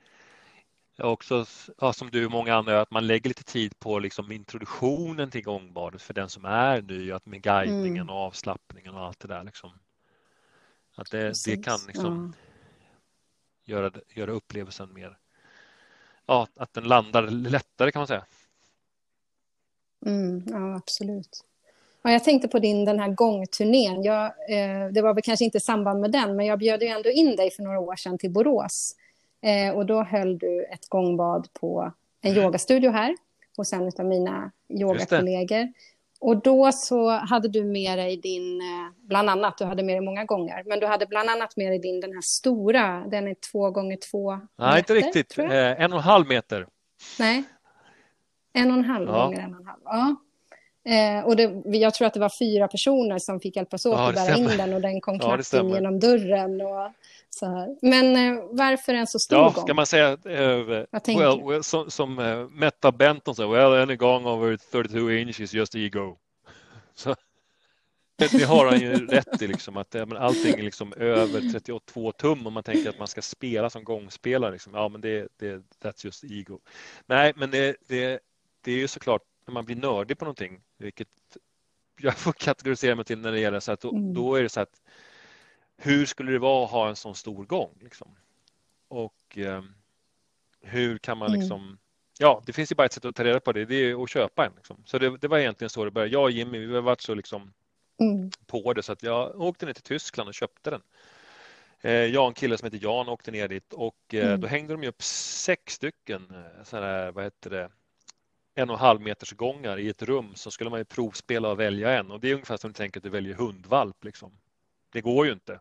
också 0.98 1.46
ja, 1.80 1.92
som 1.92 2.10
du 2.10 2.24
och 2.26 2.32
många 2.32 2.54
andra 2.54 2.80
att 2.80 2.90
man 2.90 3.06
lägger 3.06 3.30
lite 3.30 3.44
tid 3.44 3.78
på 3.78 3.98
liksom 3.98 4.32
introduktionen 4.32 5.30
till 5.30 5.44
gångbadet 5.44 6.02
för 6.02 6.14
den 6.14 6.28
som 6.28 6.44
är 6.44 6.82
ny, 6.82 7.12
att 7.12 7.26
med 7.26 7.42
guidningen 7.42 8.02
mm. 8.02 8.10
och 8.10 8.16
avslappningen 8.16 8.94
och 8.94 9.04
allt 9.04 9.20
det 9.20 9.28
där. 9.28 9.44
Liksom. 9.44 9.70
Att 10.94 11.10
det, 11.10 11.32
det 11.46 11.56
kan 11.56 11.78
liksom 11.86 12.34
ja. 13.64 13.74
göra, 13.74 13.92
göra 14.08 14.30
upplevelsen 14.30 14.92
mer, 14.92 15.18
ja, 16.32 16.46
att 16.56 16.74
den 16.74 16.84
landar 16.84 17.22
lättare 17.22 17.92
kan 17.92 18.00
man 18.00 18.06
säga. 18.06 18.24
Mm, 20.06 20.42
ja, 20.46 20.76
absolut. 20.76 21.44
Ja, 22.02 22.12
jag 22.12 22.24
tänkte 22.24 22.48
på 22.48 22.58
din 22.58 22.84
den 22.84 23.00
här 23.00 23.08
gångturnén. 23.08 24.02
Jag, 24.02 24.24
eh, 24.24 24.88
det 24.92 25.02
var 25.02 25.14
väl 25.14 25.22
kanske 25.22 25.44
inte 25.44 25.58
i 25.58 25.60
samband 25.60 26.00
med 26.00 26.10
den, 26.10 26.36
men 26.36 26.46
jag 26.46 26.58
bjöd 26.58 26.82
ju 26.82 26.88
ändå 26.88 27.10
in 27.10 27.36
dig 27.36 27.50
för 27.50 27.62
några 27.62 27.78
år 27.78 27.96
sedan 27.96 28.18
till 28.18 28.30
Borås 28.30 28.94
Eh, 29.42 29.74
och 29.74 29.86
då 29.86 30.02
höll 30.02 30.38
du 30.38 30.64
ett 30.64 30.88
gångbad 30.88 31.48
på 31.52 31.92
en 32.20 32.36
yogastudio 32.36 32.90
här 32.90 33.16
hos 33.56 33.72
en 33.72 33.92
av 33.98 34.04
mina 34.04 34.50
yogakollegor. 34.68 35.72
Och 36.22 36.36
då 36.36 36.72
så 36.72 37.10
hade 37.10 37.48
du 37.48 37.64
med 37.64 37.98
dig 37.98 38.16
din, 38.16 38.60
eh, 38.60 39.06
bland 39.08 39.30
annat, 39.30 39.58
du 39.58 39.64
hade 39.64 39.82
med 39.82 39.94
dig 39.94 40.00
många 40.00 40.24
gånger, 40.24 40.62
men 40.66 40.80
du 40.80 40.86
hade 40.86 41.06
bland 41.06 41.30
annat 41.30 41.56
med 41.56 41.72
dig 41.72 41.78
din 41.78 42.00
den 42.00 42.12
här 42.12 42.20
stora, 42.20 43.04
den 43.10 43.28
är 43.28 43.36
två 43.52 43.70
gånger 43.70 43.98
två 44.10 44.32
meter. 44.34 44.48
Nej, 44.58 44.78
inte 44.78 44.94
riktigt, 44.94 45.38
eh, 45.38 45.82
en 45.82 45.92
och 45.92 45.98
en 45.98 46.04
halv 46.04 46.26
meter. 46.26 46.66
Nej, 47.18 47.44
en 48.52 48.70
och 48.70 48.76
en 48.76 48.84
halv 48.84 49.08
ja. 49.08 49.24
gånger 49.24 49.40
en 49.40 49.54
och 49.54 49.60
en 49.60 49.66
halv. 49.66 49.80
Ja. 49.84 50.16
Eh, 50.84 51.24
och 51.24 51.36
det, 51.36 51.78
jag 51.78 51.94
tror 51.94 52.06
att 52.06 52.14
det 52.14 52.20
var 52.20 52.38
fyra 52.38 52.68
personer 52.68 53.18
som 53.18 53.40
fick 53.40 53.56
hjälpas 53.56 53.86
åt 53.86 53.98
ja, 53.98 54.08
att 54.08 54.14
bära 54.14 54.36
in 54.36 54.56
den 54.56 54.74
och 54.74 54.80
den 54.80 55.00
kom 55.00 55.18
knappt 55.18 55.52
in 55.52 55.68
genom 55.68 56.00
dörren. 56.00 56.60
Och, 56.60 56.92
så 57.34 57.46
här. 57.46 57.76
Men 57.82 58.16
eh, 58.16 58.44
varför 58.50 58.94
en 58.94 59.06
så 59.06 59.18
stor 59.18 59.38
ja, 59.38 59.50
gång? 59.50 59.64
Ska 59.64 59.74
man 59.74 59.86
säga, 59.86 60.12
uh, 60.12 60.86
well, 61.06 61.42
well, 61.48 61.62
som, 61.62 61.90
som 61.90 62.18
uh, 62.18 62.48
Metta 62.48 62.92
Benton 62.92 63.34
sa, 63.34 63.46
well 63.46 63.82
any 63.82 63.96
gång 63.96 64.26
over 64.26 64.56
32 64.56 65.10
inches 65.10 65.54
just 65.54 65.74
ego. 65.74 66.16
Så, 66.94 67.14
det 68.16 68.44
har 68.44 68.66
han 68.66 68.80
ju 68.80 69.06
rätt 69.06 69.42
i, 69.42 69.46
liksom, 69.46 69.76
att 69.76 69.92
men 69.92 70.16
allting 70.16 70.54
är 70.54 70.62
liksom 70.62 70.92
över 70.92 71.52
32 71.52 72.12
tum 72.12 72.46
om 72.46 72.52
man 72.52 72.62
tänker 72.62 72.90
att 72.90 72.98
man 72.98 73.08
ska 73.08 73.22
spela 73.22 73.70
som 73.70 73.84
gångspelare. 73.84 74.52
Liksom. 74.52 74.74
Ja, 74.74 74.88
men 74.88 75.00
det, 75.00 75.28
det, 75.38 75.62
that's 75.82 76.04
just 76.04 76.24
ego. 76.24 76.58
Nej, 77.06 77.32
men 77.36 77.50
det, 77.50 77.76
det, 77.88 78.20
det 78.60 78.72
är 78.72 78.76
ju 78.76 78.88
såklart 78.88 79.22
när 79.46 79.52
man 79.52 79.64
blir 79.64 79.76
nördig 79.76 80.18
på 80.18 80.24
någonting, 80.24 80.60
vilket 80.78 81.08
jag 82.00 82.16
får 82.16 82.32
kategorisera 82.32 82.94
mig 82.94 83.04
till 83.04 83.18
när 83.18 83.32
det 83.32 83.40
gäller 83.40 83.60
så 83.60 83.72
att 83.72 83.80
då, 83.80 83.90
mm. 83.90 84.14
då 84.14 84.34
är 84.34 84.42
det 84.42 84.48
så 84.48 84.60
att 84.60 84.80
hur 85.82 86.06
skulle 86.06 86.32
det 86.32 86.38
vara 86.38 86.64
att 86.64 86.70
ha 86.70 86.88
en 86.88 86.96
sån 86.96 87.14
stor 87.14 87.44
gång? 87.44 87.78
Liksom? 87.80 88.16
Och 88.88 89.38
eh, 89.38 89.62
hur 90.60 90.98
kan 90.98 91.18
man 91.18 91.28
mm. 91.28 91.40
liksom 91.40 91.62
mm. 91.62 91.78
Ja, 92.18 92.42
det 92.46 92.52
finns 92.52 92.72
ju 92.72 92.76
bara 92.76 92.84
ett 92.84 92.92
sätt 92.92 93.04
att 93.04 93.16
ta 93.16 93.24
reda 93.24 93.40
på 93.40 93.52
det, 93.52 93.64
det 93.64 93.74
är 93.74 94.02
att 94.02 94.10
köpa 94.10 94.46
en. 94.46 94.52
Liksom. 94.56 94.82
Så 94.86 94.98
det, 94.98 95.18
det, 95.18 95.28
var 95.28 95.38
egentligen 95.38 95.70
så 95.70 95.84
det 95.84 95.90
började. 95.90 96.12
Jag 96.12 96.22
och 96.22 96.30
Jimmy, 96.30 96.58
vi 96.58 96.74
har 96.74 96.82
varit 96.82 97.00
så 97.00 97.14
liksom 97.14 97.52
mm. 98.00 98.30
på 98.46 98.72
det 98.72 98.82
så 98.82 98.92
att 98.92 99.02
jag 99.02 99.40
åkte 99.40 99.66
ner 99.66 99.72
till 99.72 99.82
Tyskland 99.82 100.28
och 100.28 100.34
köpte 100.34 100.70
den. 100.70 100.82
Eh, 101.80 101.92
jag 101.92 102.22
och 102.22 102.28
en 102.28 102.34
kille 102.34 102.58
som 102.58 102.66
heter 102.66 102.86
Jan 102.86 103.08
åkte 103.08 103.30
ner 103.30 103.48
dit 103.48 103.72
och 103.72 104.14
eh, 104.14 104.26
mm. 104.26 104.40
då 104.40 104.46
hängde 104.46 104.76
de 104.76 104.88
upp 104.88 105.02
sex 105.02 105.74
stycken 105.74 106.26
eh, 106.30 106.64
sådana 106.64 106.86
här, 106.86 107.12
vad 107.12 107.24
heter 107.24 107.50
det, 107.50 107.70
en 108.54 108.70
och 108.70 108.76
en 108.76 108.80
halv 108.80 109.00
meters 109.00 109.32
gångar 109.32 109.78
i 109.78 109.88
ett 109.88 110.02
rum 110.02 110.34
så 110.34 110.50
skulle 110.50 110.70
man 110.70 110.80
ju 110.80 110.84
provspela 110.84 111.50
och 111.50 111.60
välja 111.60 111.98
en 111.98 112.10
och 112.10 112.20
det 112.20 112.28
är 112.28 112.34
ungefär 112.34 112.56
som 112.56 112.70
du 112.70 112.74
tänker 112.74 113.00
att 113.00 113.04
du 113.04 113.10
väljer 113.10 113.34
hundvalp. 113.34 114.04
Liksom. 114.04 114.32
Det 114.92 115.00
går 115.00 115.26
ju 115.26 115.32
inte. 115.32 115.60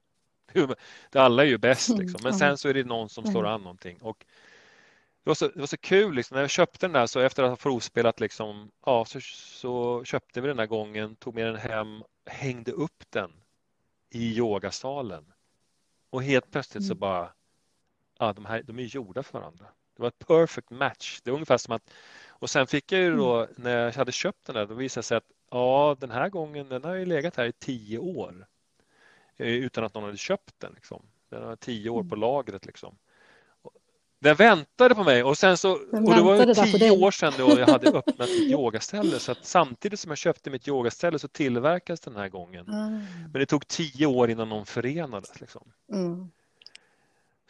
Alla 1.16 1.44
är 1.44 1.48
ju 1.48 1.58
bäst 1.58 1.90
liksom. 1.90 2.20
men 2.24 2.34
sen 2.34 2.58
så 2.58 2.70
är 2.70 2.74
det 2.74 2.84
någon 2.84 3.10
som 3.10 3.26
slår 3.26 3.48
an 3.48 3.62
någonting. 3.62 3.98
Och 4.02 4.26
det, 5.24 5.30
var 5.30 5.36
så, 5.36 5.48
det 5.48 5.60
var 5.60 5.68
så 5.68 5.78
kul 5.78 6.16
liksom. 6.16 6.36
när 6.36 6.42
jag 6.42 6.50
köpte 6.50 6.88
den 6.88 6.94
där 6.94 7.08
så 7.08 7.20
efter 7.20 7.44
att 7.44 7.50
ha 7.50 7.56
provspelat 7.56 8.20
liksom, 8.20 8.72
ja, 8.86 9.06
så, 9.06 9.22
så 9.22 10.04
köpte 10.04 10.42
vi 10.42 10.48
den 10.48 10.58
där 10.58 10.66
gången, 10.66 11.16
tog 11.16 11.36
med 11.36 11.46
den 11.46 11.56
hem, 11.56 12.04
hängde 12.26 12.72
upp 12.72 13.04
den 13.10 13.32
i 14.10 14.38
yogasalen 14.38 15.26
och 16.10 16.24
helt 16.24 16.52
plötsligt 16.52 16.84
så 16.84 16.94
mm. 16.94 17.00
bara, 17.00 17.34
ja, 18.20 18.34
de 18.34 18.46
här 18.46 18.64
de 18.64 18.80
är 18.80 18.84
gjorda 18.84 19.24
för 19.24 19.40
varandra. 19.40 19.66
Det 19.96 20.02
var 20.02 20.08
ett 20.08 20.28
perfect 20.28 20.70
match. 20.70 21.22
Det 21.24 21.30
är 21.30 21.34
ungefär 21.34 21.58
som 21.58 21.76
att 21.76 21.94
och 22.30 22.50
sen 22.50 22.68
fick 22.68 22.92
jag 22.92 23.02
ju 23.02 23.16
då 23.16 23.36
mm. 23.36 23.50
när 23.56 23.78
jag 23.78 23.92
hade 23.92 24.12
köpt 24.12 24.46
den 24.46 24.56
där, 24.56 24.66
då 24.66 24.74
visade 24.74 25.00
det 25.00 25.04
sig 25.04 25.18
att 25.18 25.32
ja, 25.52 25.98
den 26.00 26.12
här 26.12 26.30
gången, 26.30 26.70
den 26.70 26.84
har 26.84 26.94
ju 26.94 27.06
legat 27.06 27.36
här 27.36 27.46
i 27.46 27.52
tio 27.52 27.98
år 27.98 28.48
utan 29.46 29.84
att 29.84 29.94
någon 29.94 30.04
hade 30.04 30.18
köpt 30.18 30.56
den. 30.58 30.74
Liksom. 30.74 31.02
Den 31.30 31.44
har 31.44 31.56
tio 31.56 31.90
år 31.90 32.04
på 32.04 32.16
mm. 32.16 32.20
lagret. 32.20 32.66
Liksom. 32.66 32.98
Den 34.22 34.36
väntade 34.36 34.96
på 34.96 35.04
mig 35.04 35.24
och 35.24 35.38
sen 35.38 35.58
så, 35.58 35.72
och 35.72 36.16
det 36.16 36.22
var 36.22 36.54
tio 36.78 36.92
år 36.92 37.12
sedan 37.12 37.34
då 37.38 37.60
jag 37.60 37.68
hade 37.68 37.90
öppnat 37.98 38.30
mitt 38.30 38.52
yogaställe 38.52 39.20
så 39.20 39.32
att 39.32 39.46
samtidigt 39.46 40.00
som 40.00 40.12
jag 40.12 40.18
köpte 40.18 40.50
mitt 40.50 40.68
yogaställe 40.68 41.20
så 41.20 41.28
tillverkades 41.28 42.00
den 42.00 42.16
här 42.16 42.30
gången. 42.30 42.68
Mm. 42.68 43.04
Men 43.22 43.40
det 43.40 43.46
tog 43.46 43.68
tio 43.68 44.06
år 44.06 44.30
innan 44.30 44.50
de 44.50 44.66
förenades. 44.66 45.42
Liksom. 45.42 45.72
Mm. 45.94 46.30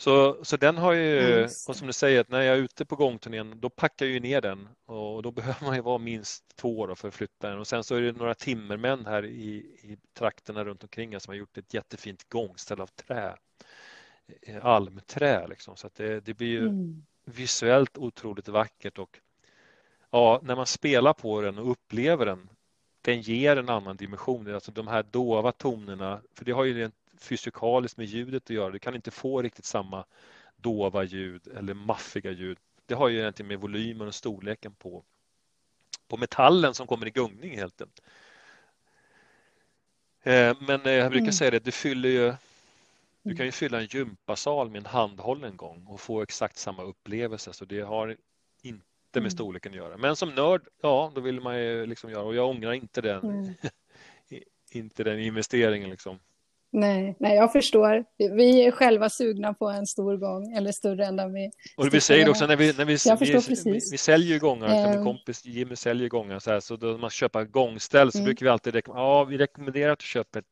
Så, 0.02 0.46
så 0.46 0.58
den 0.58 0.78
har 0.78 0.94
ju, 0.94 1.44
och 1.68 1.76
som 1.76 1.88
du 1.88 1.94
säger, 1.94 2.26
när 2.28 2.42
jag 2.42 2.58
är 2.58 2.62
ute 2.62 2.86
på 2.86 2.96
gångturnén 2.96 3.60
då 3.60 3.70
packar 3.70 4.06
jag 4.06 4.14
ju 4.14 4.20
ner 4.20 4.42
den. 4.42 4.70
Och 4.86 5.24
då 5.24 5.32
behöver 5.42 5.66
man 5.66 5.76
ju 5.76 5.82
vara 5.82 5.98
minst 5.98 6.56
två 6.56 6.80
år 6.80 6.96
för 6.96 7.08
att 7.08 7.14
flytta 7.14 7.50
den. 7.50 7.60
Och 7.60 7.68
sen 7.68 7.84
så 7.84 7.96
är 7.96 8.02
det 8.02 8.12
några 8.12 8.34
timmermän 8.34 9.06
här 9.06 9.26
i, 9.26 9.56
i 9.84 9.98
trakterna 10.18 10.64
runt 10.66 10.84
omkring 10.84 11.20
som 11.20 11.32
har 11.32 11.36
gjort 11.36 11.58
ett 11.58 11.74
jättefint 11.74 12.30
gångställ 12.30 12.82
av 12.82 12.88
trä, 12.88 13.36
eh, 14.42 14.66
almträ 14.66 15.48
liksom. 15.48 15.78
Så 15.78 15.88
att 15.88 15.96
det, 15.96 16.20
det 16.20 16.34
blir 16.34 16.48
ju 16.48 16.68
mm. 16.68 17.06
visuellt 17.26 17.98
otroligt 17.98 18.48
vackert. 18.48 19.00
Och 19.00 19.20
ja, 20.12 20.40
när 20.44 20.56
man 20.56 20.68
spelar 20.68 21.14
på 21.14 21.42
den 21.42 21.58
och 21.58 21.72
upplever 21.72 22.26
den 22.26 22.50
den 23.02 23.22
ger 23.22 23.58
en 23.58 23.70
annan 23.70 23.98
dimension, 23.98 24.54
alltså 24.54 24.72
de 24.72 24.88
här 24.88 25.04
dova 25.04 25.52
tonerna, 25.52 26.22
för 26.34 26.46
det 26.46 26.52
har 26.52 26.64
ju 26.64 26.74
rent 26.74 26.96
fysikaliskt 27.24 27.98
med 27.98 28.06
ljudet 28.06 28.44
att 28.44 28.50
göra. 28.50 28.72
Du 28.72 28.80
kan 28.80 28.96
inte 28.96 29.12
få 29.12 29.42
riktigt 29.42 29.66
samma 29.66 30.06
dova 30.56 31.04
ljud 31.04 31.48
eller 31.58 31.74
maffiga 31.74 32.32
ljud. 32.32 32.58
Det 32.86 32.94
har 32.94 33.08
ju 33.08 33.20
egentligen 33.20 33.48
med 33.48 33.60
volymen 33.60 34.08
och 34.08 34.16
storleken 34.16 34.74
på, 34.74 35.04
på 36.08 36.18
metallen 36.18 36.74
som 36.74 36.88
kommer 36.88 37.08
i 37.08 37.12
gungning 37.12 37.58
helt 37.58 37.82
enkelt. 37.82 38.02
Eh, 40.24 40.58
men 40.68 40.86
eh, 40.86 40.92
jag 40.92 41.10
brukar 41.12 41.24
mm. 41.24 41.34
säga 41.34 41.52
det, 41.52 41.66
du 41.66 41.72
fyller 41.72 42.10
ju 42.10 42.34
du 43.24 43.36
kan 43.36 43.46
ju 43.46 43.52
fylla 43.52 43.82
en 43.82 43.86
gympasal 43.86 44.70
med 44.70 44.80
en 44.80 44.86
handhållen 44.86 45.58
gång 45.58 45.86
och 45.88 46.02
få 46.02 46.22
exakt 46.22 46.58
samma 46.58 46.84
upplevelse 46.84 47.54
så 47.54 47.66
det 47.66 47.82
har 47.82 48.18
inte 48.62 48.84
med 49.14 49.22
mm. 49.22 49.32
storleken 49.32 49.72
att 49.72 49.78
göra. 49.78 49.98
Men 49.98 50.16
som 50.16 50.36
nörd, 50.36 50.68
ja, 50.82 51.12
då 51.16 51.22
vill 51.22 51.42
man 51.42 51.60
ju 51.60 51.86
liksom 51.86 52.12
göra 52.12 52.24
och 52.24 52.36
jag 52.36 52.50
ångrar 52.50 52.74
inte 52.74 53.02
den, 53.02 53.24
mm. 53.24 53.54
inte 54.72 55.04
den 55.04 55.20
investeringen 55.20 55.90
liksom. 55.90 56.20
Nej, 56.74 57.16
nej, 57.20 57.36
jag 57.36 57.52
förstår. 57.52 58.06
Vi 58.18 58.66
är 58.66 58.72
själva 58.72 59.10
sugna 59.10 59.54
på 59.54 59.70
en 59.70 59.88
stor 59.88 60.18
gång, 60.18 60.54
eller 60.58 60.72
större 60.72 61.06
än 61.06 61.16
den 61.16 61.34
vi... 61.34 61.52
Och 61.78 61.94
vi 61.94 62.02
säger 62.02 62.30
också 62.30 62.48
när 62.48 62.56
vi, 62.56 62.74
när 62.78 62.86
vi, 62.86 62.98
vi, 63.20 63.72
vi, 63.72 63.80
vi, 63.92 63.98
säljer 63.98 64.40
gångar, 64.40 64.68
um, 64.68 64.90
min 64.90 65.00
ehm. 65.00 65.06
kompis 65.06 65.46
Jimmy 65.46 65.76
säljer 65.76 66.10
gångar, 66.10 66.40
så, 66.40 66.52
här, 66.52 66.60
så 66.60 66.76
då 66.76 66.98
man 66.98 67.10
köper 67.10 67.44
gångställ 67.44 68.12
så 68.12 68.18
mm. 68.18 68.26
brukar 68.26 68.46
vi 68.46 68.50
alltid 68.50 68.74
rekommendera, 68.74 69.08
ja, 69.08 69.24
vi 69.24 69.38
rekommenderar 69.38 69.92
att 69.92 70.00
du 70.00 70.06
köper 70.06 70.40
ett 70.40 70.46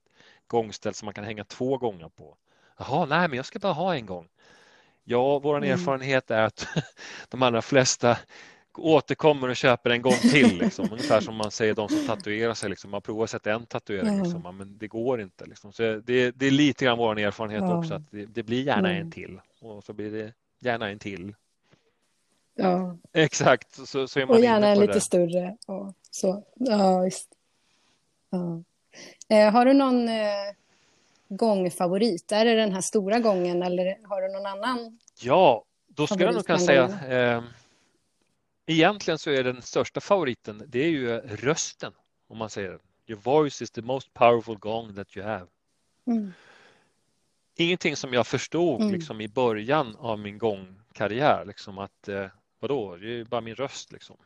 gångställ 0.47 0.93
som 0.93 1.05
man 1.05 1.13
kan 1.13 1.24
hänga 1.24 1.43
två 1.43 1.78
gånger 1.78 2.09
på. 2.09 2.38
Jaha, 2.78 3.05
nej, 3.05 3.28
men 3.28 3.38
jag 3.38 3.45
ska 3.45 3.59
bara 3.59 3.74
ha 3.74 3.95
en 3.95 4.05
gång. 4.05 4.28
Ja, 5.03 5.39
vår 5.39 5.57
mm. 5.57 5.72
erfarenhet 5.72 6.32
är 6.32 6.41
att 6.41 6.67
de 7.30 7.43
allra 7.43 7.61
flesta 7.61 8.17
återkommer 8.80 9.50
och 9.50 9.56
köper 9.56 9.90
en 9.90 10.02
gång 10.02 10.14
till. 10.14 10.58
Liksom. 10.62 10.88
Ungefär 10.92 11.22
som 11.22 11.36
man 11.36 11.52
säger 11.52 11.74
de 11.74 11.90
som 11.90 12.08
tatuerar 12.08 12.54
sig. 12.54 12.70
Liksom. 12.70 12.92
Man 12.92 13.02
provar 13.02 13.24
att 13.24 13.30
sätta 13.30 13.54
en 13.54 13.66
tatuering, 13.66 14.24
liksom. 14.24 14.58
men 14.58 14.78
det 14.78 14.88
går 14.88 15.22
inte. 15.22 15.46
Liksom. 15.46 15.74
Så 15.74 15.84
det, 15.84 16.32
det, 16.32 16.48
är 16.48 16.52
lite 16.52 16.86
grann 16.86 16.98
vår 16.98 17.20
erfarenhet 17.20 17.62
ja. 17.62 17.78
också. 17.78 17.94
att 17.94 18.12
det, 18.12 18.26
det, 18.26 18.44
blir 18.44 18.64
gärna 18.64 18.94
en 18.94 19.12
till 19.12 19.40
och 19.62 19.84
så 19.84 19.94
blir 19.94 20.12
det 20.12 20.34
gärna 20.60 20.90
en 20.90 21.00
till. 21.00 21.36
Ja. 22.56 22.98
Exakt, 23.14 23.88
så, 23.88 24.08
så 24.08 24.20
är 24.20 24.26
man 24.26 24.36
Och 24.36 24.44
gärna 24.44 24.68
en 24.68 24.80
lite 24.80 24.94
det. 24.94 25.02
större. 25.02 25.58
Och 25.66 25.94
så. 26.12 26.44
Ja, 26.56 27.00
visst. 27.00 27.30
Ja. 28.30 28.64
Eh, 29.36 29.52
har 29.52 29.66
du 29.66 29.74
någon 29.74 30.10
eh, 30.10 30.54
gångfavorit? 31.28 32.32
Är 32.32 32.46
det 32.46 32.56
den 32.56 32.72
här 32.72 32.82
stora 32.82 33.20
gången 33.20 33.64
eller 33.64 33.98
har 34.04 34.22
du 34.22 34.28
någon 34.34 34.46
annan? 34.46 35.00
Ja, 35.22 35.64
då 35.88 36.08
skulle 36.08 36.26
jag 36.26 36.34
nog 36.34 36.46
kunna 36.46 36.60
säga 36.60 36.84
eh, 37.10 37.44
Egentligen 38.72 39.17
så 39.17 39.30
är 39.30 39.43
den 39.43 39.61
största 39.61 40.01
favoriten, 40.01 40.63
det 40.67 40.80
är 40.80 40.89
ju 40.89 41.17
rösten, 41.20 41.93
om 42.28 42.38
man 42.38 42.49
säger 42.49 42.80
Your 43.07 43.22
voice 43.22 43.61
is 43.61 43.72
the 43.72 43.82
most 43.82 44.13
powerful 44.13 44.57
gong 44.57 44.95
that 44.95 45.17
you 45.17 45.26
have. 45.26 45.47
Mm. 46.05 46.34
Ingenting 47.55 47.95
som 47.95 48.13
jag 48.13 48.28
förstod 48.28 48.82
mm. 48.82 48.93
liksom, 48.93 49.22
i 49.22 49.28
början 49.28 49.95
av 49.95 50.20
min 50.20 50.38
gångkarriär, 50.38 51.45
liksom 51.45 51.78
att 51.78 52.07
eh, 52.07 52.26
vadå, 52.59 52.95
det 52.95 53.20
är 53.20 53.24
bara 53.24 53.41
min 53.41 53.55
röst 53.55 53.91
liksom. 53.91 54.17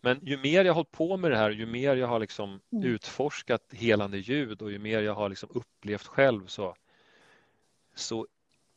Men 0.00 0.20
ju 0.22 0.38
mer 0.38 0.64
jag 0.64 0.74
hållit 0.74 0.92
på 0.92 1.16
med 1.16 1.30
det 1.30 1.36
här, 1.36 1.50
ju 1.50 1.66
mer 1.66 1.96
jag 1.96 2.06
har 2.06 2.20
liksom 2.20 2.60
mm. 2.72 2.84
utforskat 2.84 3.62
helande 3.70 4.18
ljud 4.18 4.62
och 4.62 4.72
ju 4.72 4.78
mer 4.78 5.02
jag 5.02 5.14
har 5.14 5.28
liksom 5.28 5.48
upplevt 5.52 6.06
själv 6.06 6.46
så, 6.46 6.76
så 7.94 8.26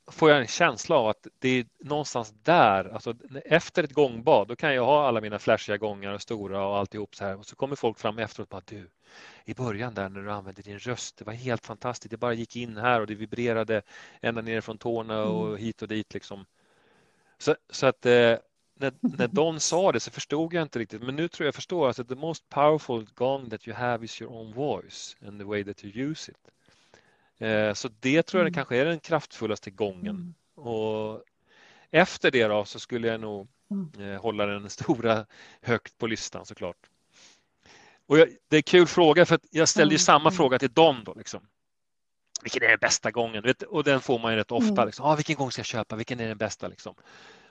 får 0.07 0.29
jag 0.29 0.39
en 0.39 0.47
känsla 0.47 0.95
av 0.95 1.07
att 1.07 1.27
det 1.39 1.49
är 1.49 1.65
någonstans 1.79 2.33
där, 2.43 2.93
alltså 2.93 3.13
efter 3.45 3.83
ett 3.83 3.93
gångbad, 3.93 4.47
då 4.47 4.55
kan 4.55 4.73
jag 4.73 4.85
ha 4.85 5.07
alla 5.07 5.21
mina 5.21 5.39
flashiga 5.39 5.77
gångar 5.77 6.13
och 6.13 6.21
stora 6.21 6.67
och 6.67 6.77
alltihop 6.77 7.15
så 7.15 7.25
här 7.25 7.37
och 7.39 7.45
så 7.45 7.55
kommer 7.55 7.75
folk 7.75 7.99
fram 7.99 8.19
efteråt 8.19 8.47
och 8.47 8.49
bara 8.49 8.61
du, 8.65 8.89
i 9.45 9.53
början 9.53 9.93
där 9.93 10.09
när 10.09 10.21
du 10.21 10.31
använde 10.31 10.61
din 10.61 10.79
röst, 10.79 11.17
det 11.17 11.25
var 11.25 11.33
helt 11.33 11.65
fantastiskt, 11.65 12.11
det 12.11 12.17
bara 12.17 12.33
gick 12.33 12.55
in 12.55 12.77
här 12.77 13.01
och 13.01 13.07
det 13.07 13.15
vibrerade 13.15 13.81
ända 14.21 14.41
ner 14.41 14.61
från 14.61 14.77
tårna 14.77 15.23
och 15.23 15.47
mm. 15.47 15.57
hit 15.57 15.81
och 15.81 15.87
dit 15.87 16.13
liksom. 16.13 16.45
Så, 17.37 17.55
så 17.69 17.85
att 17.85 18.05
eh, 18.05 18.35
när, 18.79 18.93
när 18.99 19.27
Don 19.31 19.59
sa 19.59 19.91
det 19.91 19.99
så 19.99 20.11
förstod 20.11 20.53
jag 20.53 20.61
inte 20.61 20.79
riktigt, 20.79 21.01
men 21.01 21.15
nu 21.15 21.27
tror 21.27 21.45
jag 21.45 21.55
förstår 21.55 21.89
att 21.89 22.09
the 22.09 22.15
most 22.15 22.49
powerful 22.49 23.07
gong 23.15 23.49
that 23.49 23.67
you 23.67 23.77
have 23.77 24.05
is 24.05 24.21
your 24.21 24.33
own 24.33 24.53
voice 24.53 25.17
and 25.27 25.39
the 25.39 25.45
way 25.45 25.63
that 25.63 25.85
you 25.85 26.09
use 26.09 26.31
it. 26.31 26.37
Eh, 27.39 27.73
så 27.73 27.89
det 27.99 28.23
tror 28.23 28.39
jag 28.39 28.45
mm. 28.45 28.53
kanske 28.53 28.77
är 28.77 28.85
den 28.85 28.99
kraftfullaste 28.99 29.71
gången. 29.71 30.15
Mm. 30.55 30.67
Och 30.67 31.23
efter 31.91 32.31
det 32.31 32.47
då 32.47 32.65
så 32.65 32.79
skulle 32.79 33.07
jag 33.07 33.19
nog 33.19 33.47
mm. 33.71 34.11
eh, 34.11 34.21
hålla 34.21 34.45
den 34.45 34.69
stora 34.69 35.25
högt 35.61 35.97
på 35.97 36.07
listan 36.07 36.45
såklart. 36.45 36.77
Och 38.07 38.17
jag, 38.17 38.29
det 38.47 38.57
är 38.57 38.61
kul 38.61 38.87
fråga 38.87 39.25
för 39.25 39.39
jag 39.51 39.69
ställde 39.69 39.95
ju 39.95 39.99
samma 39.99 40.31
fråga 40.31 40.59
till 40.59 40.73
Don 40.73 41.03
då. 41.03 41.13
Liksom. 41.13 41.47
Vilken 42.43 42.63
är 42.63 42.67
den 42.67 42.77
bästa 42.81 43.11
gången? 43.11 43.53
Och 43.67 43.83
den 43.83 44.01
får 44.01 44.19
man 44.19 44.31
ju 44.31 44.37
rätt 44.37 44.51
ofta. 44.51 44.85
Liksom. 44.85 45.05
Ah, 45.05 45.15
vilken 45.15 45.35
gång 45.35 45.51
ska 45.51 45.59
jag 45.59 45.65
köpa? 45.65 45.95
Vilken 45.95 46.19
är 46.19 46.27
den 46.27 46.37
bästa? 46.37 46.67
Liksom. 46.67 46.95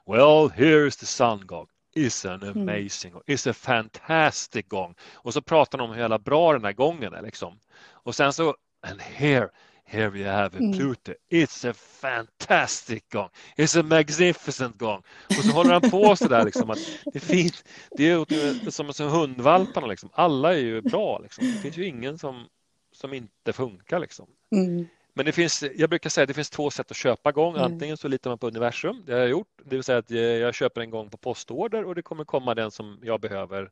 Well, 0.06 0.50
here's 0.56 1.00
the 1.00 1.06
sun 1.06 1.46
gong. 1.46 1.66
It's 1.94 2.34
an 2.34 2.42
amazing 2.42 3.12
mm. 3.12 3.22
It's 3.26 3.50
a 3.50 3.52
fantastic 3.52 4.68
gong. 4.68 4.94
Och 5.14 5.32
så 5.32 5.42
pratar 5.42 5.78
de 5.78 5.84
om 5.84 5.90
hur 5.90 6.00
jävla 6.00 6.18
bra 6.18 6.52
den 6.52 6.64
här 6.64 6.72
gången 6.72 7.14
är. 7.14 7.22
Liksom. 7.22 7.58
Och 7.90 8.14
sen 8.14 8.32
så, 8.32 8.56
and 8.80 9.00
here 9.00 9.50
Here 9.88 10.10
we 10.10 10.24
have 10.24 10.56
a 10.56 10.60
mm. 10.60 10.76
Pluto. 10.76 11.12
It's 11.30 11.64
a 11.64 11.72
fantastic 11.74 13.08
gong. 13.12 13.28
It's 13.56 13.80
a 13.80 13.82
magnificent 13.82 14.78
gong. 14.78 15.02
Och 15.28 15.44
så 15.44 15.52
håller 15.52 15.72
han 15.72 15.90
på 15.90 16.16
så 16.16 16.28
där 16.28 16.44
liksom 16.44 16.70
att 16.70 16.78
det 17.12 17.20
finns, 17.20 17.64
det 17.90 18.10
är 18.10 18.70
som, 18.70 18.92
som 18.92 19.08
hundvalparna 19.08 19.86
liksom. 19.86 20.10
Alla 20.12 20.54
är 20.54 20.58
ju 20.58 20.80
bra 20.80 21.18
liksom. 21.18 21.44
Det 21.44 21.58
finns 21.58 21.76
ju 21.76 21.86
ingen 21.86 22.18
som, 22.18 22.46
som 22.92 23.14
inte 23.14 23.52
funkar 23.52 24.00
liksom. 24.00 24.26
Mm. 24.52 24.86
Men 25.14 25.26
det 25.26 25.32
finns, 25.32 25.64
jag 25.76 25.90
brukar 25.90 26.10
säga 26.10 26.22
att 26.22 26.28
det 26.28 26.34
finns 26.34 26.50
två 26.50 26.70
sätt 26.70 26.90
att 26.90 26.96
köpa 26.96 27.32
gång. 27.32 27.56
Mm. 27.56 27.72
Antingen 27.72 27.96
så 27.96 28.08
litar 28.08 28.30
man 28.30 28.38
på 28.38 28.46
universum, 28.46 29.02
det 29.06 29.12
har 29.12 29.20
jag 29.20 29.28
gjort. 29.28 29.60
Det 29.64 29.76
vill 29.76 29.84
säga 29.84 29.98
att 29.98 30.10
jag 30.10 30.54
köper 30.54 30.80
en 30.80 30.90
gång 30.90 31.10
på 31.10 31.16
postorder 31.16 31.84
och 31.84 31.94
det 31.94 32.02
kommer 32.02 32.24
komma 32.24 32.54
den 32.54 32.70
som 32.70 32.98
jag 33.02 33.20
behöver 33.20 33.70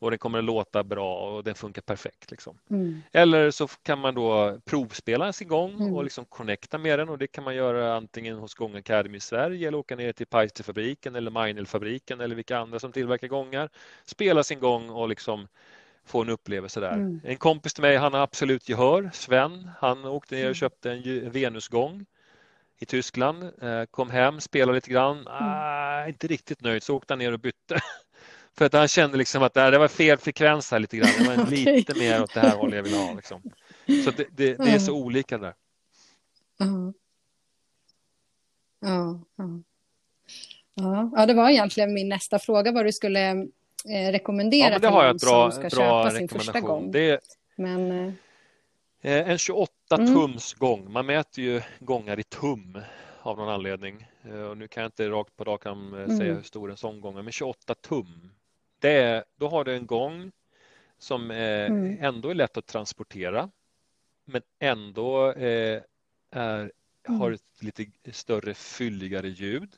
och 0.00 0.10
den 0.10 0.18
kommer 0.18 0.38
att 0.38 0.44
låta 0.44 0.84
bra 0.84 1.14
och 1.14 1.44
den 1.44 1.54
funkar 1.54 1.82
perfekt. 1.82 2.30
Liksom. 2.30 2.58
Mm. 2.70 3.02
Eller 3.12 3.50
så 3.50 3.66
kan 3.66 3.98
man 3.98 4.14
då 4.14 4.58
provspela 4.64 5.32
sin 5.32 5.48
gång 5.48 5.74
mm. 5.74 5.94
och 5.94 6.04
liksom 6.04 6.24
connecta 6.24 6.78
med 6.78 6.98
den 6.98 7.08
och 7.08 7.18
det 7.18 7.26
kan 7.26 7.44
man 7.44 7.54
göra 7.54 7.94
antingen 7.94 8.38
hos 8.38 8.54
Gång 8.54 8.76
Academy 8.76 9.16
i 9.16 9.20
Sverige 9.20 9.68
eller 9.68 9.78
åka 9.78 9.96
ner 9.96 10.12
till 10.12 10.26
Paisterfabriken 10.26 11.14
eller 11.14 11.30
Meinelfabriken 11.30 12.20
eller 12.20 12.36
vilka 12.36 12.58
andra 12.58 12.78
som 12.78 12.92
tillverkar 12.92 13.28
gångar. 13.28 13.70
Spela 14.04 14.42
sin 14.42 14.60
gång 14.60 14.90
och 14.90 15.08
liksom 15.08 15.48
få 16.04 16.22
en 16.22 16.28
upplevelse 16.28 16.80
där. 16.80 16.92
Mm. 16.92 17.20
En 17.24 17.36
kompis 17.36 17.74
till 17.74 17.82
mig, 17.82 17.96
han 17.96 18.14
har 18.14 18.20
absolut 18.20 18.68
gehör, 18.68 19.10
Sven, 19.12 19.70
han 19.78 20.04
åkte 20.04 20.34
ner 20.34 20.42
och 20.42 20.46
mm. 20.46 20.54
köpte 20.54 20.92
en 20.92 21.30
Venusgång 21.30 22.06
i 22.78 22.86
Tyskland, 22.86 23.42
eh, 23.62 23.84
kom 23.90 24.10
hem, 24.10 24.40
spelade 24.40 24.76
lite 24.76 24.90
grann, 24.90 25.16
mm. 25.16 25.28
ah, 25.28 26.06
inte 26.08 26.26
riktigt 26.26 26.62
nöjd, 26.62 26.82
så 26.82 26.96
åkte 26.96 27.12
han 27.12 27.18
ner 27.18 27.32
och 27.32 27.40
bytte. 27.40 27.80
För 28.58 28.64
att 28.64 28.72
han 28.72 28.88
kände 28.88 29.18
liksom 29.18 29.42
att 29.42 29.54
det 29.54 29.78
var 29.78 29.88
fel 29.88 30.18
frekvens 30.18 30.70
här 30.70 30.78
lite 30.78 30.96
grann. 30.96 31.10
Det 31.18 31.24
var 31.24 31.42
okay. 31.42 31.76
lite 31.76 31.98
mer 31.98 32.22
åt 32.22 32.34
det 32.34 32.40
här 32.40 32.56
hållet 32.56 32.76
jag 32.76 32.82
vill 32.82 32.94
ha. 32.94 33.14
Liksom. 33.14 33.42
Så 34.04 34.10
det, 34.10 34.26
det, 34.30 34.54
det 34.54 34.70
är 34.70 34.78
så 34.78 34.94
olika 34.94 35.38
där. 35.38 35.54
Ja. 36.58 36.92
Ja, 38.80 39.20
ja. 40.74 41.10
ja, 41.16 41.26
det 41.26 41.34
var 41.34 41.50
egentligen 41.50 41.94
min 41.94 42.08
nästa 42.08 42.38
fråga 42.38 42.72
vad 42.72 42.86
du 42.86 42.92
skulle 42.92 43.30
eh, 43.30 44.12
rekommendera 44.12 44.72
ja, 44.72 44.78
det 44.78 44.88
har 44.88 45.04
jag 45.04 45.16
ett 45.16 45.22
bra, 45.22 45.50
som 45.50 45.60
ska 45.62 45.70
köpa 45.70 46.10
sin 46.10 46.28
första 46.28 46.60
gång. 46.60 46.90
Det 46.92 47.20
men, 47.56 47.90
eh... 47.90 48.12
En 49.02 49.38
28 49.38 49.72
mm. 49.92 50.14
tums 50.14 50.54
gång. 50.54 50.92
Man 50.92 51.06
mäter 51.06 51.44
ju 51.44 51.62
gångar 51.78 52.20
i 52.20 52.22
tum 52.22 52.78
av 53.22 53.36
någon 53.36 53.48
anledning. 53.48 54.06
Eh, 54.24 54.42
och 54.42 54.56
nu 54.56 54.68
kan 54.68 54.82
jag 54.82 54.88
inte 54.88 55.08
rakt 55.08 55.36
på 55.36 55.44
rak 55.44 55.66
arm 55.66 55.94
eh, 55.94 56.06
säga 56.06 56.22
mm. 56.22 56.36
hur 56.36 56.42
stor 56.42 56.70
en 56.70 56.76
sån 56.76 57.00
gång 57.00 57.18
är, 57.18 57.22
men 57.22 57.32
28 57.32 57.74
tum. 57.74 58.30
Det 58.80 58.90
är, 58.90 59.24
då 59.36 59.48
har 59.48 59.64
du 59.64 59.74
en 59.74 59.86
gång 59.86 60.32
som 60.98 61.30
eh, 61.30 61.66
mm. 61.66 61.96
ändå 62.00 62.28
är 62.28 62.34
lätt 62.34 62.56
att 62.56 62.66
transportera 62.66 63.50
men 64.24 64.42
ändå 64.58 65.26
är, 65.36 65.84
mm. 66.30 66.70
har 67.04 67.32
ett 67.32 67.42
lite 67.62 67.86
större 68.12 68.54
fylligare 68.54 69.28
ljud. 69.28 69.70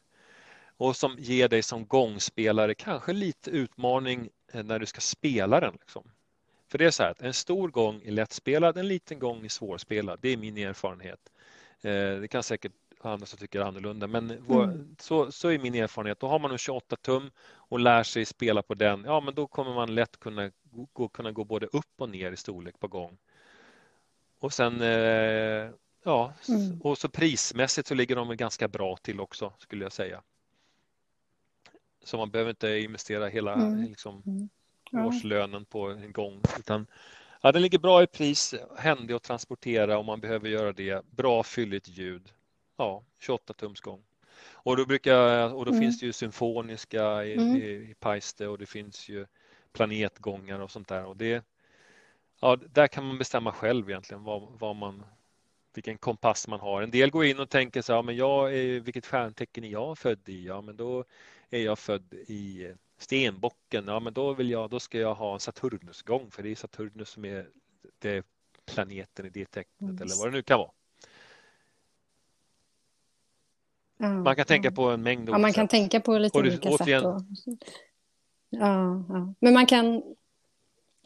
och 0.76 0.96
som 0.96 1.16
ger 1.18 1.48
dig 1.48 1.62
som 1.62 1.86
gångspelare 1.86 2.74
kanske 2.74 3.12
lite 3.12 3.50
utmaning 3.50 4.28
eh, 4.52 4.64
när 4.64 4.78
du 4.78 4.86
ska 4.86 5.00
spela 5.00 5.60
den. 5.60 5.76
Liksom. 5.80 6.10
För 6.68 6.78
det 6.78 6.84
är 6.84 6.90
så 6.90 7.02
här 7.02 7.10
att 7.10 7.22
en 7.22 7.34
stor 7.34 7.68
gång 7.68 8.02
är 8.04 8.10
lättspelad, 8.10 8.78
en 8.78 8.88
liten 8.88 9.18
gång 9.18 9.44
är 9.44 9.48
svårspelad. 9.48 10.18
Det 10.22 10.28
är 10.28 10.36
min 10.36 10.56
erfarenhet. 10.56 11.32
Eh, 11.82 12.20
det 12.20 12.28
kan 12.30 12.42
säkert 12.42 12.72
andra 13.08 13.26
som 13.26 13.38
tycker 13.38 13.60
annorlunda, 13.60 14.06
men 14.06 14.30
mm. 14.30 14.96
så, 14.98 15.32
så 15.32 15.48
är 15.48 15.58
min 15.58 15.74
erfarenhet. 15.74 16.20
Då 16.20 16.26
har 16.26 16.38
man 16.38 16.50
en 16.50 16.58
28 16.58 16.96
tum 16.96 17.30
och 17.54 17.80
lär 17.80 18.02
sig 18.02 18.24
spela 18.24 18.62
på 18.62 18.74
den, 18.74 19.04
ja 19.04 19.20
men 19.20 19.34
då 19.34 19.46
kommer 19.46 19.74
man 19.74 19.94
lätt 19.94 20.20
kunna 20.20 20.50
gå, 20.92 21.08
kunna 21.08 21.32
gå 21.32 21.44
både 21.44 21.66
upp 21.66 21.92
och 21.96 22.08
ner 22.08 22.32
i 22.32 22.36
storlek 22.36 22.80
på 22.80 22.88
gång. 22.88 23.18
Och 24.38 24.52
sen 24.52 24.80
eh, 24.80 25.70
ja, 26.04 26.32
mm. 26.48 26.80
och 26.80 26.98
så 26.98 27.08
prismässigt 27.08 27.88
så 27.88 27.94
ligger 27.94 28.16
de 28.16 28.36
ganska 28.36 28.68
bra 28.68 28.96
till 28.96 29.20
också 29.20 29.52
skulle 29.58 29.84
jag 29.84 29.92
säga. 29.92 30.22
Så 32.04 32.16
man 32.16 32.30
behöver 32.30 32.50
inte 32.50 32.68
investera 32.68 33.28
hela 33.28 33.54
mm. 33.54 33.82
liksom, 33.82 34.22
mm. 34.26 34.48
ja. 34.90 35.06
årslönen 35.06 35.64
på 35.64 35.86
en 35.88 36.12
gång 36.12 36.40
utan 36.58 36.86
ja, 37.42 37.52
den 37.52 37.62
ligger 37.62 37.78
bra 37.78 38.02
i 38.02 38.06
pris, 38.06 38.54
händig 38.78 39.14
att 39.14 39.22
transportera 39.22 39.98
om 39.98 40.06
man 40.06 40.20
behöver 40.20 40.48
göra 40.48 40.72
det. 40.72 41.04
Bra 41.10 41.42
fylligt 41.42 41.88
ljud. 41.88 42.32
Ja, 42.76 43.04
28 43.18 43.54
tums 43.54 43.80
gång. 43.80 44.02
Och 44.52 44.76
då, 44.76 44.86
brukar, 44.86 45.54
och 45.54 45.64
då 45.64 45.70
mm. 45.70 45.82
finns 45.82 46.00
det 46.00 46.06
ju 46.06 46.12
symfoniska 46.12 47.24
i, 47.24 47.34
mm. 47.34 47.56
i, 47.56 47.60
i 47.90 47.94
Paiste 48.00 48.48
och 48.48 48.58
det 48.58 48.66
finns 48.66 49.08
ju 49.08 49.26
planetgångar 49.72 50.60
och 50.60 50.70
sånt 50.70 50.88
där. 50.88 51.04
Och 51.04 51.16
det, 51.16 51.44
ja, 52.40 52.56
där 52.56 52.86
kan 52.86 53.06
man 53.06 53.18
bestämma 53.18 53.52
själv 53.52 53.90
egentligen 53.90 54.24
vad, 54.24 54.42
vad 54.58 54.76
man, 54.76 55.04
vilken 55.74 55.98
kompass 55.98 56.48
man 56.48 56.60
har. 56.60 56.82
En 56.82 56.90
del 56.90 57.10
går 57.10 57.24
in 57.24 57.40
och 57.40 57.50
tänker 57.50 57.82
så 57.82 57.94
här, 57.94 58.02
men 58.02 58.16
jag 58.16 58.54
är, 58.54 58.80
vilket 58.80 59.06
stjärntecken 59.06 59.64
är 59.64 59.68
jag 59.68 59.98
född 59.98 60.28
i? 60.28 60.46
Ja, 60.46 60.60
men 60.60 60.76
då 60.76 61.04
är 61.50 61.64
jag 61.64 61.78
född 61.78 62.14
i 62.14 62.72
Stenbocken. 62.98 63.84
Ja, 63.86 64.00
men 64.00 64.12
då 64.12 64.32
vill 64.32 64.50
jag, 64.50 64.70
då 64.70 64.80
ska 64.80 64.98
jag 64.98 65.14
ha 65.14 65.34
en 65.34 65.40
Saturnusgång 65.40 66.30
för 66.30 66.42
det 66.42 66.50
är 66.50 66.54
Saturnus 66.54 67.08
som 67.08 67.24
är 67.24 67.48
det 67.98 68.26
planeten 68.66 69.26
i 69.26 69.30
det 69.30 69.44
tecknet 69.44 69.90
mm. 69.90 70.02
eller 70.02 70.18
vad 70.18 70.26
det 70.28 70.36
nu 70.36 70.42
kan 70.42 70.58
vara. 70.58 70.70
Mm. 70.70 70.72
Man 74.02 74.36
kan 74.36 74.44
tänka 74.44 74.70
på 74.70 74.90
en 74.90 75.02
mängd 75.02 75.28
Ja, 75.28 75.38
man 75.38 75.52
kan 75.52 75.68
tänka 75.68 76.00
på 76.00 76.18
lite 76.18 76.38
och 76.38 76.44
olika 76.44 76.68
återigen... 76.68 77.00
sätt. 77.00 77.06
Och... 77.06 77.22
Ja, 78.50 79.04
ja, 79.08 79.34
men 79.40 79.54
man 79.54 79.66
kan 79.66 80.02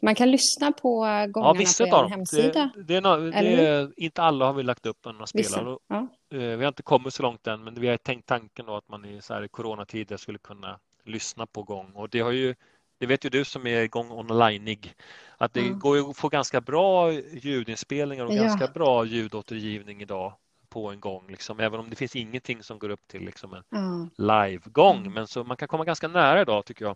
man 0.01 0.15
kan 0.15 0.31
lyssna 0.31 0.71
på 0.71 0.99
gångarna 0.99 1.29
ja, 1.33 1.53
vissa 1.53 1.87
på 1.87 2.05
er 2.05 2.09
hemsida. 2.09 2.71
Det, 2.75 2.83
det, 2.83 2.95
är 2.95 3.01
no, 3.01 3.31
det 3.31 3.65
är, 3.65 3.91
inte 3.97 4.21
alla 4.21 4.45
har 4.45 4.53
vi 4.53 4.63
lagt 4.63 4.85
upp 4.85 4.97
när 5.05 5.13
man 5.13 5.27
spelar. 5.27 5.77
Ja. 5.87 6.07
Eh, 6.31 6.39
vi 6.39 6.55
har 6.55 6.67
inte 6.67 6.83
kommit 6.83 7.13
så 7.13 7.23
långt 7.23 7.47
än, 7.47 7.63
men 7.63 7.73
vi 7.73 7.87
har 7.87 7.97
tänkt 7.97 8.25
tanken 8.25 8.65
då 8.65 8.75
att 8.75 8.89
man 8.89 9.05
i 9.05 9.21
så 9.21 9.33
här 9.33 9.47
coronatider 9.47 10.17
skulle 10.17 10.39
kunna 10.39 10.79
lyssna 11.03 11.45
på 11.45 11.63
gång. 11.63 11.91
Och 11.95 12.09
det 12.09 12.19
har 12.19 12.31
ju 12.31 12.55
det 12.99 13.05
vet 13.05 13.25
ju 13.25 13.29
du 13.29 13.45
som 13.45 13.67
är 13.67 13.81
igång 13.81 14.11
onlineig 14.11 14.93
att 15.37 15.53
det 15.53 15.59
mm. 15.59 15.79
går 15.79 16.09
att 16.09 16.17
få 16.17 16.29
ganska 16.29 16.61
bra 16.61 17.11
ljudinspelningar 17.11 18.25
och 18.25 18.33
ja. 18.33 18.43
ganska 18.43 18.67
bra 18.67 19.05
ljudåtergivning 19.05 20.01
idag 20.01 20.33
på 20.77 20.89
en 20.89 20.99
gång, 20.99 21.23
liksom, 21.27 21.59
även 21.59 21.79
om 21.79 21.89
det 21.89 21.95
finns 21.95 22.15
ingenting 22.15 22.63
som 22.63 22.79
går 22.79 22.89
upp 22.89 23.07
till 23.07 23.25
liksom 23.25 23.53
en 23.53 23.63
mm. 23.71 24.09
live-gång. 24.17 24.97
Mm. 24.97 25.13
Men 25.13 25.27
så 25.27 25.43
man 25.43 25.57
kan 25.57 25.67
komma 25.67 25.85
ganska 25.85 26.07
nära 26.07 26.41
idag 26.41 26.65
tycker 26.65 26.85
jag, 26.85 26.95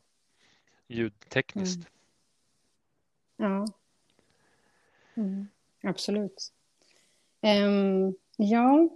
ljudtekniskt. 0.87 1.87
Mm. 3.39 3.51
Ja, 3.51 3.65
mm, 5.15 5.47
absolut. 5.83 6.51
Um, 7.41 8.15
ja, 8.37 8.89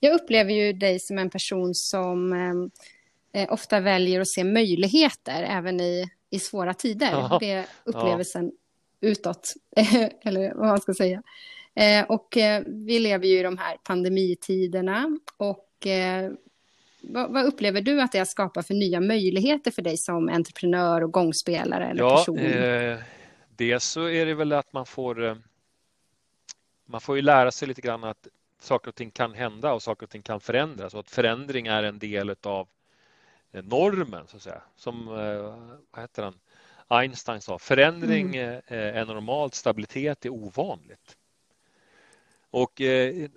jag 0.00 0.14
upplever 0.14 0.52
ju 0.52 0.72
dig 0.72 1.00
som 1.00 1.18
en 1.18 1.30
person 1.30 1.74
som 1.74 2.32
um, 2.32 2.70
ofta 3.48 3.80
väljer 3.80 4.20
att 4.20 4.28
se 4.28 4.44
möjligheter 4.44 5.42
även 5.42 5.80
i, 5.80 6.10
i 6.30 6.38
svåra 6.38 6.74
tider. 6.74 7.10
Ja. 7.10 7.38
Det 7.40 7.50
är 7.50 7.66
upplevelsen 7.84 8.52
ja. 9.00 9.08
utåt, 9.08 9.54
eller 10.22 10.54
vad 10.54 10.66
man 10.66 10.80
ska 10.80 10.94
säga. 10.94 11.22
Eh, 11.78 12.04
och 12.08 12.36
eh, 12.36 12.62
vi 12.66 12.98
lever 12.98 13.26
ju 13.26 13.38
i 13.38 13.42
de 13.42 13.58
här 13.58 13.76
pandemitiderna. 13.84 15.18
Och 15.36 15.86
eh, 15.86 16.30
vad, 17.00 17.32
vad, 17.32 17.46
upplever 17.46 17.80
du 17.80 18.00
att 18.00 18.12
det 18.12 18.18
har 18.18 18.24
skapat 18.24 18.66
för 18.66 18.74
nya 18.74 19.00
möjligheter 19.00 19.70
för 19.70 19.82
dig 19.82 19.96
som 19.96 20.28
entreprenör 20.28 21.04
och 21.04 21.12
gångspelare 21.12 21.86
eller 21.86 22.00
ja, 22.00 22.16
person? 22.16 22.38
Eh, 22.38 22.98
dels 23.48 23.84
så 23.84 24.08
är 24.08 24.26
det 24.26 24.34
väl 24.34 24.52
att 24.52 24.72
man 24.72 24.86
får 24.86 25.24
eh, 25.24 25.36
man 26.86 27.00
får 27.00 27.16
ju 27.16 27.22
lära 27.22 27.50
sig 27.50 27.68
lite 27.68 27.80
grann 27.80 28.04
att 28.04 28.28
saker 28.60 28.88
och 28.88 28.94
ting 28.94 29.10
kan 29.10 29.34
hända 29.34 29.72
och 29.72 29.82
saker 29.82 30.06
och 30.06 30.10
ting 30.10 30.22
kan 30.22 30.40
förändras 30.40 30.94
och 30.94 31.00
att 31.00 31.10
förändring 31.10 31.66
är 31.66 31.82
en 31.82 31.98
del 31.98 32.34
av 32.42 32.68
eh, 33.52 33.64
normen 33.64 34.26
så 34.26 34.36
att 34.36 34.42
säga. 34.42 34.62
Som 34.76 35.06
vad 35.90 36.02
heter 36.02 36.22
han? 36.22 36.34
Einstein 36.88 37.40
sa, 37.40 37.58
förändring 37.58 38.36
mm. 38.36 38.60
är 38.68 39.04
normalt, 39.04 39.54
stabilitet 39.54 40.24
är 40.24 40.30
ovanligt. 40.30 41.17
Och 42.50 42.80
eh, 42.80 43.28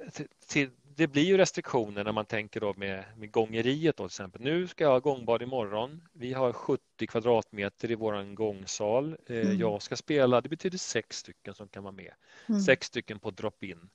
till, 0.47 0.69
det 0.95 1.07
blir 1.07 1.23
ju 1.23 1.37
restriktioner 1.37 2.03
när 2.03 2.11
man 2.11 2.25
tänker 2.25 2.59
då 2.59 2.73
med, 2.77 3.03
med 3.17 3.31
gångeriet 3.31 3.97
då, 3.97 4.03
till 4.03 4.13
exempel. 4.13 4.41
Nu 4.41 4.67
ska 4.67 4.83
jag 4.83 4.91
ha 4.91 4.99
gångbad 4.99 5.41
imorgon. 5.41 6.01
Vi 6.13 6.33
har 6.33 6.53
70 6.53 6.81
kvadratmeter 7.07 7.91
i 7.91 7.95
våran 7.95 8.35
gångsal. 8.35 9.17
Eh, 9.27 9.35
mm. 9.35 9.59
Jag 9.59 9.81
ska 9.81 9.95
spela, 9.95 10.41
det 10.41 10.49
betyder 10.49 10.77
sex 10.77 11.17
stycken 11.17 11.53
som 11.53 11.67
kan 11.67 11.83
vara 11.83 11.91
med. 11.91 12.11
Mm. 12.49 12.61
Sex 12.61 12.87
stycken 12.87 13.19
på 13.19 13.31
drop-in. 13.31 13.89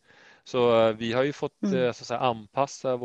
Så 0.44 0.88
eh, 0.88 0.96
vi 0.96 1.12
har 1.12 1.22
ju 1.22 1.32
fått 1.32 1.62
mm. 1.62 1.94
så 1.94 2.02
att 2.02 2.06
säga, 2.06 2.20
anpassa 2.20 2.92
eh, 2.92 2.98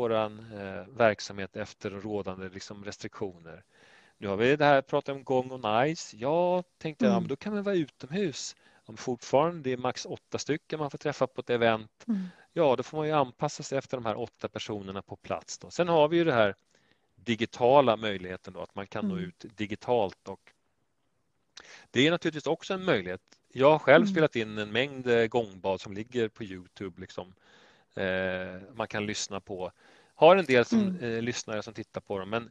verksamhet 0.96 1.56
efter 1.56 1.90
rådande 1.90 2.48
liksom, 2.48 2.84
restriktioner. 2.84 3.64
Nu 4.18 4.28
har 4.28 4.36
vi 4.36 4.56
det 4.56 4.64
här 4.64 4.82
pratat 4.82 5.16
om 5.16 5.24
gång 5.24 5.50
och 5.50 5.84
nice. 5.84 6.16
Jag 6.16 6.64
tänkte 6.78 7.04
mm. 7.04 7.14
ja, 7.14 7.20
men 7.20 7.28
då 7.28 7.36
kan 7.36 7.54
man 7.54 7.62
vara 7.62 7.74
utomhus 7.74 8.56
om 8.86 8.96
fortfarande 8.96 9.62
det 9.62 9.72
är 9.72 9.76
max 9.76 10.06
åtta 10.06 10.38
stycken 10.38 10.78
man 10.78 10.90
får 10.90 10.98
träffa 10.98 11.26
på 11.26 11.40
ett 11.40 11.50
event, 11.50 12.04
mm. 12.08 12.26
ja 12.52 12.76
då 12.76 12.82
får 12.82 12.98
man 12.98 13.06
ju 13.06 13.12
anpassa 13.12 13.62
sig 13.62 13.78
efter 13.78 13.96
de 13.96 14.06
här 14.06 14.18
åtta 14.18 14.48
personerna 14.48 15.02
på 15.02 15.16
plats. 15.16 15.58
Då. 15.58 15.70
Sen 15.70 15.88
har 15.88 16.08
vi 16.08 16.16
ju 16.16 16.24
det 16.24 16.32
här 16.32 16.54
digitala 17.14 17.96
möjligheten 17.96 18.52
då, 18.52 18.60
att 18.60 18.74
man 18.74 18.86
kan 18.86 19.04
mm. 19.04 19.16
nå 19.16 19.22
ut 19.22 19.44
digitalt 19.56 20.28
och 20.28 20.52
det 21.90 22.06
är 22.06 22.10
naturligtvis 22.10 22.46
också 22.46 22.74
en 22.74 22.84
möjlighet. 22.84 23.20
Jag 23.52 23.70
har 23.70 23.78
själv 23.78 24.02
mm. 24.02 24.14
spelat 24.14 24.36
in 24.36 24.58
en 24.58 24.72
mängd 24.72 25.06
eh, 25.06 25.26
gångbad 25.26 25.80
som 25.80 25.92
ligger 25.92 26.28
på 26.28 26.44
Youtube. 26.44 27.00
Liksom. 27.00 27.34
Eh, 27.94 28.60
man 28.74 28.88
kan 28.88 29.06
lyssna 29.06 29.40
på. 29.40 29.72
Har 30.14 30.36
en 30.36 30.44
del 30.44 30.64
som, 30.64 30.80
mm. 30.80 31.04
eh, 31.04 31.22
lyssnare 31.22 31.62
som 31.62 31.74
tittar 31.74 32.00
på 32.00 32.18
dem 32.18 32.30
men 32.30 32.50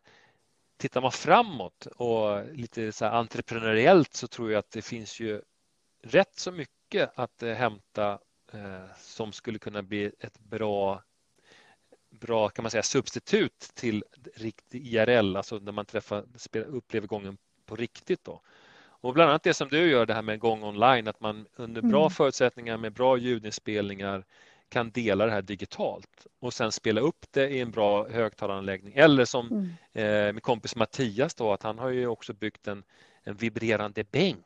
tittar 0.78 1.02
man 1.02 1.12
framåt 1.12 1.86
och 1.86 2.46
lite 2.54 2.92
så 2.92 3.06
entreprenöriellt 3.06 4.14
så 4.14 4.28
tror 4.28 4.52
jag 4.52 4.60
att 4.60 4.72
det 4.72 4.82
finns 4.82 5.20
ju 5.20 5.42
rätt 6.02 6.40
så 6.40 6.52
mycket 6.52 7.12
att 7.16 7.44
eh, 7.44 7.54
hämta 7.54 8.20
eh, 8.54 8.96
som 8.98 9.32
skulle 9.32 9.60
kunna 9.60 9.84
bli 9.84 10.12
ett 10.20 10.40
bra 10.40 11.04
bra 12.10 12.50
kan 12.50 12.64
man 12.64 12.72
säga 12.72 12.84
substitut 12.84 13.60
till 13.74 14.04
riktig 14.36 14.88
IRL, 14.88 15.36
alltså 15.36 15.60
när 15.60 15.72
man 15.72 15.86
träffar, 15.86 16.26
upplever 16.68 17.08
gången 17.08 17.38
på 17.66 17.76
riktigt. 17.76 18.24
Då. 18.24 18.42
Och 19.02 19.14
bland 19.14 19.30
annat 19.30 19.44
det 19.44 19.54
som 19.54 19.68
du 19.70 19.90
gör, 19.90 20.06
det 20.06 20.14
här 20.14 20.22
med 20.22 20.40
gång 20.40 20.64
online, 20.64 21.08
att 21.08 21.20
man 21.20 21.48
under 21.56 21.82
bra 21.82 22.02
mm. 22.02 22.10
förutsättningar 22.10 22.78
med 22.78 22.94
bra 22.94 23.18
ljudinspelningar 23.18 24.26
kan 24.70 24.92
dela 24.92 25.26
det 25.26 25.32
här 25.32 25.42
digitalt 25.42 26.28
och 26.40 26.54
sen 26.54 26.72
spela 26.72 27.02
upp 27.02 27.26
det 27.32 27.50
i 27.50 27.60
en 27.60 27.72
bra 27.72 28.10
högtalaranläggning. 28.10 28.94
Eller 28.96 29.26
som 29.26 29.48
mm. 29.48 30.28
eh, 30.28 30.34
min 30.34 30.42
kompis 30.42 30.76
Mattias 30.76 31.36
då, 31.36 31.54
att 31.54 31.64
han 31.64 31.80
har 31.80 31.90
ju 31.90 32.08
också 32.08 32.34
byggt 32.34 32.68
en, 32.68 32.84
en 33.24 33.36
vibrerande 33.36 34.04
bänk 34.04 34.46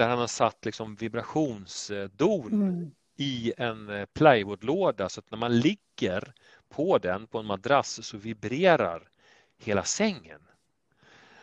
där 0.00 0.08
han 0.08 0.18
har 0.18 0.26
satt 0.26 0.64
liksom 0.64 0.94
vibrationsdon 0.94 2.52
mm. 2.52 2.90
i 3.16 3.52
en 3.56 3.88
eh, 3.88 4.06
plywoodlåda 4.06 5.08
så 5.08 5.20
att 5.20 5.30
när 5.30 5.38
man 5.38 5.58
ligger 5.58 6.34
på 6.68 6.98
den 6.98 7.26
på 7.26 7.38
en 7.38 7.46
madrass 7.46 8.06
så 8.06 8.16
vibrerar 8.16 9.08
hela 9.58 9.84
sängen. 9.84 10.40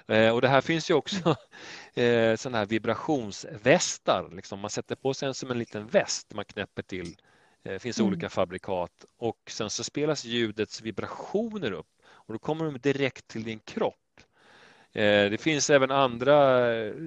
Eh, 0.07 0.33
och 0.33 0.41
det 0.41 0.47
här 0.47 0.61
finns 0.61 0.89
ju 0.89 0.93
också 0.93 1.35
eh, 1.93 2.35
sådana 2.35 2.57
här 2.57 2.65
vibrationsvästar. 2.65 4.29
Liksom 4.35 4.59
man 4.59 4.69
sätter 4.69 4.95
på 4.95 5.13
sig 5.13 5.27
en 5.27 5.33
som 5.33 5.51
en 5.51 5.59
liten 5.59 5.87
väst 5.87 6.33
man 6.33 6.45
knäpper 6.45 6.81
till. 6.81 7.15
Det 7.63 7.79
finns 7.79 7.99
mm. 7.99 8.11
olika 8.11 8.29
fabrikat 8.29 9.05
och 9.17 9.39
sen 9.47 9.69
så 9.69 9.83
spelas 9.83 10.25
ljudets 10.25 10.81
vibrationer 10.81 11.71
upp 11.71 11.87
och 12.07 12.33
då 12.33 12.39
kommer 12.39 12.65
de 12.65 12.77
direkt 12.77 13.27
till 13.27 13.43
din 13.43 13.59
kropp. 13.59 14.06
Eh, 14.97 15.29
det 15.29 15.41
finns 15.41 15.69
även 15.69 15.91
andra 15.91 16.59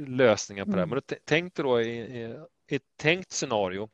lösningar 0.07 0.65
på 0.65 0.71
det 0.71 0.77
här. 0.77 0.85
Mm. 0.85 1.01
Men 1.09 1.19
tänk 1.25 1.55
dig 1.55 1.65
då 1.65 1.81
i 1.81 2.37
ett 2.69 2.83
tänkt 2.97 3.33
scenario. 3.33 3.89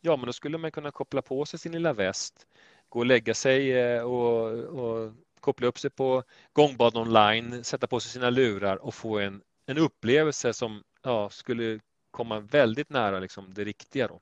Ja, 0.00 0.16
men 0.16 0.26
då 0.26 0.32
skulle 0.32 0.58
man 0.58 0.72
kunna 0.72 0.90
koppla 0.90 1.22
på 1.22 1.46
sig 1.46 1.58
sin 1.58 1.72
lilla 1.72 1.92
väst, 1.92 2.46
gå 2.88 2.98
och 2.98 3.06
lägga 3.06 3.34
sig 3.34 3.72
eh, 3.72 4.02
och, 4.02 4.52
och 4.52 5.12
koppla 5.40 5.66
upp 5.66 5.78
sig 5.78 5.90
på 5.90 6.22
gångbad 6.52 6.96
online, 6.96 7.64
sätta 7.64 7.86
på 7.86 8.00
sig 8.00 8.10
sina 8.10 8.30
lurar 8.30 8.76
och 8.76 8.94
få 8.94 9.18
en, 9.18 9.42
en 9.66 9.78
upplevelse 9.78 10.52
som 10.52 10.82
ja, 11.02 11.30
skulle 11.30 11.80
komma 12.10 12.40
väldigt 12.40 12.90
nära 12.90 13.20
liksom 13.20 13.54
det 13.54 13.64
riktiga. 13.64 14.08
Då. 14.08 14.20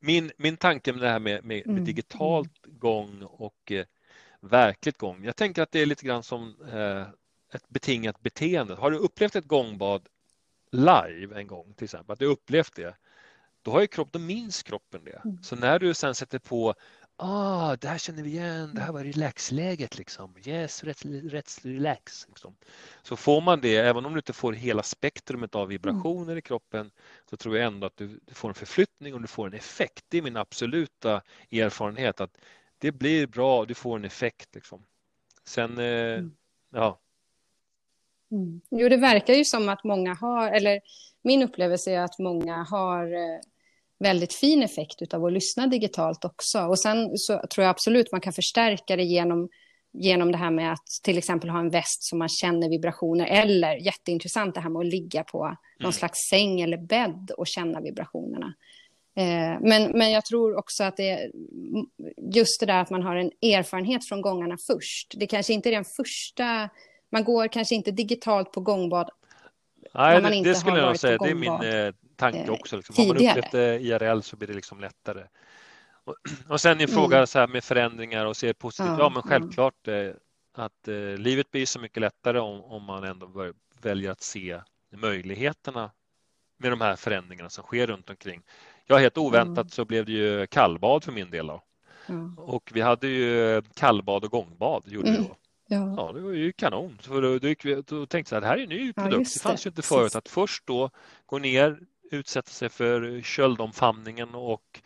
Min, 0.00 0.32
min 0.36 0.56
tanke 0.56 0.92
med 0.92 1.02
det 1.02 1.08
här 1.08 1.18
med, 1.18 1.44
med, 1.44 1.66
med 1.66 1.72
mm. 1.72 1.84
digitalt 1.84 2.66
gång 2.66 3.22
och 3.22 3.72
eh, 3.72 3.86
verkligt 4.40 4.98
gång. 4.98 5.24
Jag 5.24 5.36
tänker 5.36 5.62
att 5.62 5.72
det 5.72 5.80
är 5.80 5.86
lite 5.86 6.06
grann 6.06 6.22
som 6.22 6.54
eh, 6.72 7.06
ett 7.52 7.68
betingat 7.68 8.20
beteende. 8.20 8.74
Har 8.74 8.90
du 8.90 8.96
upplevt 8.96 9.36
ett 9.36 9.48
gångbad 9.48 10.08
live 10.70 11.40
en 11.40 11.46
gång 11.46 11.74
till 11.74 11.84
exempel, 11.84 12.12
att 12.12 12.18
du 12.18 12.26
upplevt 12.26 12.74
det, 12.74 12.96
då 13.62 13.70
har 13.70 13.80
ju 13.80 13.86
kropp, 13.86 14.12
då 14.12 14.18
minns 14.18 14.62
kroppen 14.62 15.04
det. 15.04 15.20
Mm. 15.24 15.42
Så 15.42 15.56
när 15.56 15.78
du 15.78 15.94
sen 15.94 16.14
sätter 16.14 16.38
på 16.38 16.74
Ah, 17.22 17.76
det 17.76 17.88
här 17.88 17.98
känner 17.98 18.22
vi 18.22 18.30
igen, 18.30 18.70
det 18.74 18.80
här 18.80 18.92
var 18.92 19.04
relaxläget 19.04 19.98
liksom. 19.98 20.34
Yes, 20.44 20.84
rätt, 20.84 21.04
rätt 21.04 21.58
relax. 21.62 22.26
Liksom. 22.28 22.56
Så 23.02 23.16
får 23.16 23.40
man 23.40 23.60
det, 23.60 23.76
även 23.76 24.06
om 24.06 24.12
du 24.12 24.18
inte 24.18 24.32
får 24.32 24.52
hela 24.52 24.82
spektrumet 24.82 25.54
av 25.54 25.68
vibrationer 25.68 26.22
mm. 26.22 26.38
i 26.38 26.42
kroppen, 26.42 26.90
så 27.30 27.36
tror 27.36 27.56
jag 27.56 27.66
ändå 27.66 27.86
att 27.86 27.96
du, 27.96 28.20
du, 28.26 28.34
får 28.34 28.48
en 28.48 28.54
förflyttning 28.54 29.14
och 29.14 29.20
du 29.20 29.26
får 29.26 29.46
en 29.46 29.54
effekt. 29.54 30.04
Det 30.08 30.18
är 30.18 30.22
min 30.22 30.36
absoluta 30.36 31.22
erfarenhet 31.50 32.20
att 32.20 32.38
det 32.78 32.92
blir 32.92 33.26
bra, 33.26 33.64
du 33.64 33.74
får 33.74 33.96
en 33.96 34.04
effekt. 34.04 34.54
Liksom. 34.54 34.84
Sen, 35.44 35.78
eh, 35.78 36.18
mm. 36.18 36.32
ja. 36.70 37.00
Mm. 38.32 38.60
Jo, 38.70 38.88
det 38.88 38.96
verkar 38.96 39.34
ju 39.34 39.44
som 39.44 39.68
att 39.68 39.84
många 39.84 40.14
har, 40.14 40.50
eller 40.50 40.80
min 41.22 41.42
upplevelse 41.42 41.92
är 41.92 42.00
att 42.00 42.18
många 42.18 42.66
har 42.70 43.04
eh, 43.04 43.40
väldigt 43.98 44.32
fin 44.32 44.62
effekt 44.62 45.14
av 45.14 45.24
att 45.24 45.32
lyssna 45.32 45.66
digitalt 45.66 46.24
också. 46.24 46.60
Och 46.60 46.78
sen 46.78 47.10
så 47.14 47.40
tror 47.54 47.64
jag 47.64 47.70
absolut 47.70 48.12
man 48.12 48.20
kan 48.20 48.32
förstärka 48.32 48.96
det 48.96 49.02
genom, 49.02 49.48
genom 49.92 50.32
det 50.32 50.38
här 50.38 50.50
med 50.50 50.72
att 50.72 50.86
till 51.02 51.18
exempel 51.18 51.50
ha 51.50 51.60
en 51.60 51.70
väst 51.70 52.02
som 52.02 52.18
man 52.18 52.28
känner 52.28 52.68
vibrationer 52.68 53.26
eller 53.26 53.76
jätteintressant 53.76 54.54
det 54.54 54.60
här 54.60 54.70
med 54.70 54.80
att 54.80 54.86
ligga 54.86 55.24
på 55.24 55.44
mm. 55.44 55.56
någon 55.80 55.92
slags 55.92 56.18
säng 56.30 56.60
eller 56.60 56.78
bädd 56.78 57.30
och 57.36 57.46
känna 57.46 57.80
vibrationerna. 57.80 58.54
Eh, 59.16 59.60
men, 59.60 59.90
men 59.98 60.10
jag 60.10 60.24
tror 60.24 60.56
också 60.56 60.84
att 60.84 60.96
det 60.96 61.10
är 61.10 61.30
just 62.34 62.60
det 62.60 62.66
där 62.66 62.80
att 62.80 62.90
man 62.90 63.02
har 63.02 63.16
en 63.16 63.30
erfarenhet 63.42 64.08
från 64.08 64.20
gångarna 64.20 64.56
först. 64.66 65.14
Det 65.16 65.26
kanske 65.26 65.52
inte 65.52 65.68
är 65.68 65.72
den 65.72 65.84
första, 65.96 66.68
man 67.10 67.24
går 67.24 67.48
kanske 67.48 67.74
inte 67.74 67.90
digitalt 67.90 68.52
på 68.52 68.60
gångbad 68.60 69.10
Nej, 69.94 70.22
det, 70.22 70.42
det, 70.42 70.54
skulle 70.54 70.78
jag 70.78 70.98
säga. 70.98 71.18
Det 71.18 71.30
är 71.30 71.34
min 71.34 71.62
eh, 71.62 71.94
tanke 72.16 72.38
eh, 72.38 72.50
också. 72.50 72.76
Liksom. 72.76 72.94
Har 72.98 73.06
man 73.06 73.16
upplevt 73.16 73.52
det 73.52 73.80
IRL 73.80 74.20
så 74.20 74.36
blir 74.36 74.48
det 74.48 74.54
liksom 74.54 74.80
lättare. 74.80 75.24
Och, 76.04 76.16
och 76.48 76.60
sen 76.60 76.78
ni 76.78 76.84
mm. 76.84 76.94
frågar 76.94 77.26
så 77.26 77.38
här 77.38 77.46
med 77.46 77.64
förändringar 77.64 78.26
och 78.26 78.36
ser 78.36 78.52
positivt. 78.52 78.88
Ja, 78.88 78.98
ja 78.98 79.08
men 79.08 79.22
självklart 79.22 79.88
eh, 79.88 80.10
att 80.54 80.88
eh, 80.88 80.94
livet 80.96 81.50
blir 81.50 81.66
så 81.66 81.80
mycket 81.80 82.00
lättare 82.00 82.38
om, 82.38 82.64
om 82.64 82.84
man 82.84 83.04
ändå 83.04 83.52
väljer 83.82 84.10
att 84.10 84.22
se 84.22 84.60
möjligheterna 84.92 85.90
med 86.56 86.72
de 86.72 86.80
här 86.80 86.96
förändringarna 86.96 87.50
som 87.50 87.64
sker 87.64 87.86
runt 87.86 88.10
omkring. 88.10 88.42
Ja, 88.86 88.96
helt 88.96 89.18
oväntat 89.18 89.58
mm. 89.58 89.68
så 89.68 89.84
blev 89.84 90.06
det 90.06 90.12
ju 90.12 90.46
kallbad 90.46 91.04
för 91.04 91.12
min 91.12 91.30
del. 91.30 91.46
Då. 91.46 91.62
Mm. 92.06 92.38
Och 92.38 92.70
vi 92.74 92.80
hade 92.80 93.08
ju 93.08 93.62
kallbad 93.74 94.24
och 94.24 94.30
gångbad. 94.30 94.82
Gjorde 94.86 95.08
mm. 95.08 95.22
vi 95.22 95.28
då. 95.28 95.36
Ja. 95.72 95.94
ja, 95.96 96.12
det 96.12 96.20
var 96.20 96.32
ju 96.32 96.52
kanon. 96.52 96.98
Så 97.00 97.20
då, 97.20 97.38
då, 97.38 97.54
då 97.86 98.06
tänkte 98.06 98.34
jag 98.34 98.38
att 98.38 98.42
det 98.42 98.48
här 98.48 98.58
är 98.58 98.62
en 98.62 98.68
ny 98.68 98.92
produkt. 98.92 99.12
Ja, 99.12 99.18
det. 99.18 99.40
fanns 99.40 99.66
ju 99.66 99.70
inte 99.70 99.82
förut 99.82 100.16
att 100.16 100.28
först 100.28 100.66
då 100.66 100.90
gå 101.26 101.38
ner, 101.38 101.78
utsätta 102.10 102.50
sig 102.50 102.68
för 102.68 103.22
köldomfamningen 103.22 104.34
och 104.34 104.80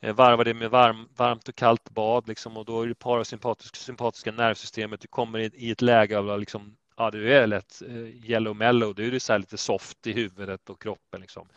eh, 0.00 0.14
varva 0.14 0.44
det 0.44 0.54
med 0.54 0.70
varm, 0.70 1.08
varmt 1.16 1.48
och 1.48 1.54
kallt 1.54 1.90
bad 1.90 2.28
liksom, 2.28 2.56
och 2.56 2.64
då 2.64 2.82
är 2.82 2.86
det 2.86 2.94
parasympatiska 2.94 3.76
sympatiska 3.76 4.32
nervsystemet. 4.32 5.00
Du 5.00 5.08
kommer 5.08 5.38
i, 5.38 5.50
i 5.54 5.70
ett 5.70 5.82
läge 5.82 6.18
av 6.18 6.40
liksom, 6.40 6.76
ja, 6.96 7.10
du 7.10 7.32
är 7.32 7.46
lätt 7.46 7.82
eh, 7.86 8.30
yellow 8.30 8.56
mellow. 8.56 8.94
Du 8.94 9.14
är 9.14 9.18
så 9.18 9.32
här 9.32 9.38
lite 9.38 9.56
soft 9.56 10.06
i 10.06 10.12
huvudet 10.12 10.70
och 10.70 10.82
kroppen. 10.82 11.20
Liksom. 11.20 11.48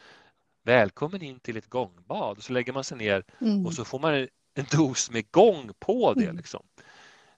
Välkommen 0.64 1.22
in 1.22 1.40
till 1.40 1.58
ett 1.58 1.70
gångbad. 1.70 2.44
Så 2.44 2.54
lägger 2.54 2.74
man 2.74 2.84
sig 2.84 2.98
ner 2.98 3.24
mm. 3.42 3.66
och 3.66 3.74
så 3.74 3.86
får 3.86 4.00
man 4.00 4.28
en 4.54 4.66
dos 4.72 5.12
med 5.12 5.32
gång 5.32 5.72
på 5.80 6.14
det. 6.14 6.24
Mm. 6.24 6.38
Liksom. 6.38 6.64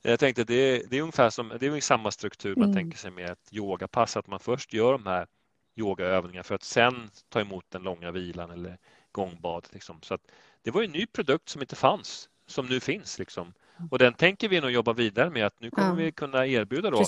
Jag 0.05 0.19
tänkte 0.19 0.43
det 0.43 0.53
är, 0.53 0.83
det 0.89 0.97
är 0.97 1.01
ungefär 1.01 1.29
som, 1.29 1.53
det 1.59 1.67
är 1.67 1.81
samma 1.81 2.11
struktur 2.11 2.55
man 2.55 2.63
mm. 2.63 2.75
tänker 2.75 2.97
sig 2.97 3.11
med 3.11 3.29
ett 3.29 3.47
yogapass, 3.53 4.17
att 4.17 4.27
man 4.27 4.39
först 4.39 4.73
gör 4.73 4.91
de 4.91 5.05
här 5.05 5.27
yogaövningarna 5.75 6.43
för 6.43 6.55
att 6.55 6.63
sen 6.63 7.09
ta 7.29 7.41
emot 7.41 7.65
den 7.69 7.83
långa 7.83 8.11
vilan 8.11 8.51
eller 8.51 8.77
gångbad. 9.11 9.67
Liksom. 9.71 10.01
Så 10.01 10.13
att 10.13 10.21
det 10.61 10.71
var 10.71 10.83
en 10.83 10.91
ny 10.91 11.05
produkt 11.05 11.49
som 11.49 11.61
inte 11.61 11.75
fanns, 11.75 12.29
som 12.47 12.65
nu 12.65 12.79
finns. 12.79 13.19
Liksom. 13.19 13.53
Och 13.91 13.99
den 13.99 14.13
tänker 14.13 14.49
vi 14.49 14.61
nog 14.61 14.71
jobba 14.71 14.93
vidare 14.93 15.29
med 15.29 15.45
att 15.45 15.59
nu 15.59 15.69
kommer 15.69 15.89
ja. 15.89 15.93
vi 15.95 16.11
kunna 16.11 16.47
erbjuda 16.47 16.89
då 16.89 17.05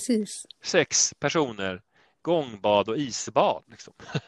sex 0.63 1.13
personer 1.19 1.81
gångbad 2.21 2.89
och 2.89 2.97
isbad. 2.97 3.63
Liksom. 3.67 3.93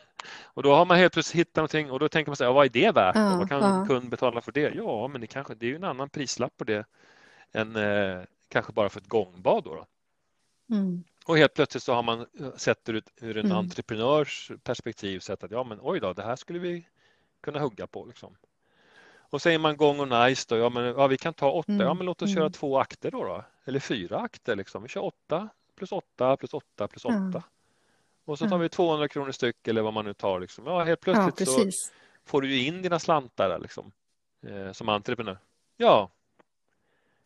Och 0.43 0.63
då 0.63 0.73
har 0.73 0.85
man 0.85 0.97
helt 0.97 1.13
plötsligt 1.13 1.39
hittat 1.39 1.55
någonting 1.55 1.91
och 1.91 1.99
då 1.99 2.09
tänker 2.09 2.29
man 2.29 2.35
sig, 2.35 2.47
ja, 2.47 2.53
vad 2.53 2.65
är 2.65 2.69
det 2.69 2.91
värt? 2.91 3.15
Ja, 3.15 3.37
vad 3.37 3.49
kan 3.49 3.61
ja. 3.61 3.85
kund 3.87 4.09
betala 4.09 4.41
för 4.41 4.51
det? 4.51 4.73
Ja, 4.75 5.07
men 5.07 5.21
det 5.21 5.27
kanske 5.27 5.55
det 5.55 5.65
är 5.65 5.69
ju 5.69 5.75
en 5.75 5.83
annan 5.83 6.09
prislapp 6.09 6.57
på 6.57 6.63
det 6.63 6.85
än 7.51 7.75
eh, 7.75 8.21
kanske 8.49 8.73
bara 8.73 8.89
för 8.89 8.99
ett 8.99 9.07
gångbad. 9.07 9.63
Då, 9.63 9.75
då. 9.75 9.85
Mm. 10.75 11.03
Och 11.25 11.37
helt 11.37 11.53
plötsligt 11.53 11.83
så 11.83 11.93
har 11.93 12.03
man 12.03 12.25
sett 12.55 12.85
det 12.85 12.91
ur, 12.91 13.03
ur 13.21 13.37
en 13.37 13.45
mm. 13.45 13.57
entreprenörs 13.57 14.51
perspektiv 14.63 15.19
sett 15.19 15.43
att 15.43 15.51
ja 15.51 15.63
men 15.63 15.79
oj 15.81 15.99
då, 15.99 16.13
det 16.13 16.23
här 16.23 16.35
skulle 16.35 16.59
vi 16.59 16.87
kunna 17.41 17.59
hugga 17.59 17.87
på. 17.87 18.05
Liksom. 18.05 18.37
Och 19.29 19.41
säger 19.41 19.59
man 19.59 19.77
gång 19.77 19.99
och 19.99 20.07
nice 20.07 20.45
då, 20.49 20.57
ja 20.57 20.69
men 20.69 20.83
ja, 20.83 21.07
vi 21.07 21.17
kan 21.17 21.33
ta 21.33 21.51
åtta, 21.51 21.71
mm. 21.71 21.87
ja 21.87 21.93
men 21.93 22.05
låt 22.05 22.21
oss 22.21 22.33
köra 22.33 22.43
mm. 22.43 22.51
två 22.51 22.79
akter 22.79 23.11
då, 23.11 23.23
då. 23.23 23.43
eller 23.65 23.79
fyra 23.79 24.19
akter 24.19 24.55
liksom. 24.55 24.83
Vi 24.83 24.89
kör 24.89 25.03
åtta 25.03 25.49
plus 25.75 25.91
åtta 25.91 26.37
plus 26.37 26.53
åtta 26.53 26.87
plus 26.87 27.05
åtta. 27.05 27.43
Och 28.25 28.39
så 28.39 28.49
tar 28.49 28.57
vi 28.57 28.69
200 28.69 29.07
kronor 29.07 29.31
styck 29.31 29.67
eller 29.67 29.81
vad 29.81 29.93
man 29.93 30.05
nu 30.05 30.13
tar. 30.13 30.39
Liksom. 30.39 30.65
Ja, 30.65 30.83
helt 30.83 31.01
plötsligt 31.01 31.39
ja, 31.39 31.71
så 31.71 31.91
får 32.25 32.41
du 32.41 32.55
ju 32.55 32.65
in 32.65 32.81
dina 32.81 32.99
slantar 32.99 33.59
liksom, 33.59 33.91
eh, 34.41 34.71
som 34.71 34.89
entreprenör. 34.89 35.37
Ja, 35.77 36.09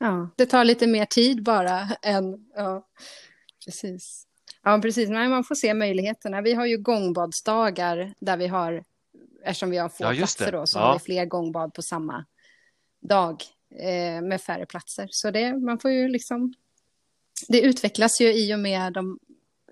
Ja, 0.01 0.29
det 0.35 0.45
tar 0.45 0.63
lite 0.63 0.87
mer 0.87 1.05
tid 1.05 1.43
bara 1.43 1.89
än... 2.01 2.45
Ja, 2.55 2.87
precis. 3.65 4.27
Ja, 4.63 4.79
precis. 4.81 5.09
Men 5.09 5.29
man 5.29 5.43
får 5.43 5.55
se 5.55 5.73
möjligheterna. 5.73 6.41
Vi 6.41 6.53
har 6.53 6.65
ju 6.65 6.77
gångbadsdagar 6.77 8.13
där 8.19 8.37
vi 8.37 8.47
har, 8.47 8.83
eftersom 9.43 9.69
vi 9.69 9.77
har 9.77 9.89
få 9.89 10.03
ja, 10.03 10.13
platser 10.13 10.51
då, 10.51 10.67
så 10.67 10.79
ja. 10.79 10.83
har 10.83 10.93
vi 10.93 10.99
fler 10.99 11.25
gångbad 11.25 11.73
på 11.73 11.81
samma 11.81 12.25
dag 13.01 13.43
eh, 13.79 14.21
med 14.21 14.41
färre 14.41 14.65
platser. 14.65 15.07
Så 15.11 15.31
det, 15.31 15.57
man 15.57 15.79
får 15.79 15.91
ju 15.91 16.07
liksom... 16.07 16.53
Det 17.47 17.61
utvecklas 17.61 18.21
ju 18.21 18.33
i 18.33 18.55
och 18.55 18.59
med 18.59 18.93
de, 18.93 19.19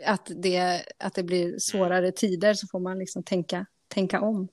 att, 0.05 0.31
det, 0.35 0.83
att 0.97 1.13
det 1.13 1.23
blir 1.23 1.59
svårare 1.59 2.11
tider 2.11 2.53
så 2.53 2.67
får 2.67 2.79
man 2.79 2.99
liksom 2.99 3.23
tänka, 3.23 3.65
tänka 3.87 4.21
om. 4.21 4.47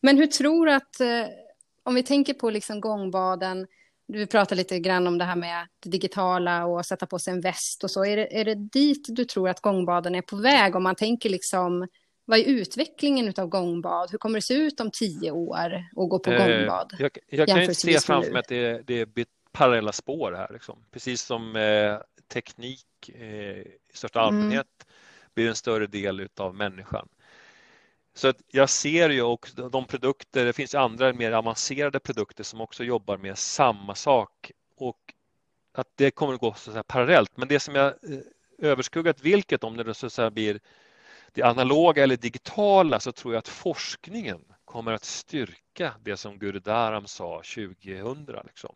Men 0.00 0.18
hur 0.18 0.26
tror 0.26 0.66
du 0.66 0.72
att, 0.72 1.00
eh, 1.00 1.26
om 1.82 1.94
vi 1.94 2.02
tänker 2.02 2.34
på 2.34 2.50
liksom 2.50 2.80
gångbaden, 2.80 3.66
du 4.12 4.26
pratar 4.26 4.56
lite 4.56 4.78
grann 4.78 5.06
om 5.06 5.18
det 5.18 5.24
här 5.24 5.36
med 5.36 5.66
det 5.82 5.90
digitala 5.90 6.66
och 6.66 6.86
sätta 6.86 7.06
på 7.06 7.18
sig 7.18 7.32
en 7.32 7.40
väst 7.40 7.84
och 7.84 7.90
så. 7.90 8.04
Är 8.04 8.16
det, 8.16 8.40
är 8.40 8.44
det 8.44 8.54
dit 8.54 9.06
du 9.08 9.24
tror 9.24 9.48
att 9.48 9.60
gångbaden 9.60 10.14
är 10.14 10.22
på 10.22 10.36
väg? 10.36 10.76
Om 10.76 10.82
man 10.82 10.94
tänker 10.94 11.30
liksom, 11.30 11.88
vad 12.24 12.38
är 12.38 12.44
utvecklingen 12.44 13.34
av 13.36 13.46
gångbad? 13.46 14.10
Hur 14.10 14.18
kommer 14.18 14.38
det 14.38 14.42
se 14.42 14.54
ut 14.54 14.80
om 14.80 14.90
tio 14.90 15.30
år 15.30 15.84
och 15.96 16.08
gå 16.08 16.18
på 16.18 16.32
eh, 16.32 16.38
gångbad? 16.38 16.96
Jag, 16.98 17.18
jag 17.28 17.48
kan 17.48 17.60
inte 17.60 17.74
se 17.74 17.98
framför 18.00 18.32
mig 18.32 18.40
att 18.40 18.48
det, 18.48 18.86
det 18.86 19.00
är 19.00 19.26
parallella 19.52 19.92
spår 19.92 20.32
här. 20.32 20.52
Liksom. 20.52 20.78
Precis 20.90 21.22
som 21.22 21.56
eh, 21.56 21.98
teknik 22.32 23.10
eh, 23.14 23.58
i 23.58 23.78
största 23.94 24.20
mm. 24.20 24.28
allmänhet 24.28 24.66
mm. 24.84 24.94
blir 25.34 25.48
en 25.48 25.54
större 25.54 25.86
del 25.86 26.28
av 26.36 26.54
människan. 26.54 27.08
Så 28.14 28.28
att 28.28 28.36
jag 28.50 28.70
ser 28.70 29.10
ju 29.10 29.22
också 29.22 29.68
de 29.68 29.86
produkter, 29.86 30.44
det 30.44 30.52
finns 30.52 30.74
andra 30.74 31.12
mer 31.12 31.32
avancerade 31.32 32.00
produkter 32.00 32.44
som 32.44 32.60
också 32.60 32.84
jobbar 32.84 33.16
med 33.16 33.38
samma 33.38 33.94
sak 33.94 34.52
och 34.76 35.14
att 35.72 35.88
det 35.94 36.10
kommer 36.10 36.34
att 36.34 36.40
gå 36.40 36.54
så 36.54 36.78
att 36.78 36.86
parallellt. 36.86 37.36
Men 37.36 37.48
det 37.48 37.60
som 37.60 37.74
jag 37.74 37.86
eh, 37.86 38.18
överskuggat 38.58 39.20
vilket, 39.20 39.64
om 39.64 39.76
det 39.76 39.94
så 39.94 40.22
att 40.22 40.32
blir 40.32 40.60
det 41.32 41.42
analoga 41.42 42.02
eller 42.02 42.16
digitala, 42.16 43.00
så 43.00 43.12
tror 43.12 43.34
jag 43.34 43.38
att 43.38 43.48
forskningen 43.48 44.40
kommer 44.64 44.92
att 44.92 45.04
styrka 45.04 45.94
det 46.02 46.16
som 46.16 46.38
Gurudaram 46.38 47.06
sa 47.06 47.36
2000. 47.36 48.26
Liksom. 48.44 48.74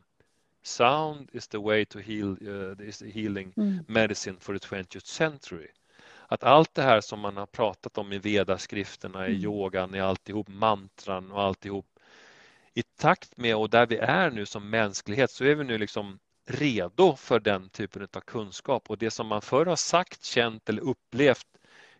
Sound 0.62 1.30
is 1.32 1.48
the 1.48 1.58
way 1.58 1.84
to 1.84 1.98
heal, 1.98 2.36
uh, 2.48 2.88
is 2.88 3.02
healing 3.02 3.52
mm. 3.56 3.84
medicine 3.88 4.36
for 4.40 4.58
the 4.58 4.68
20th 4.68 5.06
century 5.06 5.68
att 6.28 6.44
allt 6.44 6.74
det 6.74 6.82
här 6.82 7.00
som 7.00 7.20
man 7.20 7.36
har 7.36 7.46
pratat 7.46 7.98
om 7.98 8.12
i 8.12 8.18
vedaskrifterna, 8.18 9.28
i 9.28 9.30
mm. 9.30 9.44
yogan, 9.44 9.94
i 9.94 10.00
alltihop, 10.00 10.48
mantran 10.48 11.32
och 11.32 11.42
alltihop. 11.42 11.86
I 12.74 12.82
takt 12.82 13.36
med 13.36 13.56
och 13.56 13.70
där 13.70 13.86
vi 13.86 13.96
är 13.96 14.30
nu 14.30 14.46
som 14.46 14.70
mänsklighet 14.70 15.30
så 15.30 15.44
är 15.44 15.54
vi 15.54 15.64
nu 15.64 15.78
liksom 15.78 16.18
redo 16.46 17.16
för 17.16 17.40
den 17.40 17.68
typen 17.68 18.02
av 18.02 18.20
kunskap 18.20 18.90
och 18.90 18.98
det 18.98 19.10
som 19.10 19.26
man 19.26 19.42
förr 19.42 19.66
har 19.66 19.76
sagt, 19.76 20.24
känt 20.24 20.68
eller 20.68 20.82
upplevt 20.82 21.46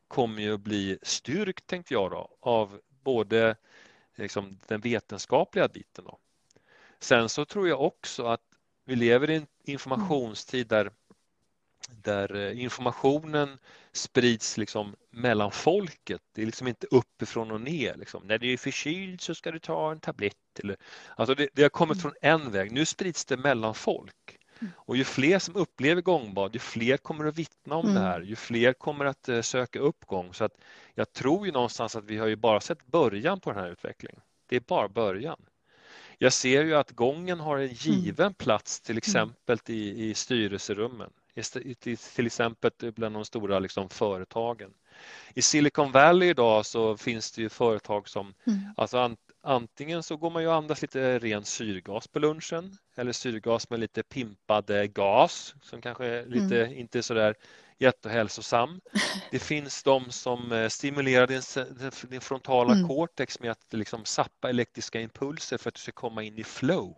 kommer 0.09 0.43
ju 0.43 0.55
att 0.55 0.61
bli 0.61 0.99
styrkt, 1.03 1.67
tänkte 1.67 1.95
jag 1.95 2.11
då, 2.11 2.37
av 2.41 2.81
både 2.89 3.57
liksom, 4.17 4.59
den 4.67 4.81
vetenskapliga 4.81 5.69
biten. 5.69 6.05
Då. 6.05 6.19
Sen 6.99 7.29
så 7.29 7.45
tror 7.45 7.69
jag 7.69 7.81
också 7.81 8.27
att 8.27 8.41
vi 8.85 8.97
lever 8.97 9.31
i 9.31 9.37
en 9.37 9.47
informationstid 9.65 10.67
där 10.67 10.91
där 11.89 12.37
eh, 12.37 12.63
informationen 12.63 13.59
sprids 13.93 14.57
liksom 14.59 14.97
mellan 15.11 15.51
folket. 15.51 16.21
Det 16.35 16.43
är 16.43 16.47
liksom 16.47 16.69
inte 16.69 16.87
uppifrån 16.91 17.51
och 17.51 17.61
ner. 17.61 17.95
Liksom. 17.95 18.23
När 18.27 18.39
du 18.39 18.53
är 18.53 18.57
förkyld 18.57 19.21
så 19.21 19.35
ska 19.35 19.51
du 19.51 19.59
ta 19.59 19.93
en 19.93 20.01
tablett. 20.01 20.35
Eller, 20.63 20.77
alltså 21.17 21.35
det, 21.35 21.49
det 21.53 21.63
har 21.63 21.69
kommit 21.69 21.95
mm. 21.95 22.03
från 22.03 22.13
en 22.21 22.51
väg. 22.53 22.73
Nu 22.73 22.85
sprids 22.85 23.25
det 23.25 23.37
mellan 23.37 23.75
folk. 23.75 24.39
Och 24.75 24.97
ju 24.97 25.05
fler 25.05 25.39
som 25.39 25.57
upplever 25.57 26.03
gångbad, 26.03 26.55
ju 26.55 26.59
fler 26.59 26.97
kommer 26.97 27.25
att 27.25 27.39
vittna 27.39 27.77
om 27.77 27.85
mm. 27.85 27.95
det 27.95 28.01
här, 28.01 28.21
ju 28.21 28.37
fler 28.37 28.73
kommer 28.73 29.05
att 29.05 29.29
uh, 29.29 29.41
söka 29.41 29.79
upp 29.79 30.05
gång. 30.05 30.35
Så 30.35 30.45
att 30.45 30.53
jag 30.95 31.13
tror 31.13 31.47
ju 31.47 31.53
någonstans 31.53 31.97
att 31.97 32.05
vi 32.05 32.17
har 32.17 32.27
ju 32.27 32.37
bara 32.37 32.61
sett 32.61 32.87
början 32.87 33.41
på 33.41 33.53
den 33.53 33.63
här 33.63 33.71
utvecklingen. 33.71 34.21
Det 34.47 34.57
är 34.57 34.61
bara 34.61 34.89
början. 34.89 35.41
Jag 36.19 36.33
ser 36.33 36.65
ju 36.65 36.75
att 36.75 36.91
gången 36.91 37.41
har 37.41 37.57
en 37.57 37.63
mm. 37.63 37.75
given 37.75 38.35
plats 38.35 38.81
till 38.81 38.99
exempel 38.99 39.59
i, 39.67 40.09
i 40.11 40.15
styrelserummen, 40.15 41.11
till 42.15 42.27
exempel 42.27 42.71
bland 42.93 43.15
de 43.15 43.25
stora 43.25 43.59
liksom, 43.59 43.89
företagen. 43.89 44.75
I 45.35 45.43
Silicon 45.43 45.93
Valley 45.93 46.29
idag 46.29 46.67
så 46.67 46.97
finns 46.97 47.33
det 47.33 47.43
ju 47.43 47.49
företag 47.49 48.09
som, 48.09 48.35
mm. 48.47 48.61
alltså 48.77 49.17
antingen 49.43 50.03
så 50.03 50.17
går 50.17 50.31
man 50.31 50.43
ju 50.43 50.49
och 50.49 50.55
andas 50.55 50.83
lite 50.83 51.19
ren 51.19 51.45
syrgas 51.45 52.09
på 52.09 52.19
lunchen 52.19 52.77
eller 52.97 53.13
syrgas 53.13 53.71
med 53.71 53.81
lite 53.81 54.03
pimpad 54.03 54.93
gas 54.95 55.55
som 55.63 55.81
kanske 55.81 56.07
är 56.07 56.27
lite, 56.27 56.65
mm. 56.65 56.79
inte 56.79 57.03
sådär 57.03 57.35
jättehälsosam. 57.79 58.81
Det 59.31 59.39
finns 59.39 59.83
de 59.83 60.11
som 60.11 60.53
eh, 60.53 60.69
stimulerar 60.69 61.27
din, 61.27 61.43
din 62.11 62.21
frontala 62.21 62.73
mm. 62.73 62.89
cortex 62.89 63.41
med 63.41 63.51
att 63.51 63.73
liksom 63.73 64.05
sappa 64.05 64.51
elektriska 64.51 65.01
impulser 65.01 65.59
för 65.59 65.69
att 65.69 65.75
du 65.75 65.81
ska 65.81 65.93
komma 65.93 66.23
in 66.23 66.39
i 66.39 66.45
flow. 66.45 66.97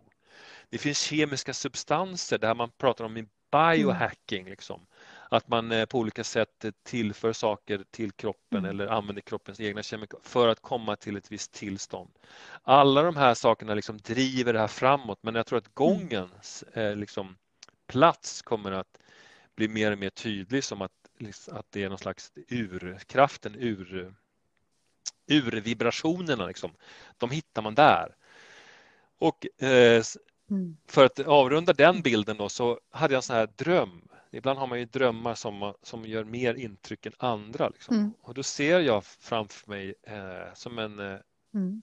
Det 0.70 0.78
finns 0.78 1.00
kemiska 1.00 1.54
substanser 1.54 2.38
där 2.38 2.54
man 2.54 2.70
pratar 2.70 3.04
om 3.04 3.26
biohacking. 3.50 4.48
Liksom. 4.48 4.86
Att 5.28 5.48
man 5.48 5.72
eh, 5.72 5.86
på 5.86 5.98
olika 5.98 6.24
sätt 6.24 6.64
tillför 6.82 7.32
saker 7.32 7.84
till 7.90 8.12
kroppen 8.12 8.58
mm. 8.58 8.70
eller 8.70 8.86
använder 8.86 9.22
kroppens 9.22 9.60
egna 9.60 9.82
kemikalier 9.82 10.28
för 10.28 10.48
att 10.48 10.60
komma 10.60 10.96
till 10.96 11.16
ett 11.16 11.32
visst 11.32 11.52
tillstånd. 11.52 12.10
Alla 12.62 13.02
de 13.02 13.16
här 13.16 13.34
sakerna 13.34 13.74
liksom 13.74 13.98
driver 13.98 14.52
det 14.52 14.60
här 14.60 14.66
framåt 14.66 15.18
men 15.22 15.34
jag 15.34 15.46
tror 15.46 15.58
att 15.58 15.78
mm. 15.78 16.08
gångens 16.08 16.62
eh, 16.62 16.96
liksom, 16.96 17.36
plats 17.86 18.42
kommer 18.42 18.72
att 18.72 18.98
blir 19.56 19.68
mer 19.68 19.92
och 19.92 19.98
mer 19.98 20.10
tydlig 20.10 20.64
som 20.64 20.82
att, 20.82 20.92
liksom, 21.18 21.56
att 21.56 21.66
det 21.70 21.84
är 21.84 21.88
någon 21.88 21.98
slags 21.98 22.32
urkraften, 22.48 23.54
ur, 23.58 24.14
urvibrationerna. 25.26 26.46
Liksom. 26.46 26.70
De 27.16 27.30
hittar 27.30 27.62
man 27.62 27.74
där. 27.74 28.16
Och 29.18 29.62
eh, 29.62 30.02
mm. 30.50 30.76
för 30.86 31.04
att 31.04 31.20
avrunda 31.20 31.72
den 31.72 32.02
bilden 32.02 32.36
då 32.36 32.48
så 32.48 32.80
hade 32.90 33.14
jag 33.14 33.18
en 33.18 33.22
sån 33.22 33.36
här 33.36 33.48
dröm. 33.56 34.08
Ibland 34.30 34.58
har 34.58 34.66
man 34.66 34.78
ju 34.78 34.84
drömmar 34.84 35.34
som, 35.34 35.74
som 35.82 36.06
gör 36.06 36.24
mer 36.24 36.54
intryck 36.54 37.06
än 37.06 37.12
andra. 37.18 37.68
Liksom. 37.68 37.96
Mm. 37.96 38.12
Och 38.22 38.34
då 38.34 38.42
ser 38.42 38.80
jag 38.80 39.04
framför 39.04 39.70
mig 39.70 39.94
eh, 40.02 40.54
som 40.54 40.78
en 40.78 40.98
eh, 40.98 41.16
mm 41.54 41.82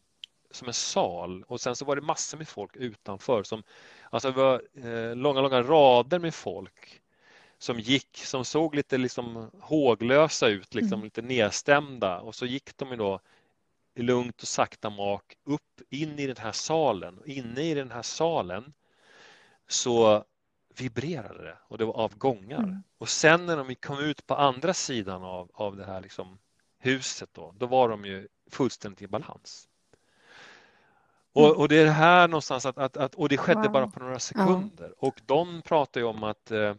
som 0.55 0.67
en 0.67 0.73
sal 0.73 1.43
och 1.47 1.61
sen 1.61 1.75
så 1.75 1.85
var 1.85 1.95
det 1.95 2.01
massor 2.01 2.37
med 2.37 2.47
folk 2.47 2.75
utanför 2.75 3.43
som 3.43 3.63
alltså 4.09 4.31
det 4.31 4.37
var 4.37 4.61
eh, 4.73 5.15
långa, 5.15 5.41
långa 5.41 5.61
rader 5.61 6.19
med 6.19 6.33
folk 6.33 7.01
som 7.57 7.79
gick, 7.79 8.17
som 8.17 8.45
såg 8.45 8.75
lite 8.75 8.97
liksom 8.97 9.51
håglösa 9.59 10.47
ut, 10.47 10.73
liksom 10.73 10.93
mm. 10.93 11.03
lite 11.03 11.21
nedstämda 11.21 12.19
och 12.19 12.35
så 12.35 12.45
gick 12.45 12.77
de 12.77 12.89
ju 12.89 12.95
då 12.95 13.19
lugnt 14.03 14.41
och 14.41 14.47
sakta 14.47 14.89
mak 14.89 15.35
upp 15.43 15.81
in 15.89 16.19
i 16.19 16.27
den 16.27 16.37
här 16.37 16.51
salen. 16.51 17.17
Och 17.17 17.27
inne 17.27 17.61
i 17.61 17.73
den 17.73 17.91
här 17.91 18.01
salen 18.01 18.73
så 19.67 20.25
vibrerade 20.77 21.43
det 21.43 21.57
och 21.67 21.77
det 21.77 21.85
var 21.85 21.93
av 21.93 22.17
gångar. 22.17 22.63
Mm. 22.63 22.83
Och 22.97 23.09
sen 23.09 23.45
när 23.45 23.57
de 23.57 23.75
kom 23.75 23.99
ut 23.99 24.27
på 24.27 24.35
andra 24.35 24.73
sidan 24.73 25.23
av, 25.23 25.51
av 25.53 25.77
det 25.77 25.85
här 25.85 26.01
liksom 26.01 26.37
huset 26.79 27.29
då, 27.33 27.53
då 27.57 27.65
var 27.65 27.89
de 27.89 28.05
ju 28.05 28.27
fullständigt 28.51 29.01
i 29.01 29.07
balans. 29.07 29.67
Och, 31.33 31.45
mm. 31.45 31.57
och 31.57 31.67
det 31.67 31.75
är 31.75 31.87
här 31.87 32.27
någonstans 32.27 32.65
att, 32.65 32.77
att, 32.77 32.97
att 32.97 33.15
och 33.15 33.29
det 33.29 33.37
skedde 33.37 33.61
wow. 33.61 33.71
bara 33.71 33.87
på 33.87 33.99
några 33.99 34.19
sekunder. 34.19 34.87
Ja. 34.89 35.07
Och 35.07 35.21
de 35.25 35.61
pratar 35.61 36.01
ju 36.01 36.07
om 36.07 36.23
att 36.23 36.51
eh, 36.51 36.75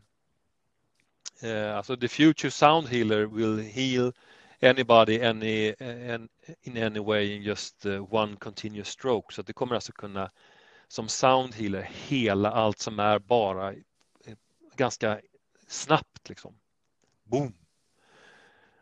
Uh, 1.45 1.77
alltså 1.77 1.97
the 1.97 2.09
future 2.09 2.51
sound 2.51 2.89
healer 2.89 3.27
will 3.27 3.59
heal 3.59 4.13
anybody 4.67 5.23
any, 5.23 5.75
in, 6.63 6.77
any 6.77 7.01
way 7.01 7.37
in 7.37 7.43
just 7.43 7.87
uh, 7.87 8.15
one 8.15 8.37
continuous 8.37 8.89
stroke. 8.89 9.35
Så 9.35 9.43
det 9.43 9.53
kommer 9.53 9.75
alltså 9.75 9.93
kunna 9.93 10.31
som 10.89 11.09
sound 11.09 11.55
healer 11.55 11.91
hela 12.09 12.51
allt 12.51 12.79
som 12.79 12.99
är 12.99 13.19
bara 13.19 13.75
ganska 14.77 15.21
snabbt. 15.67 16.29
Liksom. 16.29 16.55
Boom! 17.25 17.55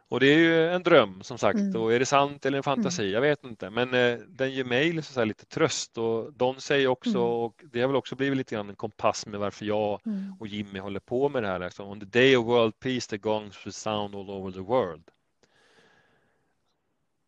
Och 0.08 0.20
det 0.20 0.26
är 0.26 0.38
ju 0.38 0.68
en 0.68 0.82
dröm 0.82 1.22
som 1.22 1.38
sagt 1.38 1.58
mm. 1.58 1.82
och 1.82 1.92
är 1.92 1.98
det 1.98 2.06
sant 2.06 2.46
eller 2.46 2.56
en 2.56 2.62
fantasi? 2.62 3.02
Mm. 3.02 3.14
Jag 3.14 3.20
vet 3.20 3.44
inte 3.44 3.70
men 3.70 3.94
eh, 3.94 4.18
den 4.28 4.52
ger 4.52 4.64
mig 4.64 5.02
så 5.02 5.20
här, 5.20 5.26
lite 5.26 5.46
tröst 5.46 5.98
och 5.98 6.32
Don 6.32 6.60
säger 6.60 6.88
också 6.88 7.08
mm. 7.08 7.22
och 7.22 7.62
det 7.72 7.80
har 7.80 7.88
väl 7.88 7.96
också 7.96 8.16
blivit 8.16 8.36
lite 8.36 8.54
grann 8.54 8.68
en 8.68 8.76
kompass 8.76 9.26
med 9.26 9.40
varför 9.40 9.64
jag 9.64 10.00
mm. 10.06 10.34
och 10.40 10.46
Jimmy 10.46 10.78
håller 10.78 11.00
på 11.00 11.28
med 11.28 11.42
det 11.42 11.48
här. 11.48 11.58
Liksom. 11.58 11.88
On 11.88 12.00
the 12.00 12.06
day 12.06 12.36
of 12.36 12.46
world 12.46 12.78
peace 12.80 13.10
the 13.10 13.18
gongs 13.18 13.66
will 13.66 13.72
sound 13.72 14.14
all 14.14 14.30
over 14.30 14.52
the 14.52 14.60
world. 14.60 15.10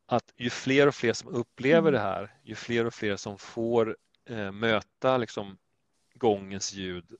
Att 0.06 0.32
ju 0.36 0.50
fler 0.50 0.86
och 0.86 0.94
fler 0.94 1.12
som 1.12 1.28
upplever 1.28 1.88
mm. 1.88 1.92
det 1.92 2.00
här, 2.00 2.34
ju 2.42 2.54
fler 2.54 2.84
och 2.84 2.94
fler 2.94 3.16
som 3.16 3.38
får 3.38 3.96
eh, 4.28 4.52
möta 4.52 5.16
liksom, 5.16 5.58
gångens 6.14 6.72
ljud 6.72 7.16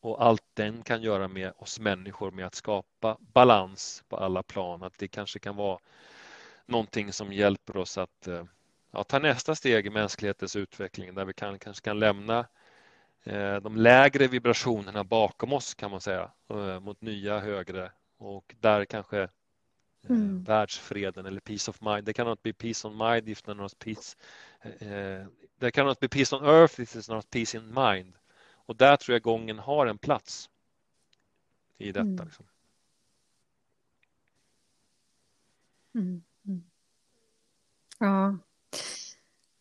och 0.00 0.24
allt 0.24 0.44
den 0.54 0.82
kan 0.82 1.02
göra 1.02 1.28
med 1.28 1.52
oss 1.56 1.80
människor 1.80 2.30
med 2.30 2.46
att 2.46 2.54
skapa 2.54 3.16
balans 3.20 4.04
på 4.08 4.16
alla 4.16 4.42
plan. 4.42 4.82
Att 4.82 4.98
det 4.98 5.08
kanske 5.08 5.38
kan 5.38 5.56
vara 5.56 5.78
någonting 6.66 7.12
som 7.12 7.32
hjälper 7.32 7.76
oss 7.76 7.98
att 7.98 8.28
eh, 8.28 8.44
ja, 8.90 9.04
ta 9.04 9.18
nästa 9.18 9.54
steg 9.54 9.86
i 9.86 9.90
mänsklighetens 9.90 10.56
utveckling 10.56 11.14
där 11.14 11.24
vi 11.24 11.32
kan, 11.32 11.58
kanske 11.58 11.84
kan 11.84 11.98
lämna 11.98 12.46
eh, 13.24 13.56
de 13.56 13.76
lägre 13.76 14.26
vibrationerna 14.26 15.04
bakom 15.04 15.52
oss 15.52 15.74
kan 15.74 15.90
man 15.90 16.00
säga 16.00 16.30
eh, 16.50 16.80
mot 16.80 17.00
nya 17.00 17.38
högre 17.38 17.92
och 18.18 18.54
där 18.60 18.84
kanske 18.84 19.28
mm. 20.08 20.44
världsfreden 20.44 21.26
eller 21.26 21.40
peace 21.40 21.70
of 21.70 21.80
mind. 21.80 22.04
Det 22.04 22.12
cannot 22.12 22.42
be 22.42 22.52
peace 22.52 22.88
on 22.88 22.96
mind 22.96 23.28
if 23.28 23.46
not 23.46 23.78
peace. 23.78 24.16
Uh, 24.64 25.26
there 25.58 25.70
cannot 25.70 26.00
be 26.00 26.08
peace 26.08 26.36
on 26.36 26.44
earth 26.44 26.80
if 26.80 26.94
there's 26.94 27.14
not 27.14 27.30
peace 27.30 27.56
in 27.56 27.74
mind. 27.74 28.14
Och 28.66 28.76
där 28.76 28.96
tror 28.96 29.14
jag 29.14 29.22
gången 29.22 29.58
har 29.58 29.86
en 29.86 29.98
plats 29.98 30.50
i 31.78 31.86
detta. 31.86 32.00
Mm. 32.00 32.24
Liksom. 32.24 32.46
Mm. 35.94 36.22
Mm. 36.46 36.64
Ja. 37.98 38.38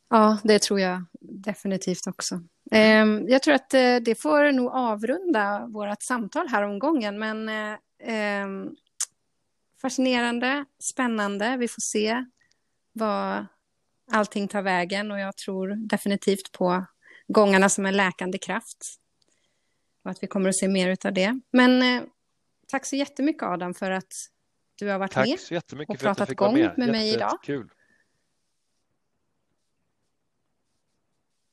ja, 0.10 0.40
det 0.44 0.62
tror 0.62 0.80
jag 0.80 1.06
definitivt 1.20 2.08
också. 2.08 2.42
Ehm, 2.72 3.26
jag 3.28 3.44
tror 3.44 3.54
att 3.54 3.74
eh, 3.74 3.96
det 3.96 4.22
får 4.22 4.52
nog 4.52 4.72
avrunda 4.72 5.68
vårt 5.68 6.02
samtal 6.02 6.48
här 6.48 6.64
om 6.64 6.80
gången, 6.80 7.20
men 7.20 7.50
eh, 7.50 7.78
ehm, 8.00 8.76
fascinerande, 9.86 10.66
spännande. 10.80 11.58
Vi 11.58 11.68
får 11.68 11.82
se 11.82 12.26
vad 12.94 13.46
allting 14.12 14.48
tar 14.48 14.62
vägen 14.62 15.12
och 15.12 15.20
jag 15.20 15.38
tror 15.38 15.76
definitivt 15.76 16.52
på 16.52 16.86
gångarna 17.28 17.70
som 17.70 17.86
en 17.86 17.98
läkande 17.98 18.38
kraft. 18.38 18.96
Och 20.04 20.12
att 20.12 20.24
vi 20.24 20.28
kommer 20.28 20.50
att 20.50 20.56
se 20.56 20.68
mer 20.68 20.98
av 21.06 21.14
det. 21.14 21.40
Men 21.52 21.82
eh, 21.82 22.04
tack 22.68 22.86
så 22.86 22.96
jättemycket 22.96 23.44
Adam 23.44 23.74
för 23.74 23.92
att 23.92 24.14
du 24.76 24.88
har 24.88 25.00
varit 25.00 25.12
tack 25.12 25.28
med 25.28 25.40
så 25.40 25.54
jättemycket 25.54 25.96
och 25.96 26.02
pratat 26.02 26.36
gång 26.36 26.54
med, 26.54 26.78
med 26.78 26.90
mig 26.90 27.14
idag. 27.14 27.40
Kul. 27.44 27.70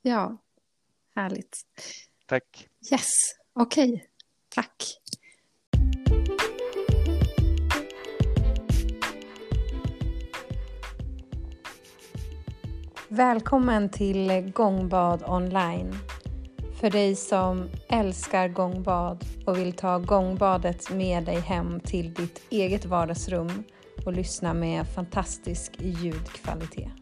Ja, 0.02 0.38
härligt. 1.14 1.62
Tack. 2.26 2.68
Yes, 2.92 3.10
okej. 3.52 3.92
Okay. 3.92 4.06
Tack. 4.48 4.82
Välkommen 13.14 13.88
till 13.88 14.52
Gångbad 14.54 15.22
online. 15.26 15.94
För 16.80 16.90
dig 16.90 17.16
som 17.16 17.68
älskar 17.88 18.48
gångbad 18.48 19.24
och 19.46 19.58
vill 19.58 19.72
ta 19.72 19.98
gångbadet 19.98 20.90
med 20.90 21.24
dig 21.24 21.40
hem 21.40 21.80
till 21.80 22.14
ditt 22.14 22.42
eget 22.50 22.84
vardagsrum 22.84 23.64
och 24.06 24.12
lyssna 24.12 24.54
med 24.54 24.86
fantastisk 24.88 25.72
ljudkvalitet. 25.78 27.01